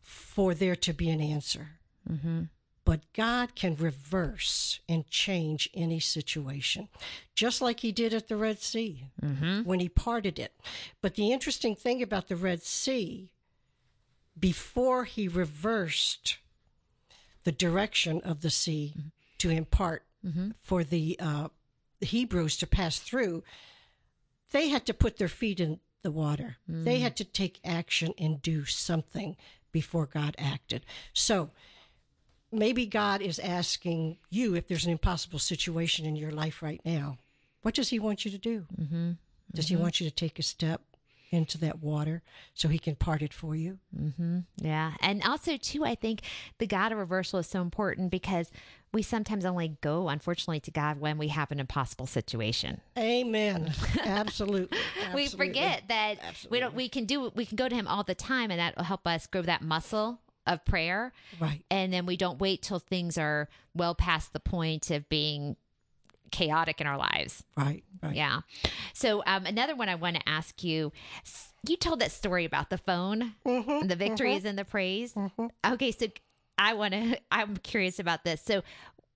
for 0.03 0.53
there 0.53 0.77
to 0.77 0.93
be 0.93 1.09
an 1.09 1.23
answer. 1.23 1.69
Mm-hmm. 2.09 2.43
But 2.85 3.01
God 3.15 3.55
can 3.55 3.75
reverse 3.77 4.81
and 4.87 5.09
change 5.09 5.71
any 5.73 5.99
situation, 5.99 6.89
just 7.35 7.63
like 7.63 7.81
He 7.81 7.91
did 7.91 8.13
at 8.13 8.29
the 8.29 8.37
Red 8.37 8.61
Sea 8.61 9.07
mm-hmm. 9.23 9.63
when 9.63 9.81
He 9.81 9.89
parted 9.89 10.39
it. 10.39 10.55
But 11.01 11.15
the 11.15 11.33
interesting 11.33 11.75
thing 11.75 12.03
about 12.03 12.29
the 12.29 12.37
Red 12.37 12.63
Sea, 12.63 13.33
before 14.39 15.05
He 15.05 15.27
reversed 15.27 16.37
the 17.45 17.53
direction 17.53 18.21
of 18.21 18.43
the 18.43 18.51
sea 18.51 18.93
to 19.39 19.49
impart 19.49 20.05
for 20.63 20.85
the 20.85 21.17
uh, 21.21 21.49
Hebrews 22.05 22.57
to 22.59 22.67
pass 22.67 22.99
through, 22.99 23.43
they 24.53 24.69
had 24.69 24.87
to 24.87 24.95
put 24.95 25.17
their 25.17 25.29
feet 25.29 25.61
in 25.61 25.81
the 26.03 26.11
water. 26.13 26.57
They 26.69 26.99
had 26.99 27.17
to 27.17 27.25
take 27.25 27.61
action 27.65 28.13
and 28.19 28.43
do 28.43 28.65
something 28.67 29.37
before 29.73 30.07
God 30.07 30.37
acted. 30.39 30.85
So 31.13 31.51
maybe 32.53 32.87
God 32.87 33.23
is 33.23 33.39
asking 33.39 34.19
you 34.31 34.55
if 34.55 34.69
there's 34.69 34.85
an 34.85 34.93
impossible 34.93 35.39
situation 35.39 36.07
in 36.07 36.15
your 36.15 36.31
life 36.31 36.63
right 36.63 36.81
now, 36.85 37.19
what 37.63 37.75
does 37.75 37.89
He 37.89 37.99
want 37.99 38.25
you 38.25 38.31
to 38.31 38.39
do? 38.39 38.67
Mm-hmm. 38.81 39.13
Does 39.55 39.69
He 39.69 39.77
want 39.77 40.01
you 40.01 40.09
to 40.09 40.15
take 40.15 40.39
a 40.39 40.43
step 40.43 40.83
into 41.31 41.59
that 41.59 41.83
water 41.83 42.23
so 42.53 42.69
He 42.69 42.79
can 42.79 42.95
part 42.95 43.23
it 43.23 43.33
for 43.33 43.57
you? 43.57 43.79
Yeah. 44.59 44.93
And 45.01 45.23
also, 45.25 45.57
too, 45.57 45.85
I 45.85 45.95
think 45.95 46.21
the 46.59 46.67
God 46.67 46.93
of 46.93 46.99
reversal 46.99 47.39
is 47.39 47.47
so 47.47 47.63
important 47.63 48.11
because 48.11 48.53
we 48.95 49.03
sometimes 49.03 49.45
only 49.45 49.77
go, 49.81 50.09
unfortunately, 50.09 50.61
to 50.61 50.71
God 50.71 51.01
when 51.01 51.19
we 51.19 51.29
have 51.29 51.51
an 51.51 51.61
impossible 51.61 52.07
situation. 52.07 52.81
Amen. 52.97 53.73
Absolutely. 54.05 54.79
We 55.13 55.27
forget 55.27 55.83
that 55.89 56.17
we 56.49 56.61
don't, 56.61 56.75
we 56.75 56.89
can 56.89 57.05
do, 57.05 57.31
we 57.35 57.45
can 57.45 57.57
go 57.57 57.69
to 57.69 57.75
Him 57.75 57.89
all 57.89 58.05
the 58.05 58.15
time 58.15 58.51
and 58.51 58.61
that 58.61 58.77
will 58.77 58.85
help 58.85 59.07
us 59.07 59.27
grow 59.27 59.43
that 59.43 59.63
muscle 59.63 60.21
of 60.47 60.65
prayer. 60.65 61.13
Right. 61.41 61.65
And 61.71 61.93
then 61.93 62.07
we 62.07 62.17
don't 62.17 62.39
wait 62.39 62.63
till 62.63 62.79
things 62.79 63.19
are 63.19 63.49
well 63.75 63.95
past 63.95 64.33
the 64.33 64.41
point 64.41 64.91
of 64.91 65.09
being 65.09 65.57
chaotic 66.31 66.81
in 66.81 66.87
our 66.87 66.97
lives. 66.97 67.43
Right. 67.57 67.83
Right. 68.03 68.15
Yeah. 68.15 68.41
So 68.93 69.23
um, 69.27 69.45
another 69.45 69.75
one 69.75 69.89
I 69.89 69.97
want 69.97 70.17
to 70.17 70.29
ask 70.29 70.63
you. 70.63 70.93
You 71.67 71.77
told 71.77 72.01
that 72.01 72.13
story 72.13 72.45
about 72.45 72.69
the 72.69 72.77
phone, 72.77 73.33
and 73.47 73.89
the 73.89 73.97
victories 73.97 74.41
mm-hmm. 74.41 74.49
and 74.49 74.59
the 74.59 74.67
praise. 74.67 75.15
Mm-hmm. 75.15 75.47
Okay, 75.73 75.93
so 75.93 76.09
I 76.59 76.75
want 76.75 76.95
to. 76.95 77.19
I'm 77.31 77.57
curious 77.59 77.99
about 77.99 78.25
this. 78.25 78.41
So 78.41 78.63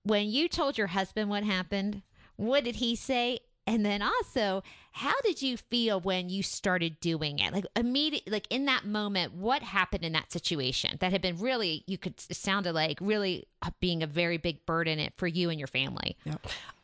when 0.03 0.27
you 0.27 0.47
told 0.47 0.77
your 0.77 0.87
husband 0.87 1.29
what 1.29 1.43
happened, 1.43 2.01
what 2.35 2.63
did 2.63 2.77
he 2.77 2.95
say? 2.95 3.39
And 3.67 3.85
then 3.85 4.01
also, 4.01 4.63
how 4.93 5.13
did 5.21 5.43
you 5.43 5.55
feel 5.55 5.99
when 5.99 6.29
you 6.29 6.41
started 6.41 6.99
doing 6.99 7.37
it? 7.37 7.53
Like 7.53 7.65
immediate, 7.75 8.27
like 8.27 8.47
in 8.49 8.65
that 8.65 8.83
moment, 8.83 9.33
what 9.35 9.61
happened 9.61 10.03
in 10.03 10.13
that 10.13 10.31
situation 10.31 10.97
that 11.01 11.11
had 11.11 11.21
been 11.21 11.37
really, 11.37 11.83
you 11.85 11.99
could 11.99 12.19
sounded 12.19 12.73
like 12.73 12.97
really 12.99 13.47
uh, 13.61 13.69
being 13.79 14.01
a 14.01 14.07
very 14.07 14.37
big 14.37 14.65
burden 14.65 14.97
it 14.97 15.13
for 15.17 15.27
you 15.27 15.51
and 15.51 15.59
your 15.59 15.67
family. 15.67 16.17
Yeah. 16.23 16.37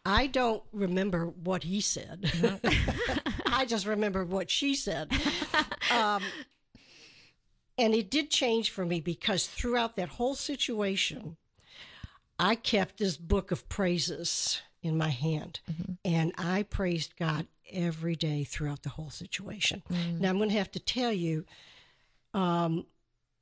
I 0.05 0.27
don't 0.27 0.61
remember 0.71 1.25
what 1.25 1.63
he 1.63 1.81
said. 1.81 2.31
I 3.47 3.65
just 3.65 3.87
remember 3.87 4.23
what 4.23 4.49
she 4.49 4.75
said. 4.75 5.11
Um, 5.91 6.23
and 7.78 7.93
it 7.93 8.09
did 8.09 8.30
change 8.30 8.69
for 8.69 8.86
me 8.86 8.99
because 9.01 9.47
throughout 9.47 9.95
that 9.95 10.09
whole 10.09 10.36
situation, 10.36 11.38
I 12.39 12.55
kept 12.55 12.97
this 12.97 13.17
book 13.17 13.51
of 13.51 13.67
praises 13.69 14.61
in 14.82 14.97
my 14.97 15.09
hand 15.09 15.59
and 16.03 16.32
I 16.38 16.63
praised 16.63 17.15
God 17.17 17.47
every 17.71 18.15
day 18.15 18.43
throughout 18.43 18.84
the 18.84 18.89
whole 18.89 19.09
situation. 19.09 19.82
Now, 19.89 20.30
I'm 20.30 20.38
going 20.38 20.49
to 20.49 20.57
have 20.57 20.71
to 20.71 20.80
tell 20.80 21.11
you 21.11 21.45
um, 22.34 22.86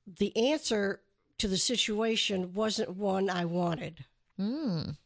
the 0.06 0.36
answer 0.52 1.02
to 1.40 1.48
the 1.48 1.58
situation 1.58 2.54
wasn't 2.54 2.96
one 2.96 3.30
I 3.30 3.46
wanted 3.46 4.06
Mm. 4.40 4.98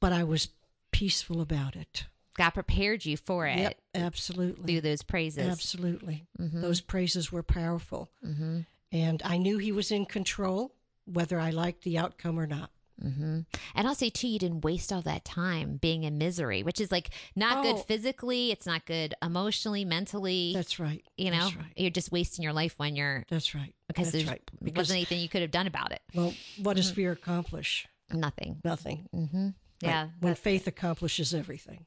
but 0.00 0.12
I 0.12 0.24
was 0.24 0.48
peaceful 0.90 1.40
about 1.42 1.76
it. 1.76 2.06
God 2.34 2.50
prepared 2.50 3.04
you 3.04 3.16
for 3.16 3.46
it. 3.46 3.58
Yep, 3.58 3.78
absolutely. 3.94 4.74
through 4.74 4.80
those 4.82 5.02
praises. 5.02 5.46
Absolutely. 5.48 6.26
Mm-hmm. 6.40 6.60
Those 6.60 6.80
praises 6.80 7.30
were 7.30 7.42
powerful. 7.42 8.10
Mm-hmm. 8.24 8.60
And 8.90 9.22
I 9.24 9.38
knew 9.38 9.58
he 9.58 9.72
was 9.72 9.90
in 9.90 10.06
control, 10.06 10.74
whether 11.04 11.38
I 11.38 11.50
liked 11.50 11.82
the 11.82 11.98
outcome 11.98 12.38
or 12.38 12.46
not. 12.46 12.70
Mm-hmm. 13.02 13.40
And 13.74 13.88
I'll 13.88 13.94
say 13.94 14.10
too, 14.10 14.28
you 14.28 14.38
didn't 14.38 14.60
waste 14.64 14.92
all 14.92 15.02
that 15.02 15.24
time 15.24 15.76
being 15.76 16.04
in 16.04 16.18
misery, 16.18 16.62
which 16.62 16.80
is 16.80 16.92
like 16.92 17.10
not 17.34 17.58
Oh. 17.58 17.62
good 17.62 17.84
physically. 17.86 18.52
It's 18.52 18.66
not 18.66 18.86
good 18.86 19.14
emotionally, 19.22 19.84
mentally. 19.84 20.52
That's 20.54 20.78
right. 20.78 21.02
you 21.16 21.30
know, 21.30 21.46
right. 21.46 21.72
you're 21.76 21.90
just 21.90 22.12
wasting 22.12 22.42
your 22.42 22.52
life 22.52 22.74
when 22.78 22.94
you're 22.94 23.24
That's 23.28 23.54
right. 23.54 23.74
because 23.88 24.12
That's 24.12 24.24
there 24.24 24.32
right. 24.32 24.50
Because, 24.62 24.82
wasn't 24.82 24.98
anything 24.98 25.20
you 25.20 25.28
could 25.28 25.42
have 25.42 25.50
done 25.50 25.66
about 25.66 25.92
it. 25.92 26.02
well, 26.14 26.32
what 26.62 26.76
does 26.76 26.92
mm. 26.92 26.96
fear 26.96 27.12
accomplish? 27.12 27.88
Nothing. 28.12 28.60
Nothing. 28.62 29.54
Yeah. 29.82 30.08
When 30.20 30.34
faith 30.34 30.66
accomplishes 30.66 31.34
everything. 31.34 31.86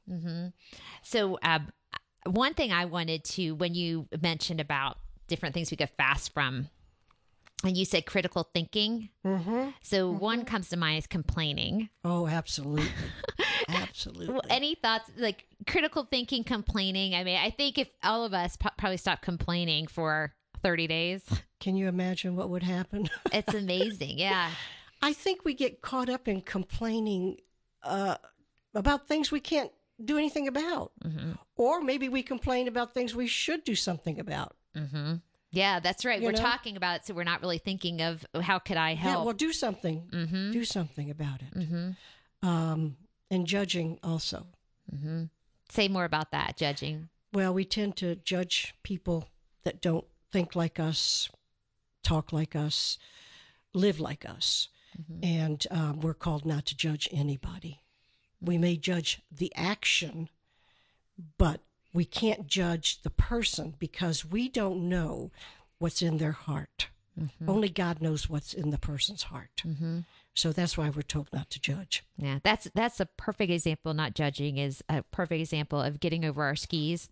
So, 1.02 1.38
um, 1.42 1.72
one 2.26 2.54
thing 2.54 2.72
I 2.72 2.84
wanted 2.86 3.24
to, 3.24 3.52
when 3.52 3.74
you 3.74 4.08
mentioned 4.22 4.60
about 4.60 4.98
different 5.28 5.54
things 5.54 5.70
we 5.70 5.76
could 5.76 5.90
fast 5.96 6.32
from, 6.32 6.68
And 7.64 7.76
you 7.76 7.84
said 7.86 8.04
critical 8.04 8.48
thinking. 8.52 9.08
Mm-hmm. 9.24 9.70
So 9.82 10.10
one 10.10 10.44
comes 10.44 10.68
to 10.68 10.76
mind 10.76 10.98
is 10.98 11.06
complaining. 11.06 11.88
Oh, 12.04 12.26
absolutely. 12.26 12.86
absolutely. 13.68 14.28
Well, 14.28 14.42
any 14.50 14.74
thoughts 14.74 15.10
like 15.16 15.46
critical 15.66 16.04
thinking, 16.04 16.44
complaining? 16.44 17.14
I 17.14 17.24
mean, 17.24 17.38
I 17.38 17.50
think 17.50 17.78
if 17.78 17.88
all 18.04 18.24
of 18.24 18.34
us 18.34 18.56
po- 18.56 18.70
probably 18.76 18.98
stop 18.98 19.22
complaining 19.22 19.86
for 19.86 20.34
30 20.62 20.86
days, 20.86 21.22
Can 21.60 21.76
you 21.76 21.88
imagine 21.88 22.36
what 22.36 22.50
would 22.50 22.62
happen? 22.62 23.08
it's 23.32 23.54
amazing. 23.54 24.18
Yeah. 24.18 24.50
I 25.02 25.12
think 25.14 25.44
we 25.44 25.54
get 25.54 25.80
caught 25.80 26.08
up 26.10 26.28
in 26.28 26.42
complaining 26.42 27.38
uh, 27.86 28.16
about 28.74 29.08
things 29.08 29.30
we 29.30 29.40
can't 29.40 29.70
do 30.02 30.18
anything 30.18 30.48
about. 30.48 30.92
Mm-hmm. 31.04 31.32
Or 31.56 31.80
maybe 31.80 32.08
we 32.08 32.22
complain 32.22 32.68
about 32.68 32.94
things 32.94 33.14
we 33.14 33.26
should 33.26 33.64
do 33.64 33.74
something 33.74 34.20
about. 34.20 34.56
Mm-hmm. 34.76 35.14
Yeah, 35.52 35.80
that's 35.80 36.04
right. 36.04 36.20
You 36.20 36.26
we're 36.26 36.32
know? 36.32 36.42
talking 36.42 36.76
about 36.76 36.96
it, 36.96 37.06
so 37.06 37.14
we're 37.14 37.24
not 37.24 37.40
really 37.40 37.58
thinking 37.58 38.02
of 38.02 38.26
how 38.42 38.58
could 38.58 38.76
I 38.76 38.94
help. 38.94 39.18
Yeah, 39.18 39.24
well, 39.24 39.34
do 39.34 39.52
something. 39.52 40.08
mm-hmm. 40.10 40.50
Do 40.52 40.64
something 40.64 41.10
about 41.10 41.40
it. 41.40 41.58
Mm-hmm. 41.58 42.46
Um, 42.46 42.96
and 43.30 43.46
judging 43.46 43.98
also. 44.02 44.46
Mm-hmm. 44.94 45.24
Say 45.70 45.88
more 45.88 46.04
about 46.04 46.30
that, 46.32 46.56
judging. 46.56 47.08
Well, 47.32 47.54
we 47.54 47.64
tend 47.64 47.96
to 47.96 48.16
judge 48.16 48.74
people 48.82 49.28
that 49.64 49.80
don't 49.80 50.04
think 50.30 50.54
like 50.54 50.78
us, 50.78 51.30
talk 52.02 52.32
like 52.32 52.54
us, 52.54 52.98
live 53.72 53.98
like 53.98 54.28
us. 54.28 54.68
Mm-hmm. 55.00 55.24
And 55.24 55.66
um, 55.70 56.00
we're 56.00 56.14
called 56.14 56.44
not 56.44 56.66
to 56.66 56.76
judge 56.76 57.08
anybody. 57.12 57.82
We 58.40 58.58
may 58.58 58.76
judge 58.76 59.22
the 59.30 59.52
action, 59.54 60.28
but 61.38 61.60
we 61.92 62.04
can't 62.04 62.46
judge 62.46 63.02
the 63.02 63.10
person 63.10 63.74
because 63.78 64.24
we 64.24 64.48
don't 64.48 64.88
know 64.88 65.30
what's 65.78 66.02
in 66.02 66.18
their 66.18 66.32
heart. 66.32 66.88
Mm-hmm. 67.18 67.48
Only 67.48 67.68
God 67.68 68.02
knows 68.02 68.28
what's 68.28 68.52
in 68.52 68.70
the 68.70 68.78
person's 68.78 69.24
heart. 69.24 69.62
So 70.34 70.52
that's 70.52 70.76
why 70.76 70.90
we're 70.90 71.00
told 71.00 71.30
not 71.32 71.48
to 71.50 71.60
judge. 71.60 72.04
Yeah, 72.18 72.40
that's 72.42 72.68
that's 72.74 73.00
a 73.00 73.06
perfect 73.06 73.50
example. 73.50 73.94
Not 73.94 74.14
judging 74.14 74.58
is 74.58 74.84
a 74.88 75.02
perfect 75.02 75.40
example 75.40 75.80
of 75.80 75.98
getting 75.98 76.26
over 76.26 76.44
our 76.44 76.56
skis. 76.56 77.08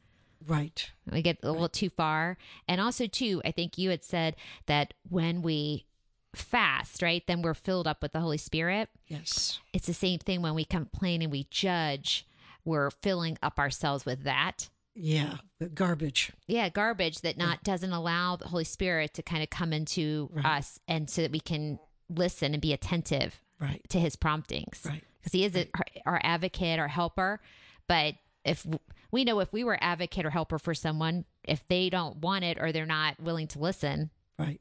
Right. 0.46 0.90
We 1.10 1.22
get 1.22 1.38
a 1.42 1.50
little 1.50 1.70
too 1.70 1.88
far, 1.88 2.36
and 2.68 2.82
also 2.82 3.06
too, 3.06 3.40
I 3.46 3.50
think 3.50 3.78
you 3.78 3.88
had 3.88 4.04
said 4.04 4.36
that 4.66 4.92
when 5.08 5.40
we 5.40 5.86
fast, 6.34 7.02
right, 7.02 7.22
then 7.26 7.42
we're 7.42 7.54
filled 7.54 7.86
up 7.86 8.02
with 8.02 8.12
the 8.12 8.20
Holy 8.20 8.38
Spirit. 8.38 8.88
Yes. 9.06 9.58
It's 9.72 9.86
the 9.86 9.94
same 9.94 10.18
thing 10.18 10.42
when 10.42 10.54
we 10.54 10.64
complain 10.64 11.22
and 11.22 11.30
we 11.32 11.46
judge. 11.50 12.26
We're 12.64 12.90
filling 12.90 13.38
up 13.42 13.58
ourselves 13.58 14.04
with 14.06 14.24
that. 14.24 14.68
Yeah. 14.94 15.38
The 15.58 15.68
garbage. 15.68 16.30
yeah 16.46 16.68
garbage 16.68 17.20
that 17.22 17.36
not 17.36 17.64
doesn't 17.64 17.92
allow 17.92 18.36
the 18.36 18.46
holy 18.48 18.64
spirit 18.64 19.14
to 19.14 19.22
kind 19.22 19.42
of 19.42 19.50
come 19.50 19.72
into 19.72 20.28
Right. 20.32 20.44
us 20.58 20.78
and 20.86 21.08
so 21.10 21.22
that 21.22 21.32
we 21.32 21.40
can 21.40 21.78
listen 22.08 22.52
and 22.52 22.60
be 22.62 22.72
attentive 22.72 23.40
Right. 23.58 23.82
to 23.88 23.98
his 23.98 24.14
promptings 24.14 24.82
Right. 24.84 25.02
because 25.20 25.32
he 25.32 25.44
is 25.44 25.56
a, 25.56 25.66
our, 25.74 26.14
our 26.14 26.20
advocate 26.22 26.78
our 26.78 26.86
helper 26.88 27.40
but 27.88 28.14
if 28.44 28.66
we 29.10 29.24
know 29.24 29.40
if 29.40 29.52
we 29.52 29.64
were 29.64 29.78
advocate 29.80 30.26
or 30.26 30.30
helper 30.30 30.58
for 30.58 30.74
someone 30.74 31.24
if 31.44 31.66
they 31.68 31.88
don't 31.90 32.18
want 32.18 32.44
it 32.44 32.58
or 32.60 32.70
they're 32.70 32.84
not 32.86 33.18
willing 33.20 33.48
to 33.48 33.58
listen 33.58 34.10
Right. 34.38 34.60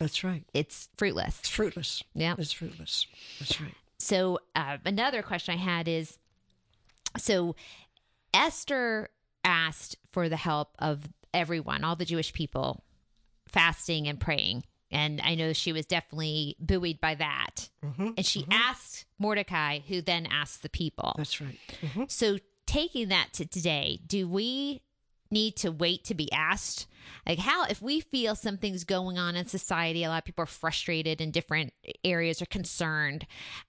That's 0.00 0.24
right. 0.24 0.42
it's 0.52 0.88
fruitless 0.96 1.38
It's 1.40 1.48
fruitless. 1.48 2.02
yeah 2.14 2.34
It's 2.38 2.50
fruitless. 2.52 3.06
That's 3.38 3.60
right. 3.60 3.74
So 3.98 4.40
uh, 4.56 4.78
another 4.84 5.22
question 5.22 5.54
I 5.54 5.58
had 5.58 5.86
is, 5.86 6.18
so 7.18 7.54
Esther 8.32 9.10
asked 9.44 9.96
for 10.12 10.28
the 10.28 10.36
help 10.36 10.70
of 10.78 11.08
everyone, 11.34 11.84
all 11.84 11.96
the 11.96 12.04
Jewish 12.04 12.32
people, 12.32 12.82
fasting 13.48 14.08
and 14.08 14.18
praying, 14.18 14.64
and 14.90 15.20
I 15.22 15.34
know 15.34 15.52
she 15.52 15.72
was 15.72 15.86
definitely 15.86 16.56
buoyed 16.58 17.00
by 17.00 17.14
that. 17.16 17.68
Mm-hmm. 17.84 18.10
And 18.16 18.26
she 18.26 18.46
asked 18.50 19.04
Mordecai, 19.18 19.80
who 19.86 20.00
then 20.00 20.26
asked 20.26 20.62
the 20.62 20.68
people. 20.68 21.14
That's 21.16 21.40
right. 21.40 21.58
hmm 21.92 22.04
So 22.08 22.38
taking 22.66 23.08
that 23.08 23.28
to 23.34 23.46
today, 23.46 24.00
do 24.06 24.26
we 24.28 24.80
need 25.30 25.56
to 25.56 25.70
wait 25.70 26.04
to 26.04 26.14
be 26.14 26.30
asked? 26.32 26.86
Like 27.26 27.38
how 27.38 27.64
if 27.64 27.82
we 27.82 28.00
feel 28.00 28.34
something's 28.34 28.84
going 28.84 29.18
on 29.18 29.36
in 29.36 29.46
society, 29.46 30.04
a 30.04 30.08
lot 30.08 30.18
of 30.18 30.24
people 30.24 30.42
are 30.42 30.46
frustrated 30.46 31.20
in 31.20 31.30
different 31.30 31.72
areas 32.04 32.40
or 32.40 32.46
concerned. 32.46 33.26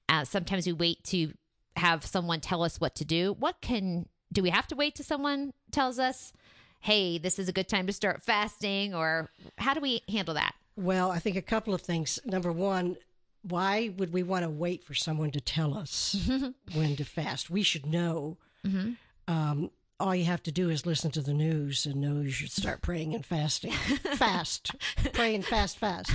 Uh, 0.09 0.23
sometimes 0.23 0.65
we 0.65 0.73
wait 0.73 1.03
to 1.05 1.33
have 1.77 2.05
someone 2.05 2.39
tell 2.39 2.63
us 2.63 2.79
what 2.79 2.95
to 2.95 3.05
do. 3.05 3.35
What 3.37 3.61
can 3.61 4.07
do 4.31 4.41
we 4.41 4.49
have 4.49 4.67
to 4.67 4.75
wait 4.75 4.95
till 4.95 5.05
someone 5.05 5.53
tells 5.71 5.99
us, 5.99 6.31
"Hey, 6.79 7.17
this 7.17 7.37
is 7.37 7.49
a 7.49 7.53
good 7.53 7.67
time 7.67 7.87
to 7.87 7.93
start 7.93 8.23
fasting," 8.23 8.93
or 8.93 9.29
how 9.57 9.73
do 9.73 9.81
we 9.81 10.01
handle 10.07 10.33
that? 10.35 10.55
Well, 10.75 11.11
I 11.11 11.19
think 11.19 11.35
a 11.35 11.41
couple 11.41 11.73
of 11.73 11.81
things. 11.81 12.19
Number 12.25 12.51
one, 12.51 12.95
why 13.43 13.93
would 13.97 14.13
we 14.13 14.23
want 14.23 14.43
to 14.43 14.49
wait 14.49 14.83
for 14.83 14.93
someone 14.93 15.31
to 15.31 15.41
tell 15.41 15.77
us 15.77 16.15
when 16.73 16.95
to 16.95 17.03
fast? 17.03 17.49
We 17.49 17.63
should 17.63 17.85
know. 17.85 18.37
Mm-hmm. 18.65 18.91
Um, 19.27 19.71
all 20.01 20.15
you 20.15 20.25
have 20.25 20.43
to 20.43 20.51
do 20.51 20.69
is 20.69 20.85
listen 20.85 21.11
to 21.11 21.21
the 21.21 21.33
news 21.33 21.85
and 21.85 22.01
know 22.01 22.21
you 22.21 22.31
should 22.31 22.51
start 22.51 22.81
praying 22.81 23.13
and 23.13 23.25
fasting. 23.25 23.71
fast. 24.15 24.71
Pray 25.13 25.35
and 25.35 25.45
fast, 25.45 25.77
fast. 25.77 26.11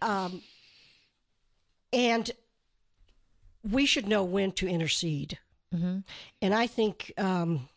Um, 0.00 0.42
and 1.92 2.30
we 3.68 3.86
should 3.86 4.06
know 4.06 4.22
when 4.22 4.52
to 4.52 4.68
intercede. 4.68 5.38
Mm-hmm. 5.74 5.98
And 6.40 6.54
I 6.54 6.66
think 6.66 7.12
um, 7.18 7.68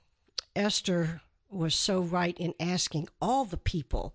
Esther 0.55 1.21
was 1.49 1.75
so 1.75 2.01
right 2.01 2.37
in 2.37 2.53
asking 2.59 3.09
all 3.21 3.45
the 3.45 3.57
people 3.57 4.13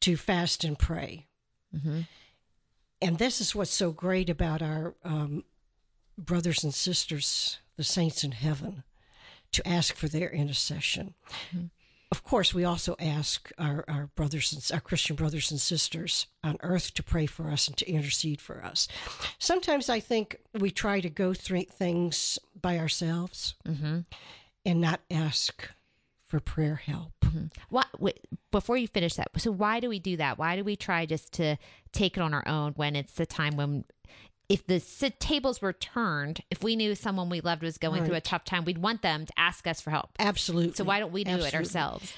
to 0.00 0.16
fast 0.16 0.62
and 0.62 0.78
pray. 0.78 1.26
Mm-hmm. 1.74 2.02
And 3.00 3.18
this 3.18 3.40
is 3.40 3.54
what's 3.54 3.72
so 3.72 3.90
great 3.90 4.28
about 4.28 4.62
our 4.62 4.94
um, 5.04 5.44
brothers 6.16 6.64
and 6.64 6.74
sisters, 6.74 7.58
the 7.76 7.84
saints 7.84 8.24
in 8.24 8.32
heaven, 8.32 8.84
to 9.52 9.66
ask 9.66 9.94
for 9.96 10.08
their 10.08 10.30
intercession. 10.30 11.14
Of 12.10 12.24
course, 12.24 12.54
we 12.54 12.64
also 12.64 12.96
ask 12.98 13.50
our, 13.58 13.84
our 13.86 14.08
brothers 14.14 14.52
and 14.52 14.74
our 14.74 14.80
Christian 14.80 15.14
brothers 15.14 15.50
and 15.50 15.60
sisters 15.60 16.26
on 16.42 16.56
earth 16.62 16.94
to 16.94 17.02
pray 17.02 17.26
for 17.26 17.50
us 17.50 17.68
and 17.68 17.76
to 17.76 17.90
intercede 17.90 18.40
for 18.40 18.64
us. 18.64 18.88
Sometimes 19.38 19.90
I 19.90 20.00
think 20.00 20.36
we 20.58 20.70
try 20.70 21.00
to 21.00 21.10
go 21.10 21.34
through 21.34 21.64
things 21.64 22.38
by 22.60 22.78
ourselves 22.78 23.54
Mm-hmm. 23.66 24.00
and 24.64 24.80
not 24.80 25.00
ask 25.10 25.68
for 26.26 26.40
prayer 26.40 26.76
help. 26.76 27.12
What 27.68 27.86
wait, 28.00 28.20
before 28.50 28.78
you 28.78 28.88
finish 28.88 29.14
that? 29.16 29.28
So 29.36 29.50
why 29.50 29.80
do 29.80 29.90
we 29.90 29.98
do 29.98 30.16
that? 30.16 30.38
Why 30.38 30.56
do 30.56 30.64
we 30.64 30.76
try 30.76 31.04
just 31.04 31.32
to 31.34 31.56
take 31.92 32.16
it 32.16 32.22
on 32.22 32.32
our 32.32 32.46
own 32.48 32.72
when 32.72 32.96
it's 32.96 33.12
the 33.12 33.26
time 33.26 33.56
when, 33.56 33.84
if 34.48 34.66
the 34.66 34.80
tables 35.18 35.60
were 35.60 35.72
turned, 35.72 36.42
if 36.50 36.62
we 36.62 36.74
knew 36.74 36.94
someone 36.94 37.28
we 37.28 37.40
loved 37.40 37.62
was 37.62 37.76
going 37.78 38.04
through 38.04 38.14
a 38.14 38.20
tough 38.20 38.44
time, 38.44 38.64
we'd 38.64 38.78
want 38.78 39.02
them 39.02 39.26
to 39.26 39.32
ask 39.36 39.66
us 39.66 39.80
for 39.80 39.90
help. 39.90 40.10
Absolutely. 40.18 40.74
So 40.74 40.84
why 40.84 41.00
don't 41.00 41.12
we 41.12 41.24
do 41.24 41.36
it 41.38 41.54
ourselves? 41.54 42.14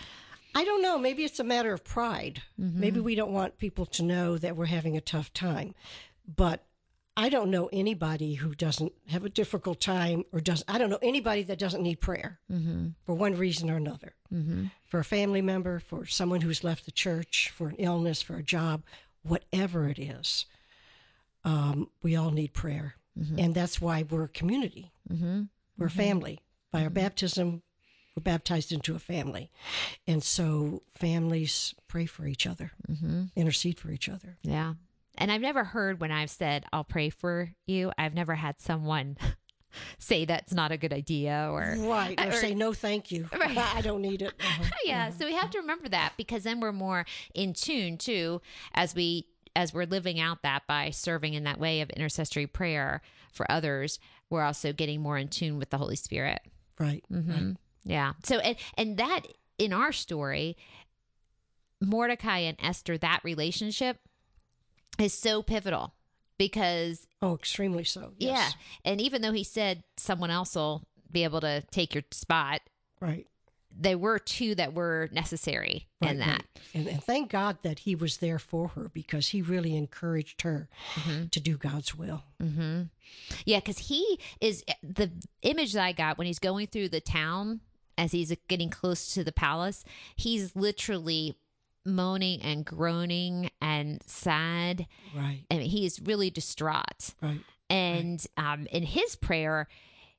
I 0.54 0.64
don't 0.64 0.82
know. 0.82 0.98
Maybe 0.98 1.24
it's 1.24 1.40
a 1.40 1.44
matter 1.44 1.72
of 1.72 1.84
pride. 1.84 2.42
Mm-hmm. 2.60 2.80
Maybe 2.80 3.00
we 3.00 3.14
don't 3.14 3.32
want 3.32 3.58
people 3.58 3.86
to 3.86 4.02
know 4.02 4.38
that 4.38 4.56
we're 4.56 4.66
having 4.66 4.96
a 4.96 5.00
tough 5.00 5.32
time. 5.32 5.74
But 6.26 6.64
I 7.16 7.28
don't 7.28 7.50
know 7.50 7.68
anybody 7.72 8.34
who 8.34 8.54
doesn't 8.54 8.92
have 9.08 9.24
a 9.24 9.28
difficult 9.28 9.80
time 9.80 10.24
or 10.32 10.40
doesn't. 10.40 10.68
I 10.72 10.78
don't 10.78 10.90
know 10.90 10.98
anybody 11.02 11.42
that 11.44 11.58
doesn't 11.58 11.82
need 11.82 12.00
prayer 12.00 12.38
Mm-hmm. 12.50 12.88
for 13.04 13.14
one 13.14 13.36
reason 13.36 13.70
or 13.70 13.76
another. 13.76 14.14
Mm-hmm. 14.32 14.66
For 14.86 15.00
a 15.00 15.04
family 15.04 15.42
member, 15.42 15.80
for 15.80 16.06
someone 16.06 16.40
who's 16.40 16.64
left 16.64 16.84
the 16.84 16.92
church, 16.92 17.50
for 17.54 17.68
an 17.68 17.76
illness, 17.76 18.22
for 18.22 18.36
a 18.36 18.42
job, 18.42 18.82
whatever 19.22 19.88
it 19.88 19.98
is. 19.98 20.46
Um, 21.44 21.88
we 22.02 22.16
all 22.16 22.30
need 22.30 22.52
prayer. 22.52 22.94
And 23.36 23.54
that's 23.54 23.82
why 23.82 24.02
we're 24.08 24.24
a 24.24 24.28
community. 24.28 24.92
Mm-hmm. 25.12 25.42
We're 25.76 25.88
a 25.88 25.90
family. 25.90 26.40
By 26.72 26.84
our 26.84 26.90
baptism, 26.90 27.60
we're 28.16 28.22
baptized 28.22 28.72
into 28.72 28.94
a 28.94 28.98
family. 28.98 29.50
And 30.06 30.22
so 30.22 30.82
families 30.94 31.74
pray 31.86 32.06
for 32.06 32.26
each 32.26 32.46
other, 32.46 32.70
Mm-hmm. 32.90 33.24
intercede 33.36 33.78
for 33.78 33.90
each 33.90 34.08
other. 34.08 34.38
Yeah. 34.42 34.74
And 35.18 35.30
I've 35.30 35.42
never 35.42 35.64
heard 35.64 36.00
when 36.00 36.10
I've 36.12 36.30
said, 36.30 36.64
I'll 36.72 36.84
pray 36.84 37.10
for 37.10 37.50
you, 37.66 37.92
I've 37.98 38.14
never 38.14 38.36
had 38.36 38.58
someone 38.58 39.18
say 39.98 40.24
that's 40.24 40.54
not 40.54 40.72
a 40.72 40.78
good 40.78 40.92
idea 40.92 41.48
or. 41.52 41.76
Right. 41.78 42.18
Or, 42.18 42.28
Or- 42.28 42.32
say, 42.32 42.54
no, 42.54 42.72
thank 42.72 43.10
you. 43.12 43.28
Right. 43.38 43.58
I 43.58 43.82
don't 43.82 44.00
need 44.00 44.22
it. 44.22 44.32
Uh-huh. 44.40 44.64
yeah 44.84 45.10
so 45.10 45.26
we 45.26 45.34
have 45.34 45.50
to 45.50 45.58
remember 45.58 45.88
that 45.90 46.14
because 46.16 46.44
then 46.44 46.60
we're 46.60 46.72
more 46.72 47.04
in 47.34 47.52
tune 47.52 47.98
too 47.98 48.40
as 48.72 48.94
we 48.94 49.26
as 49.56 49.74
we're 49.74 49.84
living 49.86 50.18
out 50.20 50.42
that 50.42 50.62
by 50.66 50.90
serving 50.90 51.34
in 51.34 51.44
that 51.44 51.58
way 51.58 51.80
of 51.80 51.90
intercessory 51.90 52.46
prayer 52.46 53.00
for 53.32 53.50
others 53.50 53.98
we're 54.28 54.42
also 54.42 54.72
getting 54.72 55.00
more 55.00 55.18
in 55.18 55.28
tune 55.28 55.58
with 55.58 55.70
the 55.70 55.78
holy 55.78 55.96
spirit 55.96 56.40
Right. 56.78 57.04
hmm 57.08 57.30
right. 57.30 57.56
yeah 57.84 58.12
so 58.24 58.38
and 58.38 58.56
and 58.76 58.96
that 58.98 59.22
in 59.58 59.72
our 59.72 59.92
story 59.92 60.56
mordecai 61.80 62.38
and 62.38 62.56
esther 62.62 62.98
that 62.98 63.20
relationship 63.24 63.98
is 64.98 65.12
so 65.14 65.42
pivotal 65.42 65.94
because 66.38 67.06
Oh, 67.22 67.34
extremely 67.34 67.84
so. 67.84 68.12
Yes. 68.16 68.54
yeah 68.84 68.90
and 68.90 69.00
even 69.00 69.20
though 69.22 69.32
he 69.32 69.44
said 69.44 69.82
someone 69.96 70.30
else 70.30 70.54
will 70.54 70.84
be 71.10 71.24
able 71.24 71.40
to 71.40 71.62
take 71.70 71.94
your 71.94 72.04
spot 72.12 72.60
Right. 73.00 73.26
There 73.76 73.96
were 73.98 74.18
two 74.18 74.54
that 74.56 74.74
were 74.74 75.08
necessary 75.12 75.88
in 76.02 76.18
that. 76.18 76.28
right. 76.28 76.42
And, 76.74 76.86
and 76.88 77.02
thank 77.04 77.30
God 77.30 77.58
that 77.62 77.80
he 77.80 77.94
was 77.94 78.18
there 78.18 78.38
for 78.38 78.68
her 78.68 78.90
because 78.92 79.28
he 79.28 79.42
really 79.42 79.76
encouraged 79.76 80.42
her 80.42 80.68
Mm-hmm. 80.94 81.26
to 81.28 81.40
do 81.40 81.56
God's 81.56 81.94
will. 81.94 82.22
Mm-hmm. 82.42 82.82
Yeah, 83.44 83.58
because 83.60 83.78
he 83.78 84.18
is 84.40 84.64
the 84.82 85.10
image 85.42 85.72
that 85.74 85.84
I 85.84 85.92
got 85.92 86.18
when 86.18 86.26
he's 86.26 86.38
going 86.38 86.66
through 86.66 86.88
the 86.90 87.00
town 87.00 87.60
as 87.96 88.12
he's 88.12 88.34
getting 88.48 88.70
close 88.70 89.12
to 89.14 89.22
the 89.24 89.32
palace. 89.32 89.84
He's 90.16 90.54
literally 90.56 91.36
moaning 91.84 92.42
and 92.42 92.64
groaning 92.64 93.50
and 93.60 94.02
sad. 94.06 94.86
Right, 95.16 95.44
I 95.50 95.58
mean, 95.58 95.70
he 95.70 95.86
is 95.86 96.00
really 96.00 96.30
distraught. 96.30 97.14
right. 97.22 97.40
And 97.68 98.24
um, 98.36 98.66
in 98.72 98.82
his 98.82 99.16
prayer, 99.16 99.68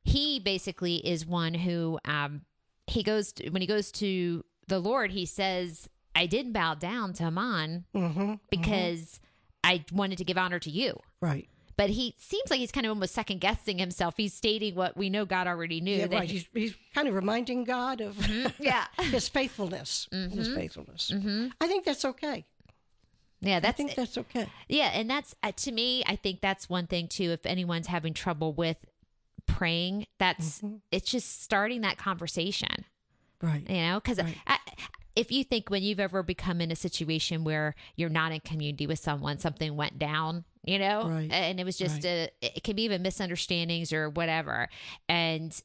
he 0.04 0.40
basically 0.40 0.96
is 1.06 1.26
one 1.26 1.54
who 1.54 2.00
um, 2.06 2.42
he 2.88 3.04
goes 3.04 3.32
to, 3.34 3.50
when 3.50 3.62
he 3.62 3.68
goes 3.68 3.92
to 3.94 4.44
the 4.68 4.80
Lord. 4.80 5.12
He 5.12 5.26
says, 5.26 5.90
"I 6.16 6.26
didn't 6.26 6.54
bow 6.54 6.76
down 6.76 7.14
to 7.14 7.24
Haman 7.26 7.86
Mm-hmm. 7.96 8.34
because 8.50 9.20
I 9.64 9.84
wanted 9.92 10.18
to 10.20 10.24
give 10.24 10.38
honor 10.38 10.60
to 10.60 10.70
you." 10.70 11.00
Right. 11.22 11.48
But 11.78 11.90
he 11.90 12.14
seems 12.20 12.50
like 12.52 12.60
he's 12.60 12.72
kind 12.72 12.86
of 12.86 12.92
almost 12.92 13.14
second 13.16 13.40
guessing 13.42 13.80
himself. 13.80 14.14
He's 14.18 14.34
stating 14.36 14.76
what 14.76 14.96
we 14.96 15.10
know 15.10 15.26
God 15.26 15.48
already 15.48 15.82
knew. 15.82 15.96
Yeah, 15.98 16.08
right. 16.12 16.30
He's, 16.30 16.48
he's 16.54 16.76
kind 16.94 17.08
of 17.08 17.16
reminding 17.16 17.64
God 17.64 18.02
of 18.02 18.18
yeah, 18.60 18.86
his 19.00 19.28
faithfulness. 19.30 20.08
His 20.12 20.48
faithfulness. 20.54 21.12
I 21.60 21.68
think 21.68 21.86
that's 21.86 22.06
okay. 22.06 22.46
yeah, 23.40 23.58
I 23.58 23.60
that's 23.62 23.78
think 23.78 23.96
that's 23.96 24.18
okay. 24.18 24.48
yeah, 24.70 24.92
and 24.94 25.10
that's 25.10 25.34
uh, 25.42 25.54
to 25.56 25.72
me. 25.72 26.04
I 26.06 26.18
think 26.18 26.42
that's 26.42 26.70
one 26.70 26.86
thing 26.86 27.08
too. 27.08 27.32
If 27.32 27.46
anyone's 27.48 27.88
having 27.88 28.14
trouble 28.14 28.54
with 28.54 28.78
praying, 29.58 30.06
that's 30.20 30.60
Mm-hmm. 30.60 30.76
it's 30.92 31.10
just 31.12 31.42
starting 31.44 31.82
that 31.82 31.98
conversation. 31.98 32.86
Right. 33.42 33.68
you 33.70 33.78
know 33.78 34.00
because 34.00 34.20
Right. 34.20 34.38
if 35.16 35.32
you 35.32 35.44
think 35.44 35.70
when 35.72 35.82
you've 35.82 36.00
ever 36.00 36.22
become 36.24 36.62
in 36.62 36.70
a 36.72 36.76
situation 36.76 37.44
where 37.44 37.74
you're 37.96 38.08
not 38.10 38.32
in 38.32 38.40
community 38.42 38.86
with 38.86 39.00
someone 39.00 39.40
something 39.40 39.76
went 39.76 39.98
down 39.98 40.46
you 40.64 40.78
know 40.78 41.10
Right. 41.10 41.32
and 41.32 41.60
it 41.60 41.64
was 41.64 41.76
just 41.76 42.06
a 42.06 42.30
it 42.42 42.64
can 42.64 42.76
be 42.76 42.84
even 42.84 43.02
misunderstandings 43.02 43.92
or 43.92 44.12
whatever 44.12 44.70
and 45.10 45.60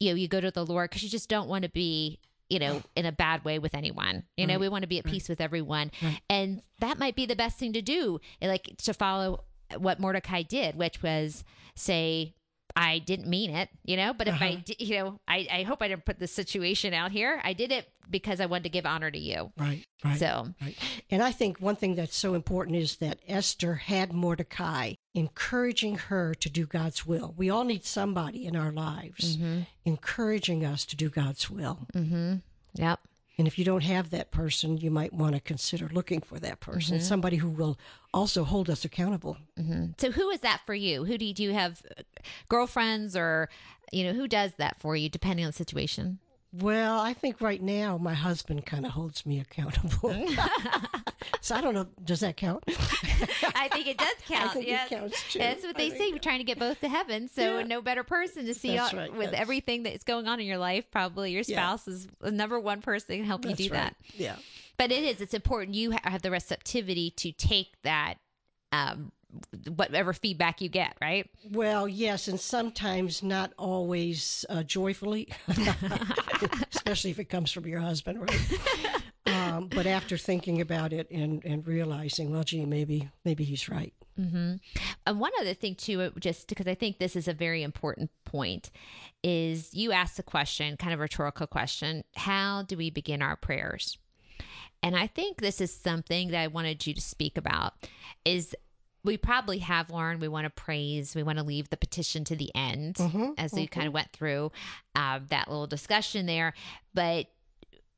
you 0.00 0.10
know 0.10 0.16
you 0.16 0.28
go 0.28 0.40
to 0.40 0.50
the 0.50 0.64
lord 0.64 0.88
because 0.88 1.02
you 1.02 1.10
just 1.10 1.28
don't 1.28 1.46
want 1.48 1.64
to 1.64 1.68
be 1.70 2.20
you 2.48 2.58
know 2.58 2.82
in 2.96 3.04
a 3.04 3.12
bad 3.12 3.44
way 3.44 3.58
with 3.58 3.74
anyone 3.74 4.24
you 4.38 4.46
know 4.46 4.54
Right. 4.54 4.60
we 4.60 4.68
want 4.70 4.80
to 4.82 4.88
be 4.88 4.98
at 4.98 5.04
peace 5.04 5.28
with 5.28 5.42
everyone 5.42 5.90
Right. 6.02 6.20
and 6.30 6.62
that 6.80 6.98
might 6.98 7.16
be 7.16 7.26
the 7.26 7.36
best 7.36 7.58
thing 7.58 7.74
to 7.74 7.82
do 7.82 8.18
like 8.40 8.78
to 8.78 8.94
follow 8.94 9.44
what 9.76 10.00
mordecai 10.00 10.40
did 10.40 10.76
which 10.76 11.02
was 11.02 11.44
say 11.74 12.34
I 12.76 12.98
didn't 12.98 13.28
mean 13.28 13.50
it, 13.50 13.68
you 13.84 13.96
know, 13.96 14.12
but 14.12 14.26
if 14.26 14.42
I, 14.42 14.48
Uh-huh. 14.54 14.60
di- 14.64 14.76
you 14.84 14.96
know, 14.98 15.20
I, 15.28 15.46
I 15.50 15.62
hope 15.62 15.80
I 15.80 15.86
didn't 15.88 16.04
put 16.04 16.18
the 16.18 16.26
situation 16.26 16.92
out 16.92 17.12
here. 17.12 17.40
I 17.44 17.52
did 17.52 17.70
it 17.70 17.88
because 18.10 18.40
I 18.40 18.46
wanted 18.46 18.64
to 18.64 18.68
give 18.70 18.84
honor 18.84 19.10
to 19.12 19.18
you. 19.18 19.52
Right. 19.56 19.84
Right. 20.04 20.18
So, 20.18 20.48
Right. 20.60 20.76
And 21.08 21.22
I 21.22 21.30
think 21.30 21.60
one 21.60 21.76
thing 21.76 21.94
that's 21.94 22.16
so 22.16 22.34
important 22.34 22.76
is 22.76 22.96
that 22.96 23.20
Esther 23.28 23.74
had 23.76 24.12
Mordecai 24.12 24.94
encouraging 25.14 25.96
her 25.96 26.34
to 26.34 26.50
do 26.50 26.66
God's 26.66 27.06
will. 27.06 27.32
We 27.36 27.48
all 27.48 27.62
need 27.64 27.84
somebody 27.84 28.44
in 28.44 28.56
our 28.56 28.72
lives 28.72 29.38
encouraging 29.84 30.64
us 30.64 30.84
to 30.86 30.96
do 30.96 31.08
God's 31.10 31.48
will. 31.50 31.86
mm-hmm. 31.94 32.36
Yep. 32.74 32.98
And 33.36 33.48
if 33.48 33.58
you 33.58 33.64
don't 33.64 33.82
have 33.82 34.10
that 34.10 34.30
person, 34.30 34.76
you 34.76 34.90
might 34.90 35.12
want 35.12 35.34
to 35.34 35.40
consider 35.40 35.88
looking 35.92 36.20
for 36.20 36.38
that 36.38 36.60
person, 36.60 37.00
somebody 37.00 37.36
who 37.38 37.48
will 37.50 37.76
also 38.12 38.44
hold 38.44 38.70
us 38.70 38.84
accountable. 38.84 39.38
hmm 39.56 39.86
So, 39.98 40.12
who 40.12 40.30
is 40.30 40.40
that 40.40 40.60
for 40.66 40.74
you? 40.74 41.04
Who 41.04 41.18
do 41.18 41.24
you, 41.24 41.34
do 41.34 41.42
you 41.42 41.52
have 41.52 41.82
uh, 41.98 42.02
girlfriends 42.48 43.16
or, 43.16 43.48
you 43.92 44.04
know, 44.04 44.12
who 44.12 44.28
does 44.28 44.52
that 44.58 44.76
for 44.78 44.94
you, 44.94 45.08
depending 45.08 45.44
on 45.44 45.48
the 45.50 45.56
situation? 45.56 46.20
Well, 46.56 47.00
I 47.00 47.14
think 47.14 47.40
right 47.40 47.60
now 47.60 47.98
my 47.98 48.14
husband 48.14 48.64
kind 48.64 48.86
of 48.86 48.92
holds 48.92 49.26
me 49.26 49.40
accountable. 49.40 50.26
so 51.40 51.54
I 51.56 51.60
don't 51.60 51.74
know, 51.74 51.86
does 52.04 52.20
that 52.20 52.36
count? 52.36 52.62
I 52.68 53.68
think 53.72 53.88
it 53.88 53.98
does 53.98 54.14
count. 54.28 54.52
think 54.52 54.68
it 54.68 54.88
counts, 54.88 55.32
too. 55.32 55.40
That's 55.40 55.64
what 55.64 55.76
they 55.76 55.90
say. 55.90 56.12
We're 56.12 56.18
trying 56.18 56.38
to 56.38 56.44
get 56.44 56.58
both 56.58 56.80
to 56.80 56.88
heaven. 56.88 57.26
So, 57.28 57.58
Yeah. 57.58 57.64
no 57.66 57.82
better 57.82 58.04
person 58.04 58.46
to 58.46 58.54
see 58.54 58.76
That's 58.76 58.92
all- 58.92 59.00
right. 59.00 59.10
with 59.12 59.26
That's- 59.30 59.40
everything 59.40 59.82
that's 59.82 60.04
going 60.04 60.28
on 60.28 60.38
in 60.38 60.46
your 60.46 60.58
life. 60.58 60.84
Probably 60.92 61.32
your 61.32 61.42
Yeah. 61.46 61.56
spouse 61.56 61.88
is 61.88 62.06
the 62.20 62.30
number 62.30 62.60
one 62.60 62.82
person 62.82 63.06
that 63.08 63.16
can 63.16 63.24
help 63.26 63.44
you 63.44 63.54
do 63.56 63.64
right. 63.64 63.72
that. 63.72 63.96
Yeah. 64.14 64.36
But 64.76 64.92
it 64.92 65.02
is. 65.02 65.20
It's 65.20 65.34
important 65.34 65.74
you 65.74 65.92
have 66.04 66.22
the 66.22 66.30
receptivity 66.30 67.10
to 67.16 67.32
take 67.32 67.72
that, 67.82 68.14
um, 68.70 69.10
whatever 69.74 70.12
feedback 70.12 70.60
you 70.60 70.68
get. 70.68 70.96
Right. 71.00 71.28
Well, 71.50 71.88
yes, 71.88 72.28
and 72.28 72.38
sometimes 72.38 73.22
not 73.22 73.52
always 73.58 74.44
uh, 74.48 74.62
joyfully, 74.62 75.28
especially 76.74 77.10
if 77.10 77.18
it 77.18 77.26
comes 77.26 77.52
from 77.52 77.66
your 77.66 77.80
husband, 77.80 78.20
right? 78.20 79.02
um, 79.26 79.68
but 79.68 79.86
after 79.86 80.16
thinking 80.16 80.60
about 80.60 80.92
it 80.92 81.10
and, 81.10 81.44
and 81.44 81.66
realizing, 81.66 82.30
well, 82.30 82.44
gee, 82.44 82.64
maybe 82.64 83.10
maybe 83.24 83.44
he's 83.44 83.68
right. 83.68 83.94
And 85.06 85.20
one 85.20 85.32
other 85.40 85.54
thing 85.54 85.74
too, 85.74 86.00
uh, 86.00 86.10
just 86.18 86.48
because 86.48 86.66
I 86.66 86.74
think 86.74 86.98
this 86.98 87.16
is 87.16 87.28
a 87.28 87.32
very 87.32 87.62
important 87.62 88.10
point, 88.24 88.70
is 89.22 89.74
you 89.74 89.92
asked 89.92 90.16
the 90.16 90.22
question, 90.22 90.76
kind 90.76 90.92
of 90.94 91.00
rhetorical 91.00 91.46
question: 91.46 92.04
How 92.16 92.62
do 92.62 92.76
we 92.76 92.90
begin 92.90 93.22
our 93.22 93.36
prayers? 93.36 93.98
And 94.82 94.96
I 94.96 95.06
think 95.06 95.40
this 95.40 95.60
is 95.60 95.74
something 95.74 96.30
that 96.30 96.42
I 96.42 96.46
wanted 96.46 96.86
you 96.86 96.94
to 96.94 97.00
speak 97.00 97.38
about. 97.38 97.72
Is 98.24 98.54
we 99.04 99.16
probably 99.16 99.58
have 99.58 99.90
learned 99.90 100.20
we 100.20 100.28
want 100.28 100.44
to 100.46 100.50
praise, 100.50 101.14
we 101.14 101.22
want 101.22 101.38
to 101.38 101.44
leave 101.44 101.68
the 101.68 101.76
petition 101.76 102.24
to 102.24 102.36
the 102.36 102.50
end, 102.54 102.96
mm-hmm, 102.96 103.32
as 103.38 103.52
we 103.52 103.66
kind 103.66 103.86
of 103.86 103.90
mm-hmm. 103.90 103.94
went 103.94 104.12
through 104.12 104.50
um, 104.96 105.26
that 105.28 105.48
little 105.48 105.66
discussion 105.66 106.26
there, 106.26 106.54
but 106.94 107.26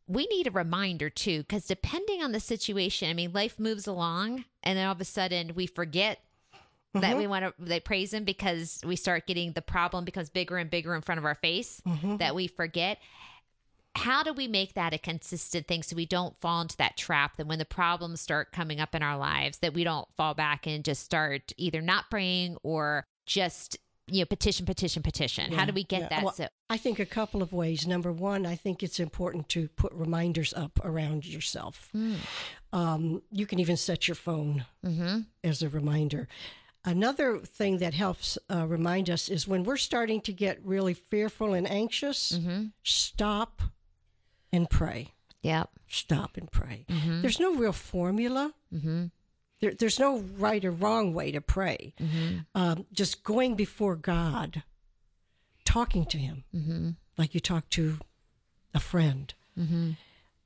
we 0.08 0.26
need 0.26 0.46
a 0.46 0.50
reminder 0.50 1.10
too, 1.10 1.40
because 1.40 1.66
depending 1.66 2.22
on 2.22 2.32
the 2.32 2.40
situation, 2.40 3.08
I 3.08 3.14
mean, 3.14 3.32
life 3.32 3.58
moves 3.58 3.86
along, 3.86 4.44
and 4.62 4.78
then 4.78 4.86
all 4.86 4.92
of 4.92 5.00
a 5.00 5.04
sudden 5.04 5.52
we 5.54 5.66
forget 5.66 6.20
that 6.94 7.02
mm-hmm. 7.02 7.18
we 7.18 7.26
want 7.26 7.44
to 7.44 7.54
they 7.58 7.80
praise 7.80 8.12
him 8.12 8.24
because 8.24 8.80
we 8.84 8.96
start 8.96 9.26
getting 9.26 9.52
the 9.52 9.62
problem 9.62 10.04
becomes 10.04 10.30
bigger 10.30 10.56
and 10.56 10.70
bigger 10.70 10.94
in 10.94 11.02
front 11.02 11.18
of 11.18 11.24
our 11.24 11.34
face 11.34 11.82
that 12.18 12.34
we 12.34 12.46
forget. 12.46 12.98
How 13.96 14.22
do 14.22 14.32
we 14.32 14.46
make 14.46 14.74
that 14.74 14.92
a 14.94 14.98
consistent 14.98 15.66
thing 15.66 15.82
so 15.82 15.96
we 15.96 16.06
don't 16.06 16.38
fall 16.40 16.60
into 16.60 16.76
that 16.76 16.96
trap 16.96 17.36
that 17.36 17.46
when 17.46 17.58
the 17.58 17.64
problems 17.64 18.20
start 18.20 18.52
coming 18.52 18.78
up 18.80 18.94
in 18.94 19.02
our 19.02 19.16
lives 19.16 19.58
that 19.58 19.74
we 19.74 19.84
don't 19.84 20.06
fall 20.16 20.34
back 20.34 20.66
and 20.66 20.84
just 20.84 21.02
start 21.02 21.52
either 21.56 21.80
not 21.80 22.10
praying 22.10 22.56
or 22.62 23.04
just 23.24 23.78
you 24.08 24.20
know 24.20 24.24
petition 24.26 24.64
petition 24.66 25.02
petition. 25.02 25.50
How 25.52 25.64
do 25.64 25.72
we 25.72 25.82
get 25.82 26.02
Yeah. 26.02 26.08
that? 26.10 26.24
Well, 26.24 26.34
so 26.34 26.48
I 26.70 26.76
think 26.76 26.98
a 27.00 27.06
couple 27.06 27.42
of 27.42 27.52
ways. 27.52 27.86
Number 27.86 28.12
one, 28.12 28.46
I 28.46 28.54
think 28.54 28.82
it's 28.82 29.00
important 29.00 29.48
to 29.50 29.68
put 29.68 29.92
reminders 29.92 30.54
up 30.54 30.78
around 30.84 31.26
yourself. 31.26 31.90
Um, 32.72 33.22
you 33.32 33.46
can 33.46 33.58
even 33.58 33.76
set 33.76 34.06
your 34.06 34.14
phone 34.14 34.64
as 35.42 35.62
a 35.62 35.68
reminder. 35.68 36.28
Another 36.84 37.38
thing 37.40 37.78
that 37.78 37.94
helps 37.94 38.38
uh, 38.48 38.64
remind 38.64 39.10
us 39.10 39.28
is 39.28 39.48
when 39.48 39.64
we're 39.64 39.76
starting 39.76 40.20
to 40.20 40.32
get 40.32 40.64
really 40.64 40.94
fearful 40.94 41.52
and 41.52 41.68
anxious, 41.68 42.38
stop 42.84 43.60
and 44.52 44.68
pray. 44.70 45.12
yep. 45.42 45.70
Stop 45.88 46.36
and 46.36 46.50
pray. 46.50 46.84
Mm-hmm. 46.88 47.22
There's 47.22 47.38
no 47.38 47.54
real 47.54 47.72
formula. 47.72 48.52
Mm-hmm. 48.74 49.04
There, 49.60 49.72
there's 49.72 50.00
no 50.00 50.18
right 50.36 50.64
or 50.64 50.70
wrong 50.72 51.14
way 51.14 51.30
to 51.30 51.40
pray. 51.40 51.94
Mm-hmm. 52.00 52.38
Um, 52.54 52.86
just 52.92 53.22
going 53.22 53.54
before 53.54 53.94
God, 53.94 54.64
talking 55.64 56.04
to 56.06 56.18
Him 56.18 56.44
like 57.16 57.34
you 57.34 57.40
talk 57.40 57.70
to 57.70 57.98
a 58.74 58.80
friend. 58.80 59.32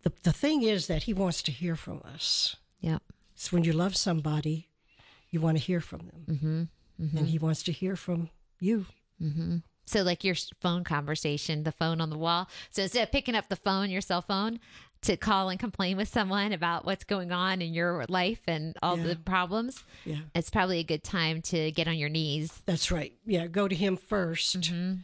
The, 0.03 0.12
the 0.22 0.32
thing 0.32 0.62
is 0.62 0.86
that 0.88 1.05
He 1.05 1.14
wants 1.14 1.42
to 1.44 1.53
hear 1.53 1.74
from 1.74 2.03
us. 2.14 2.57
Yep. 2.80 3.03
So 3.34 3.57
when 3.57 3.64
you 3.64 3.72
love 3.72 3.96
somebody, 3.96 4.68
you 5.30 5.40
want 5.40 5.57
to 5.59 5.64
hear 5.64 5.80
from 5.80 6.01
them. 6.11 6.68
And 7.18 7.28
He 7.28 7.38
wants 7.38 7.62
to 7.64 7.72
hear 7.72 7.96
from 7.96 8.28
you. 8.61 8.86
So, 9.91 10.03
like 10.03 10.22
your 10.22 10.36
phone 10.61 10.84
conversation, 10.84 11.64
the 11.64 11.72
phone 11.72 12.01
on 12.01 12.11
the 12.11 12.18
wall. 12.18 12.49
So, 12.70 12.82
instead 12.82 13.03
of 13.03 13.12
picking 13.12 13.34
up 13.34 13.49
the 13.49 13.57
phone, 13.57 13.91
your 13.91 14.01
cell 14.01 14.22
phone, 14.22 14.61
to 15.03 15.16
call 15.16 15.49
and 15.49 15.59
complain 15.59 15.97
with 15.97 16.09
someone 16.09 16.53
about 16.53 16.84
what's 16.84 17.05
going 17.05 17.32
on 17.32 17.62
in 17.62 17.72
your 17.72 18.05
life 18.09 18.43
and 18.47 18.76
all 18.82 18.99
Yeah. 18.99 19.09
the 19.09 19.16
problems, 19.16 19.82
Yeah. 20.05 20.20
it's 20.34 20.51
probably 20.51 20.78
a 20.78 20.84
good 20.84 21.03
time 21.03 21.41
to 21.43 21.72
get 21.72 21.88
on 21.88 21.97
your 21.97 22.11
knees. 22.11 22.62
That's 22.66 22.91
right. 22.91 23.14
Yeah, 23.24 23.47
go 23.47 23.66
to 23.66 23.74
him 23.74 23.97
1st 23.97 24.61
mm-hmm. 24.61 24.95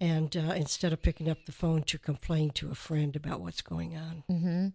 And 0.00 0.36
uh, 0.36 0.54
instead 0.56 0.92
of 0.92 1.00
picking 1.00 1.30
up 1.30 1.44
the 1.46 1.52
phone 1.52 1.84
to 1.84 1.96
complain 1.96 2.50
to 2.50 2.72
a 2.72 2.74
friend 2.74 3.14
about 3.14 3.40
what's 3.40 3.62
going 3.62 3.96
on. 3.96 4.24
Mm-hmm. 4.28 4.68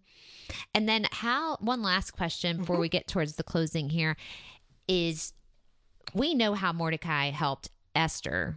And 0.73 0.87
then, 0.87 1.07
how 1.11 1.57
one 1.57 1.81
last 1.81 2.11
question 2.11 2.57
before 2.59 2.75
mm-hmm. 2.75 2.81
we 2.81 2.89
get 2.89 3.07
towards 3.07 3.35
the 3.35 3.43
closing 3.43 3.89
here 3.89 4.15
is 4.87 5.33
we 6.13 6.33
know 6.33 6.53
how 6.53 6.71
Mordecai 6.71 7.31
helped 7.31 7.71
Esther 7.93 8.55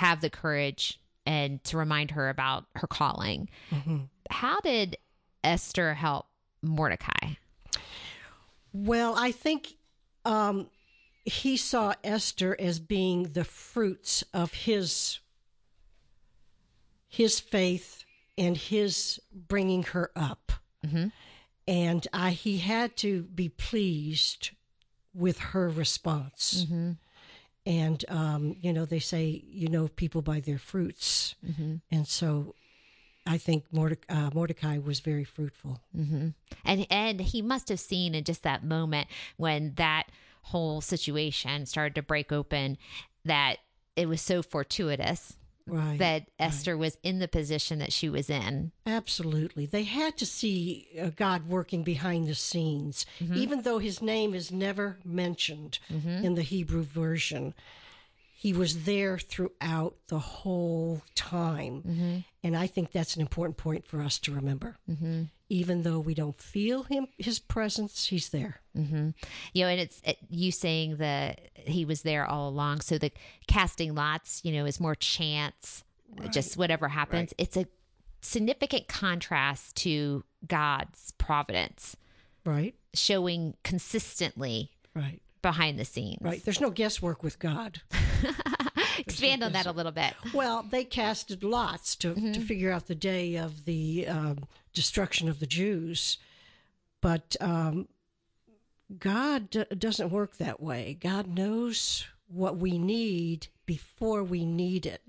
have 0.00 0.22
the 0.22 0.30
courage 0.30 0.98
and 1.26 1.62
to 1.62 1.76
remind 1.76 2.12
her 2.12 2.30
about 2.30 2.64
her 2.74 2.86
calling. 2.86 3.50
Mm-hmm. 3.70 3.98
How 4.30 4.58
did 4.60 4.96
Esther 5.44 5.92
help 5.92 6.24
Mordecai? 6.62 7.34
Well, 8.72 9.14
I 9.14 9.30
think 9.30 9.74
um, 10.24 10.70
he 11.26 11.58
saw 11.58 11.92
Esther 12.02 12.56
as 12.58 12.80
being 12.80 13.24
the 13.34 13.44
fruits 13.44 14.24
of 14.32 14.54
his 14.54 15.20
his 17.06 17.38
faith 17.38 18.04
and 18.38 18.56
his 18.56 19.20
bringing 19.34 19.82
her 19.82 20.10
up. 20.16 20.52
Mm-hmm. 20.86 21.08
And 21.68 22.08
I, 22.14 22.30
he 22.30 22.58
had 22.58 22.96
to 22.98 23.24
be 23.24 23.50
pleased 23.50 24.50
with 25.12 25.40
her 25.40 25.68
response. 25.68 26.64
Mm-hmm. 26.64 26.92
And, 27.70 28.04
um, 28.08 28.56
you 28.60 28.72
know, 28.72 28.84
they 28.84 28.98
say, 28.98 29.44
you 29.48 29.68
know, 29.68 29.86
people 29.88 30.22
by 30.22 30.40
their 30.40 30.58
fruits. 30.58 31.36
And 31.90 32.06
so 32.08 32.54
I 33.26 33.38
think 33.38 33.64
Morde- 33.72 34.04
uh, 34.08 34.30
Mordecai 34.34 34.78
was 34.78 34.98
very 35.00 35.24
fruitful. 35.24 35.80
and 36.64 36.86
and 36.90 37.20
he 37.20 37.42
must 37.42 37.68
have 37.68 37.78
seen 37.80 38.14
in 38.14 38.24
just 38.24 38.42
that 38.42 38.64
moment 38.64 39.08
when 39.36 39.74
that 39.76 40.04
whole 40.44 40.80
situation 40.80 41.66
started 41.66 41.94
to 41.94 42.02
break 42.02 42.32
open 42.32 42.76
that 43.24 43.58
it 43.94 44.06
was 44.08 44.20
so 44.20 44.42
fortuitous 44.42 45.36
Right. 45.66 45.98
that 45.98 46.26
Esther 46.38 46.76
was 46.76 46.98
in 47.02 47.18
the 47.20 47.28
position 47.28 47.78
that 47.78 47.92
she 47.92 48.08
was 48.08 48.28
in. 48.28 48.72
Absolutely. 48.86 49.66
They 49.66 49.84
had 49.84 50.16
to 50.18 50.26
see 50.26 50.88
uh, 51.00 51.10
God 51.14 51.48
working 51.48 51.82
behind 51.84 52.26
the 52.26 52.34
scenes, 52.34 53.06
even 53.34 53.62
though 53.62 53.78
his 53.78 54.02
name 54.02 54.34
is 54.34 54.50
never 54.50 54.98
mentioned 55.04 55.78
in 55.88 56.34
the 56.34 56.42
Hebrew 56.42 56.82
version. 56.82 57.54
He 58.40 58.54
was 58.54 58.84
there 58.84 59.18
throughout 59.18 59.96
the 60.08 60.18
whole 60.18 61.02
time. 61.14 61.82
Mm-hmm. 61.86 62.16
And 62.42 62.56
I 62.56 62.68
think 62.68 62.90
that's 62.90 63.14
an 63.14 63.20
important 63.20 63.58
point 63.58 63.86
for 63.86 64.00
us 64.00 64.18
to 64.20 64.32
remember. 64.32 64.78
Mm-hmm. 64.90 65.24
Even 65.50 65.82
though 65.82 66.00
we 66.00 66.14
don't 66.14 66.38
feel 66.38 66.84
him, 66.84 67.08
his 67.18 67.38
presence, 67.38 68.06
he's 68.06 68.30
there. 68.30 68.62
Mm-hmm. 68.74 69.10
You 69.52 69.62
know, 69.62 69.68
and 69.68 69.78
it's 69.78 70.00
it, 70.06 70.16
you 70.30 70.52
saying 70.52 70.96
that 70.96 71.50
he 71.54 71.84
was 71.84 72.00
there 72.00 72.24
all 72.24 72.48
along. 72.48 72.80
So 72.80 72.96
the 72.96 73.12
casting 73.46 73.94
lots, 73.94 74.40
you 74.42 74.52
know, 74.52 74.64
is 74.64 74.80
more 74.80 74.94
chance, 74.94 75.84
just 76.30 76.56
whatever 76.56 76.88
happens. 76.88 77.34
It's 77.36 77.58
a 77.58 77.66
significant 78.22 78.88
contrast 78.88 79.76
to 79.76 80.24
God's 80.46 81.12
providence, 81.18 81.94
Right? 82.46 82.74
showing 82.94 83.52
consistently 83.64 84.70
Right. 84.94 85.20
Behind 85.42 85.78
the 85.78 85.84
scenes. 85.84 86.18
Right. 86.20 86.44
There's 86.44 86.60
no 86.60 86.70
guesswork 86.70 87.22
with 87.22 87.38
God. 87.38 87.80
Expand 88.98 89.42
on 89.42 89.52
that 89.52 89.66
a 89.66 89.72
little 89.72 89.92
bit. 89.92 90.14
Well, 90.34 90.62
they 90.62 90.84
casted 90.84 91.42
lots 91.42 91.96
to, 91.96 92.14
to 92.14 92.40
figure 92.40 92.70
out 92.70 92.86
the 92.86 92.94
day 92.94 93.36
of 93.36 93.64
the 93.64 94.06
um, 94.06 94.44
destruction 94.74 95.28
of 95.28 95.40
the 95.40 95.46
Jews. 95.46 96.18
But 97.00 97.36
um, 97.40 97.88
God 98.98 99.50
d- 99.50 99.64
doesn't 99.76 100.10
work 100.10 100.36
that 100.36 100.60
way. 100.60 100.98
God 101.00 101.26
knows 101.26 102.06
what 102.28 102.58
we 102.58 102.78
need 102.78 103.48
before 103.64 104.22
we 104.22 104.44
need 104.44 104.84
it. 104.86 105.00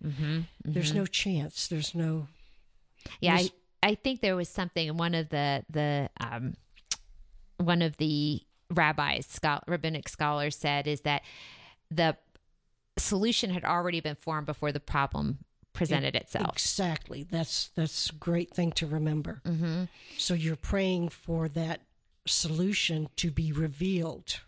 There's 0.63 0.93
no 0.93 1.05
chance. 1.05 1.67
There's 1.67 1.93
no. 1.93 2.27
Yeah, 3.19 3.35
I, 3.35 3.49
I 3.83 3.95
think 3.95 4.21
there 4.21 4.35
was 4.35 4.47
something. 4.47 4.87
In 4.87 4.97
one 4.97 5.15
of 5.15 5.29
the 5.29 5.65
the 5.69 6.09
um, 6.19 6.55
one 7.57 7.81
of 7.81 7.97
the 7.97 8.41
rabbis, 8.71 9.39
rabbinic 9.67 10.09
scholars, 10.09 10.55
said 10.55 10.87
is 10.87 11.01
that 11.01 11.23
the 11.89 12.17
solution 12.97 13.51
had 13.51 13.63
already 13.63 13.99
been 13.99 14.15
formed 14.15 14.45
before 14.45 14.71
the 14.71 14.79
problem 14.79 15.39
presented 15.73 16.15
itself. 16.15 16.53
Exactly. 16.53 17.25
That's 17.29 17.69
that's 17.75 18.09
a 18.09 18.13
great 18.13 18.53
thing 18.53 18.71
to 18.73 18.87
remember. 18.87 19.41
Mm-hmm. 19.45 19.83
So 20.17 20.33
you're 20.33 20.55
praying 20.55 21.09
for 21.09 21.47
that 21.49 21.81
solution 22.25 23.09
to 23.17 23.31
be 23.31 23.51
revealed. 23.51 24.41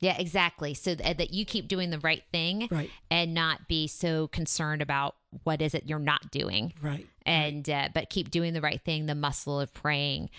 Yeah, 0.00 0.16
exactly. 0.18 0.74
So 0.74 0.94
th- 0.94 1.16
that 1.16 1.32
you 1.32 1.44
keep 1.44 1.68
doing 1.68 1.90
the 1.90 1.98
right 2.00 2.22
thing, 2.32 2.68
Right. 2.70 2.90
and 3.10 3.32
not 3.34 3.68
be 3.68 3.86
so 3.86 4.28
concerned 4.28 4.82
about 4.82 5.16
what 5.44 5.60
is 5.62 5.74
it 5.74 5.84
you're 5.86 5.98
not 5.98 6.30
doing, 6.30 6.72
Right. 6.82 7.06
and 7.24 7.68
uh, 7.68 7.88
but 7.94 8.10
keep 8.10 8.30
doing 8.30 8.52
the 8.54 8.60
right 8.60 8.80
thing, 8.82 9.06
the 9.06 9.14
muscle 9.14 9.60
of 9.60 9.72
praying, 9.74 10.30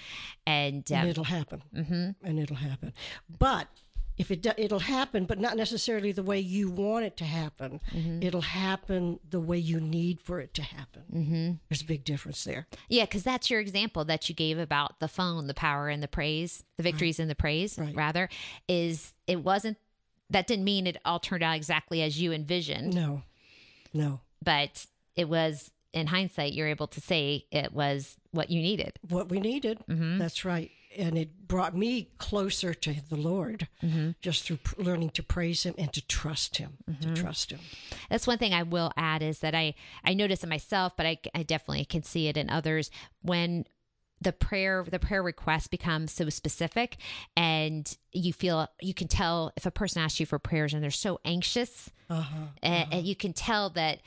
and 0.45 0.89
and 0.91 1.03
um, 1.03 1.07
it'll 1.07 1.23
happen. 1.23 1.61
Mm-hmm. 1.75 2.09
And 2.27 2.39
it'll 2.39 2.55
happen. 2.57 2.93
But 3.39 3.67
if 4.17 4.31
it 4.31 4.41
do, 4.41 4.51
it'll 4.57 4.79
happen, 4.79 5.25
but 5.25 5.39
not 5.39 5.55
necessarily 5.57 6.11
the 6.11 6.23
way 6.23 6.39
you 6.39 6.69
want 6.71 7.05
it 7.05 7.15
to 7.17 7.23
happen. 7.23 7.79
It'll 8.21 8.41
happen 8.41 9.19
the 9.29 9.39
way 9.39 9.57
you 9.59 9.79
need 9.79 10.19
for 10.21 10.39
it 10.39 10.53
to 10.55 10.61
happen. 10.63 11.03
Mm-hmm. 11.13 11.51
There's 11.69 11.81
a 11.81 11.85
big 11.85 12.03
difference 12.03 12.43
there. 12.43 12.65
Yeah, 12.89 13.03
because 13.05 13.23
that's 13.23 13.49
your 13.51 13.59
example 13.59 14.03
that 14.05 14.27
you 14.27 14.33
gave 14.35 14.57
about 14.57 14.99
the 14.99 15.07
phone, 15.07 15.47
the 15.47 15.53
power 15.53 15.87
and 15.89 16.01
the 16.01 16.07
praise, 16.07 16.63
the 16.77 16.83
victories 16.83 17.19
and 17.19 17.29
the 17.29 17.35
praise, 17.35 17.77
Right. 17.77 17.95
rather, 17.95 18.27
is 18.67 19.13
it 19.27 19.43
wasn't, 19.43 19.77
that 20.29 20.47
didn't 20.47 20.65
mean 20.65 20.87
it 20.87 20.97
all 21.05 21.19
turned 21.19 21.43
out 21.43 21.55
exactly 21.55 22.01
as 22.01 22.19
you 22.19 22.33
envisioned, 22.33 22.93
No, 22.95 23.21
no. 23.93 24.19
but 24.43 24.87
it 25.15 25.29
was, 25.29 25.71
in 25.93 26.07
hindsight, 26.07 26.53
you're 26.53 26.67
able 26.67 26.87
to 26.87 27.01
say 27.01 27.45
it 27.51 27.71
was 27.71 28.17
what 28.31 28.49
you 28.49 28.61
needed. 28.61 28.99
What 29.09 29.29
we 29.29 29.39
needed. 29.39 29.79
That's 29.87 30.43
right. 30.43 30.69
And 30.95 31.17
it 31.17 31.47
brought 31.47 31.75
me 31.75 32.09
closer 32.17 32.73
to 32.73 32.95
the 33.09 33.15
Lord 33.15 33.67
mm-hmm. 33.83 34.11
just 34.21 34.43
through 34.43 34.57
pr- 34.57 34.81
learning 34.81 35.11
to 35.11 35.23
praise 35.23 35.63
Him 35.63 35.75
and 35.77 35.91
to 35.93 36.05
trust 36.05 36.57
Him. 36.57 36.77
To 36.85 36.91
mm-hmm. 36.91 37.13
trust 37.13 37.51
Him. 37.51 37.59
That's 38.09 38.27
one 38.27 38.37
thing 38.37 38.53
I 38.53 38.63
will 38.63 38.91
add 38.97 39.21
is 39.21 39.39
that 39.39 39.53
I, 39.53 39.75
I 40.03 40.13
notice 40.13 40.43
in 40.43 40.49
myself, 40.49 40.93
but 40.97 41.05
I, 41.05 41.19
I 41.35 41.43
definitely 41.43 41.85
can 41.85 42.03
see 42.03 42.27
it 42.27 42.37
in 42.37 42.49
others 42.49 42.89
when 43.21 43.65
the 44.19 44.33
prayer 44.33 44.83
the 44.89 44.97
prayer 44.97 45.21
request 45.21 45.69
becomes 45.69 46.11
so 46.11 46.27
specific 46.29 46.97
and 47.35 47.97
you 48.11 48.33
feel 48.33 48.67
you 48.81 48.93
can 48.93 49.07
tell 49.07 49.51
if 49.55 49.67
a 49.67 49.71
person 49.71 50.01
asks 50.01 50.19
you 50.19 50.25
for 50.25 50.39
prayers 50.39 50.73
and 50.73 50.81
they're 50.83 50.89
so 50.89 51.19
anxious 51.23 51.91
Uh-huh. 52.09 52.35
and, 52.63 52.73
and 52.85 52.93
uh-huh. 52.93 53.01
you 53.03 53.15
can 53.15 53.33
tell 53.33 53.69
that 53.69 53.99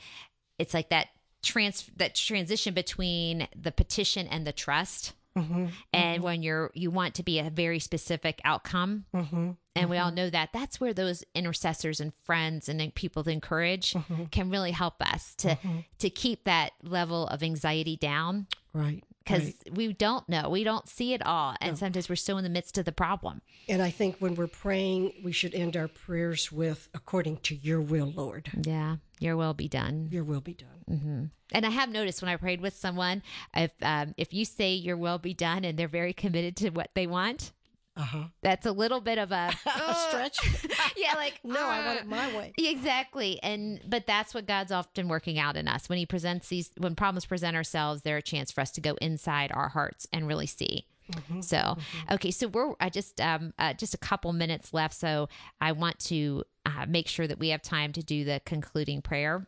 it's 0.59 0.73
like 0.73 0.89
that 0.89 1.07
trans 1.41 1.89
that 1.95 2.15
transition 2.15 2.73
between 2.73 3.47
the 3.55 3.71
petition 3.71 4.27
and 4.27 4.45
the 4.45 4.51
trust 4.51 5.13
Mm-hmm. 5.37 5.67
and 5.93 6.15
mm-hmm. 6.15 6.23
when 6.23 6.43
you're 6.43 6.71
you 6.73 6.91
want 6.91 7.15
to 7.15 7.23
be 7.23 7.39
a 7.39 7.49
very 7.49 7.79
specific 7.79 8.41
outcome. 8.43 9.05
Mm-hmm. 9.15 9.51
And 9.73 9.89
we 9.89 9.97
all 9.97 10.11
know 10.11 10.29
that. 10.29 10.49
That's 10.53 10.81
where 10.81 10.93
those 10.93 11.23
intercessors 11.33 12.01
and 12.01 12.11
friends 12.25 12.67
and 12.67 12.93
people 12.93 13.23
to 13.23 13.29
encourage 13.29 13.95
can 14.31 14.49
really 14.49 14.71
help 14.71 14.95
us 15.01 15.33
to 15.35 15.57
to 15.99 16.09
keep 16.09 16.43
that 16.43 16.73
level 16.83 17.27
of 17.27 17.41
anxiety 17.41 17.95
down. 17.95 18.47
Right. 18.73 19.03
Because 19.31 19.45
right. 19.45 19.75
we 19.77 19.93
don't 19.93 20.27
know 20.27 20.49
we 20.49 20.63
don't 20.63 20.87
see 20.87 21.13
it 21.13 21.25
all 21.25 21.55
and 21.61 21.77
sometimes 21.77 22.09
we're 22.09 22.15
still 22.15 22.37
in 22.37 22.43
the 22.43 22.49
midst 22.49 22.77
of 22.77 22.85
the 22.85 22.91
problem 22.91 23.41
And 23.69 23.81
I 23.81 23.89
think 23.89 24.17
when 24.19 24.35
we're 24.35 24.47
praying, 24.47 25.13
we 25.23 25.31
should 25.31 25.53
end 25.53 25.77
our 25.77 25.87
prayers 25.87 26.51
with, 26.51 26.89
according 26.93 27.37
to 27.37 27.55
your 27.55 27.81
will, 27.81 28.11
Lord. 28.15 28.49
yeah 28.63 28.97
your 29.19 29.37
will 29.37 29.53
be 29.53 29.67
done 29.67 30.09
Your 30.11 30.23
will 30.23 30.41
be 30.41 30.53
done. 30.55 31.31
And 31.53 31.65
I 31.65 31.69
have 31.69 31.89
noticed 31.89 32.21
when 32.21 32.29
I 32.29 32.37
prayed 32.37 32.61
with 32.61 32.75
someone, 32.75 33.21
if 33.55 33.71
um, 33.81 34.13
if 34.17 34.33
you 34.33 34.45
say 34.45 34.73
your 34.73 34.97
will 34.97 35.17
be 35.19 35.33
done 35.33 35.63
and 35.65 35.77
they're 35.77 35.87
very 35.87 36.13
committed 36.13 36.55
to 36.57 36.69
what 36.69 36.89
they 36.95 37.07
want, 37.07 37.51
Uh 37.97 38.01
huh. 38.03 38.23
that's 38.41 38.65
a 38.65 38.71
little 38.71 39.01
bit 39.01 39.17
of 39.17 39.31
a 39.31 39.51
stretch? 40.07 40.37
yeah, 40.97 41.15
like 41.15 41.39
no, 41.43 41.59
I 41.59 41.85
want 41.85 41.99
uh, 41.99 42.01
it 42.01 42.07
my 42.07 42.35
way. 42.35 42.53
Exactly. 42.57 43.41
And 43.43 43.81
but 43.85 44.07
that's 44.07 44.33
what 44.33 44.45
God's 44.45 44.71
often 44.71 45.09
working 45.09 45.37
out 45.37 45.57
in 45.57 45.67
us. 45.67 45.89
When 45.89 45.97
he 45.97 46.05
presents 46.05 46.47
these 46.47 46.71
when 46.77 46.95
problems 46.95 47.25
present 47.25 47.55
ourselves, 47.55 48.03
they're 48.03 48.17
a 48.17 48.21
chance 48.21 48.51
for 48.51 48.61
us 48.61 48.71
to 48.71 48.81
go 48.81 48.95
inside 49.01 49.51
our 49.53 49.69
hearts 49.69 50.07
and 50.13 50.27
really 50.27 50.47
see. 50.47 50.85
So, 51.41 51.75
okay, 52.09 52.31
so 52.31 52.47
we're 52.47 52.73
I 52.79 52.89
just 52.89 53.19
um 53.19 53.53
uh, 53.59 53.73
just 53.73 53.93
a 53.93 53.97
couple 53.97 54.31
minutes 54.31 54.73
left, 54.73 54.95
so 54.95 55.27
I 55.59 55.73
want 55.73 55.99
to 56.05 56.45
uh, 56.65 56.85
make 56.87 57.09
sure 57.09 57.27
that 57.27 57.37
we 57.37 57.49
have 57.49 57.61
time 57.61 57.91
to 57.93 58.03
do 58.03 58.23
the 58.23 58.41
concluding 58.45 59.01
prayer. 59.01 59.47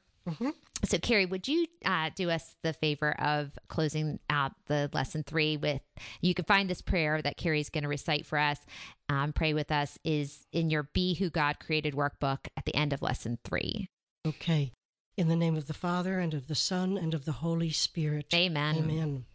So, 0.86 0.98
Carrie, 0.98 1.26
would 1.26 1.48
you 1.48 1.66
uh, 1.86 2.10
do 2.14 2.30
us 2.30 2.56
the 2.62 2.74
favor 2.74 3.12
of 3.20 3.58
closing 3.70 4.20
out 4.30 4.52
the 4.68 4.90
lesson 4.94 5.24
three 5.24 5.56
with? 5.56 5.82
You 6.22 6.34
can 6.34 6.46
find 6.46 6.70
this 6.70 6.82
prayer 6.82 7.22
that 7.22 7.38
Carrie's 7.38 7.70
going 7.70 7.84
to 7.84 7.90
recite 7.90 8.26
for 8.26 8.38
us, 8.38 8.60
um, 9.08 9.32
pray 9.32 9.54
with 9.54 9.72
us, 9.72 9.98
is 10.04 10.46
in 10.52 10.70
your 10.70 10.90
Be 10.94 11.14
Who 11.16 11.30
God 11.30 11.60
Created 11.60 11.94
workbook 11.94 12.48
at 12.58 12.66
the 12.66 12.76
end 12.76 12.92
of 12.92 13.02
lesson 13.02 13.40
three. 13.46 13.90
Okay. 14.28 14.74
In 15.16 15.30
the 15.30 15.36
name 15.36 15.56
of 15.56 15.68
the 15.68 15.74
Father, 15.74 16.20
and 16.20 16.34
of 16.34 16.48
the 16.48 16.56
Son, 16.56 16.98
and 16.98 17.14
of 17.14 17.26
the 17.26 17.34
Holy 17.34 17.70
Spirit. 17.70 18.34
Amen. 18.34 18.78
Amen. 18.78 19.26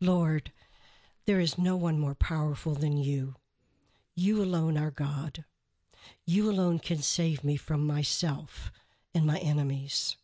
Lord, 0.00 0.50
there 1.26 1.40
is 1.40 1.58
no 1.58 1.76
one 1.76 1.98
more 1.98 2.14
powerful 2.14 2.74
than 2.74 2.96
you. 2.96 3.36
You 4.16 4.42
alone 4.42 4.76
are 4.76 4.90
God. 4.90 5.44
You 6.26 6.50
alone 6.50 6.78
can 6.78 7.02
save 7.02 7.44
me 7.44 7.56
from 7.56 7.86
myself 7.86 8.72
and 9.14 9.26
my 9.26 9.38
enemies. 9.38 10.16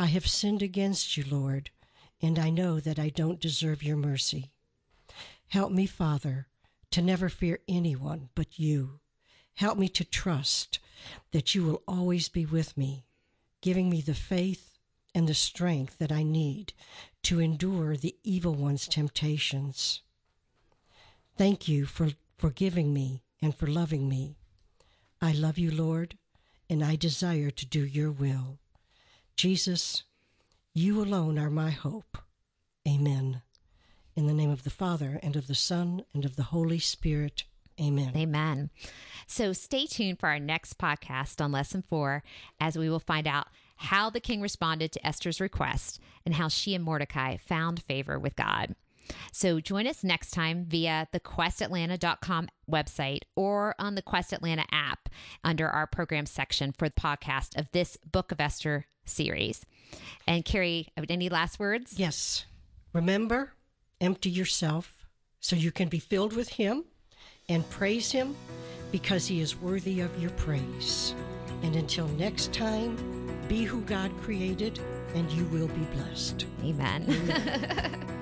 I 0.00 0.06
have 0.06 0.28
sinned 0.28 0.62
against 0.62 1.16
you, 1.16 1.24
Lord, 1.28 1.70
and 2.22 2.38
I 2.38 2.50
know 2.50 2.78
that 2.78 3.00
I 3.00 3.08
don't 3.08 3.40
deserve 3.40 3.82
your 3.82 3.96
mercy. 3.96 4.52
Help 5.48 5.72
me, 5.72 5.86
Father, 5.86 6.46
to 6.92 7.02
never 7.02 7.28
fear 7.28 7.58
anyone 7.66 8.28
but 8.36 8.60
you. 8.60 9.00
Help 9.54 9.76
me 9.76 9.88
to 9.88 10.04
trust 10.04 10.78
that 11.32 11.52
you 11.52 11.64
will 11.64 11.82
always 11.88 12.28
be 12.28 12.46
with 12.46 12.76
me, 12.76 13.06
giving 13.60 13.90
me 13.90 14.00
the 14.00 14.14
faith 14.14 14.78
and 15.16 15.26
the 15.26 15.34
strength 15.34 15.98
that 15.98 16.12
I 16.12 16.22
need 16.22 16.74
to 17.24 17.40
endure 17.40 17.96
the 17.96 18.14
evil 18.22 18.54
one's 18.54 18.86
temptations. 18.86 20.02
Thank 21.36 21.66
you 21.66 21.86
for 21.86 22.10
forgiving 22.36 22.94
me 22.94 23.24
and 23.42 23.52
for 23.52 23.66
loving 23.66 24.08
me. 24.08 24.36
I 25.20 25.32
love 25.32 25.58
you, 25.58 25.72
Lord, 25.72 26.16
and 26.70 26.84
I 26.84 26.94
desire 26.94 27.50
to 27.50 27.66
do 27.66 27.84
your 27.84 28.12
will. 28.12 28.60
Jesus, 29.38 30.02
you 30.74 31.00
alone 31.00 31.38
are 31.38 31.48
my 31.48 31.70
hope. 31.70 32.18
Amen. 32.88 33.40
In 34.16 34.26
the 34.26 34.34
name 34.34 34.50
of 34.50 34.64
the 34.64 34.70
Father, 34.70 35.20
and 35.22 35.36
of 35.36 35.46
the 35.46 35.54
Son, 35.54 36.04
and 36.12 36.24
of 36.24 36.34
the 36.34 36.42
Holy 36.42 36.80
Spirit. 36.80 37.44
Amen. 37.80 38.10
Amen. 38.16 38.70
So 39.28 39.52
stay 39.52 39.86
tuned 39.86 40.18
for 40.18 40.28
our 40.28 40.40
next 40.40 40.76
podcast 40.76 41.40
on 41.40 41.52
lesson 41.52 41.84
four 41.88 42.24
as 42.58 42.76
we 42.76 42.90
will 42.90 42.98
find 42.98 43.28
out 43.28 43.46
how 43.76 44.10
the 44.10 44.18
king 44.18 44.40
responded 44.40 44.90
to 44.90 45.06
Esther's 45.06 45.40
request 45.40 46.00
and 46.26 46.34
how 46.34 46.48
she 46.48 46.74
and 46.74 46.82
Mordecai 46.82 47.36
found 47.36 47.84
favor 47.84 48.18
with 48.18 48.34
God. 48.34 48.74
So 49.32 49.60
join 49.60 49.86
us 49.86 50.04
next 50.04 50.30
time 50.30 50.64
via 50.66 51.08
the 51.12 51.20
questatlanta.com 51.20 52.48
website 52.70 53.22
or 53.36 53.74
on 53.78 53.94
the 53.94 54.02
Quest 54.02 54.32
Atlanta 54.32 54.64
app 54.72 55.08
under 55.44 55.68
our 55.68 55.86
program 55.86 56.26
section 56.26 56.72
for 56.72 56.88
the 56.88 56.94
podcast 56.94 57.58
of 57.58 57.70
this 57.72 57.96
Book 58.10 58.32
of 58.32 58.40
Esther 58.40 58.86
series. 59.04 59.64
And 60.26 60.44
Carrie, 60.44 60.88
any 61.08 61.28
last 61.28 61.58
words? 61.58 61.98
Yes. 61.98 62.44
Remember, 62.92 63.52
empty 64.00 64.30
yourself 64.30 65.06
so 65.40 65.56
you 65.56 65.72
can 65.72 65.88
be 65.88 65.98
filled 65.98 66.34
with 66.34 66.48
Him 66.48 66.84
and 67.48 67.68
praise 67.70 68.10
Him 68.10 68.36
because 68.92 69.26
He 69.26 69.40
is 69.40 69.56
worthy 69.56 70.00
of 70.00 70.20
your 70.20 70.30
praise. 70.32 71.14
And 71.62 71.76
until 71.76 72.06
next 72.08 72.52
time, 72.52 72.96
be 73.48 73.64
who 73.64 73.80
God 73.82 74.12
created 74.22 74.78
and 75.14 75.30
you 75.32 75.44
will 75.46 75.68
be 75.68 75.86
blessed. 75.94 76.46
Amen. 76.62 78.04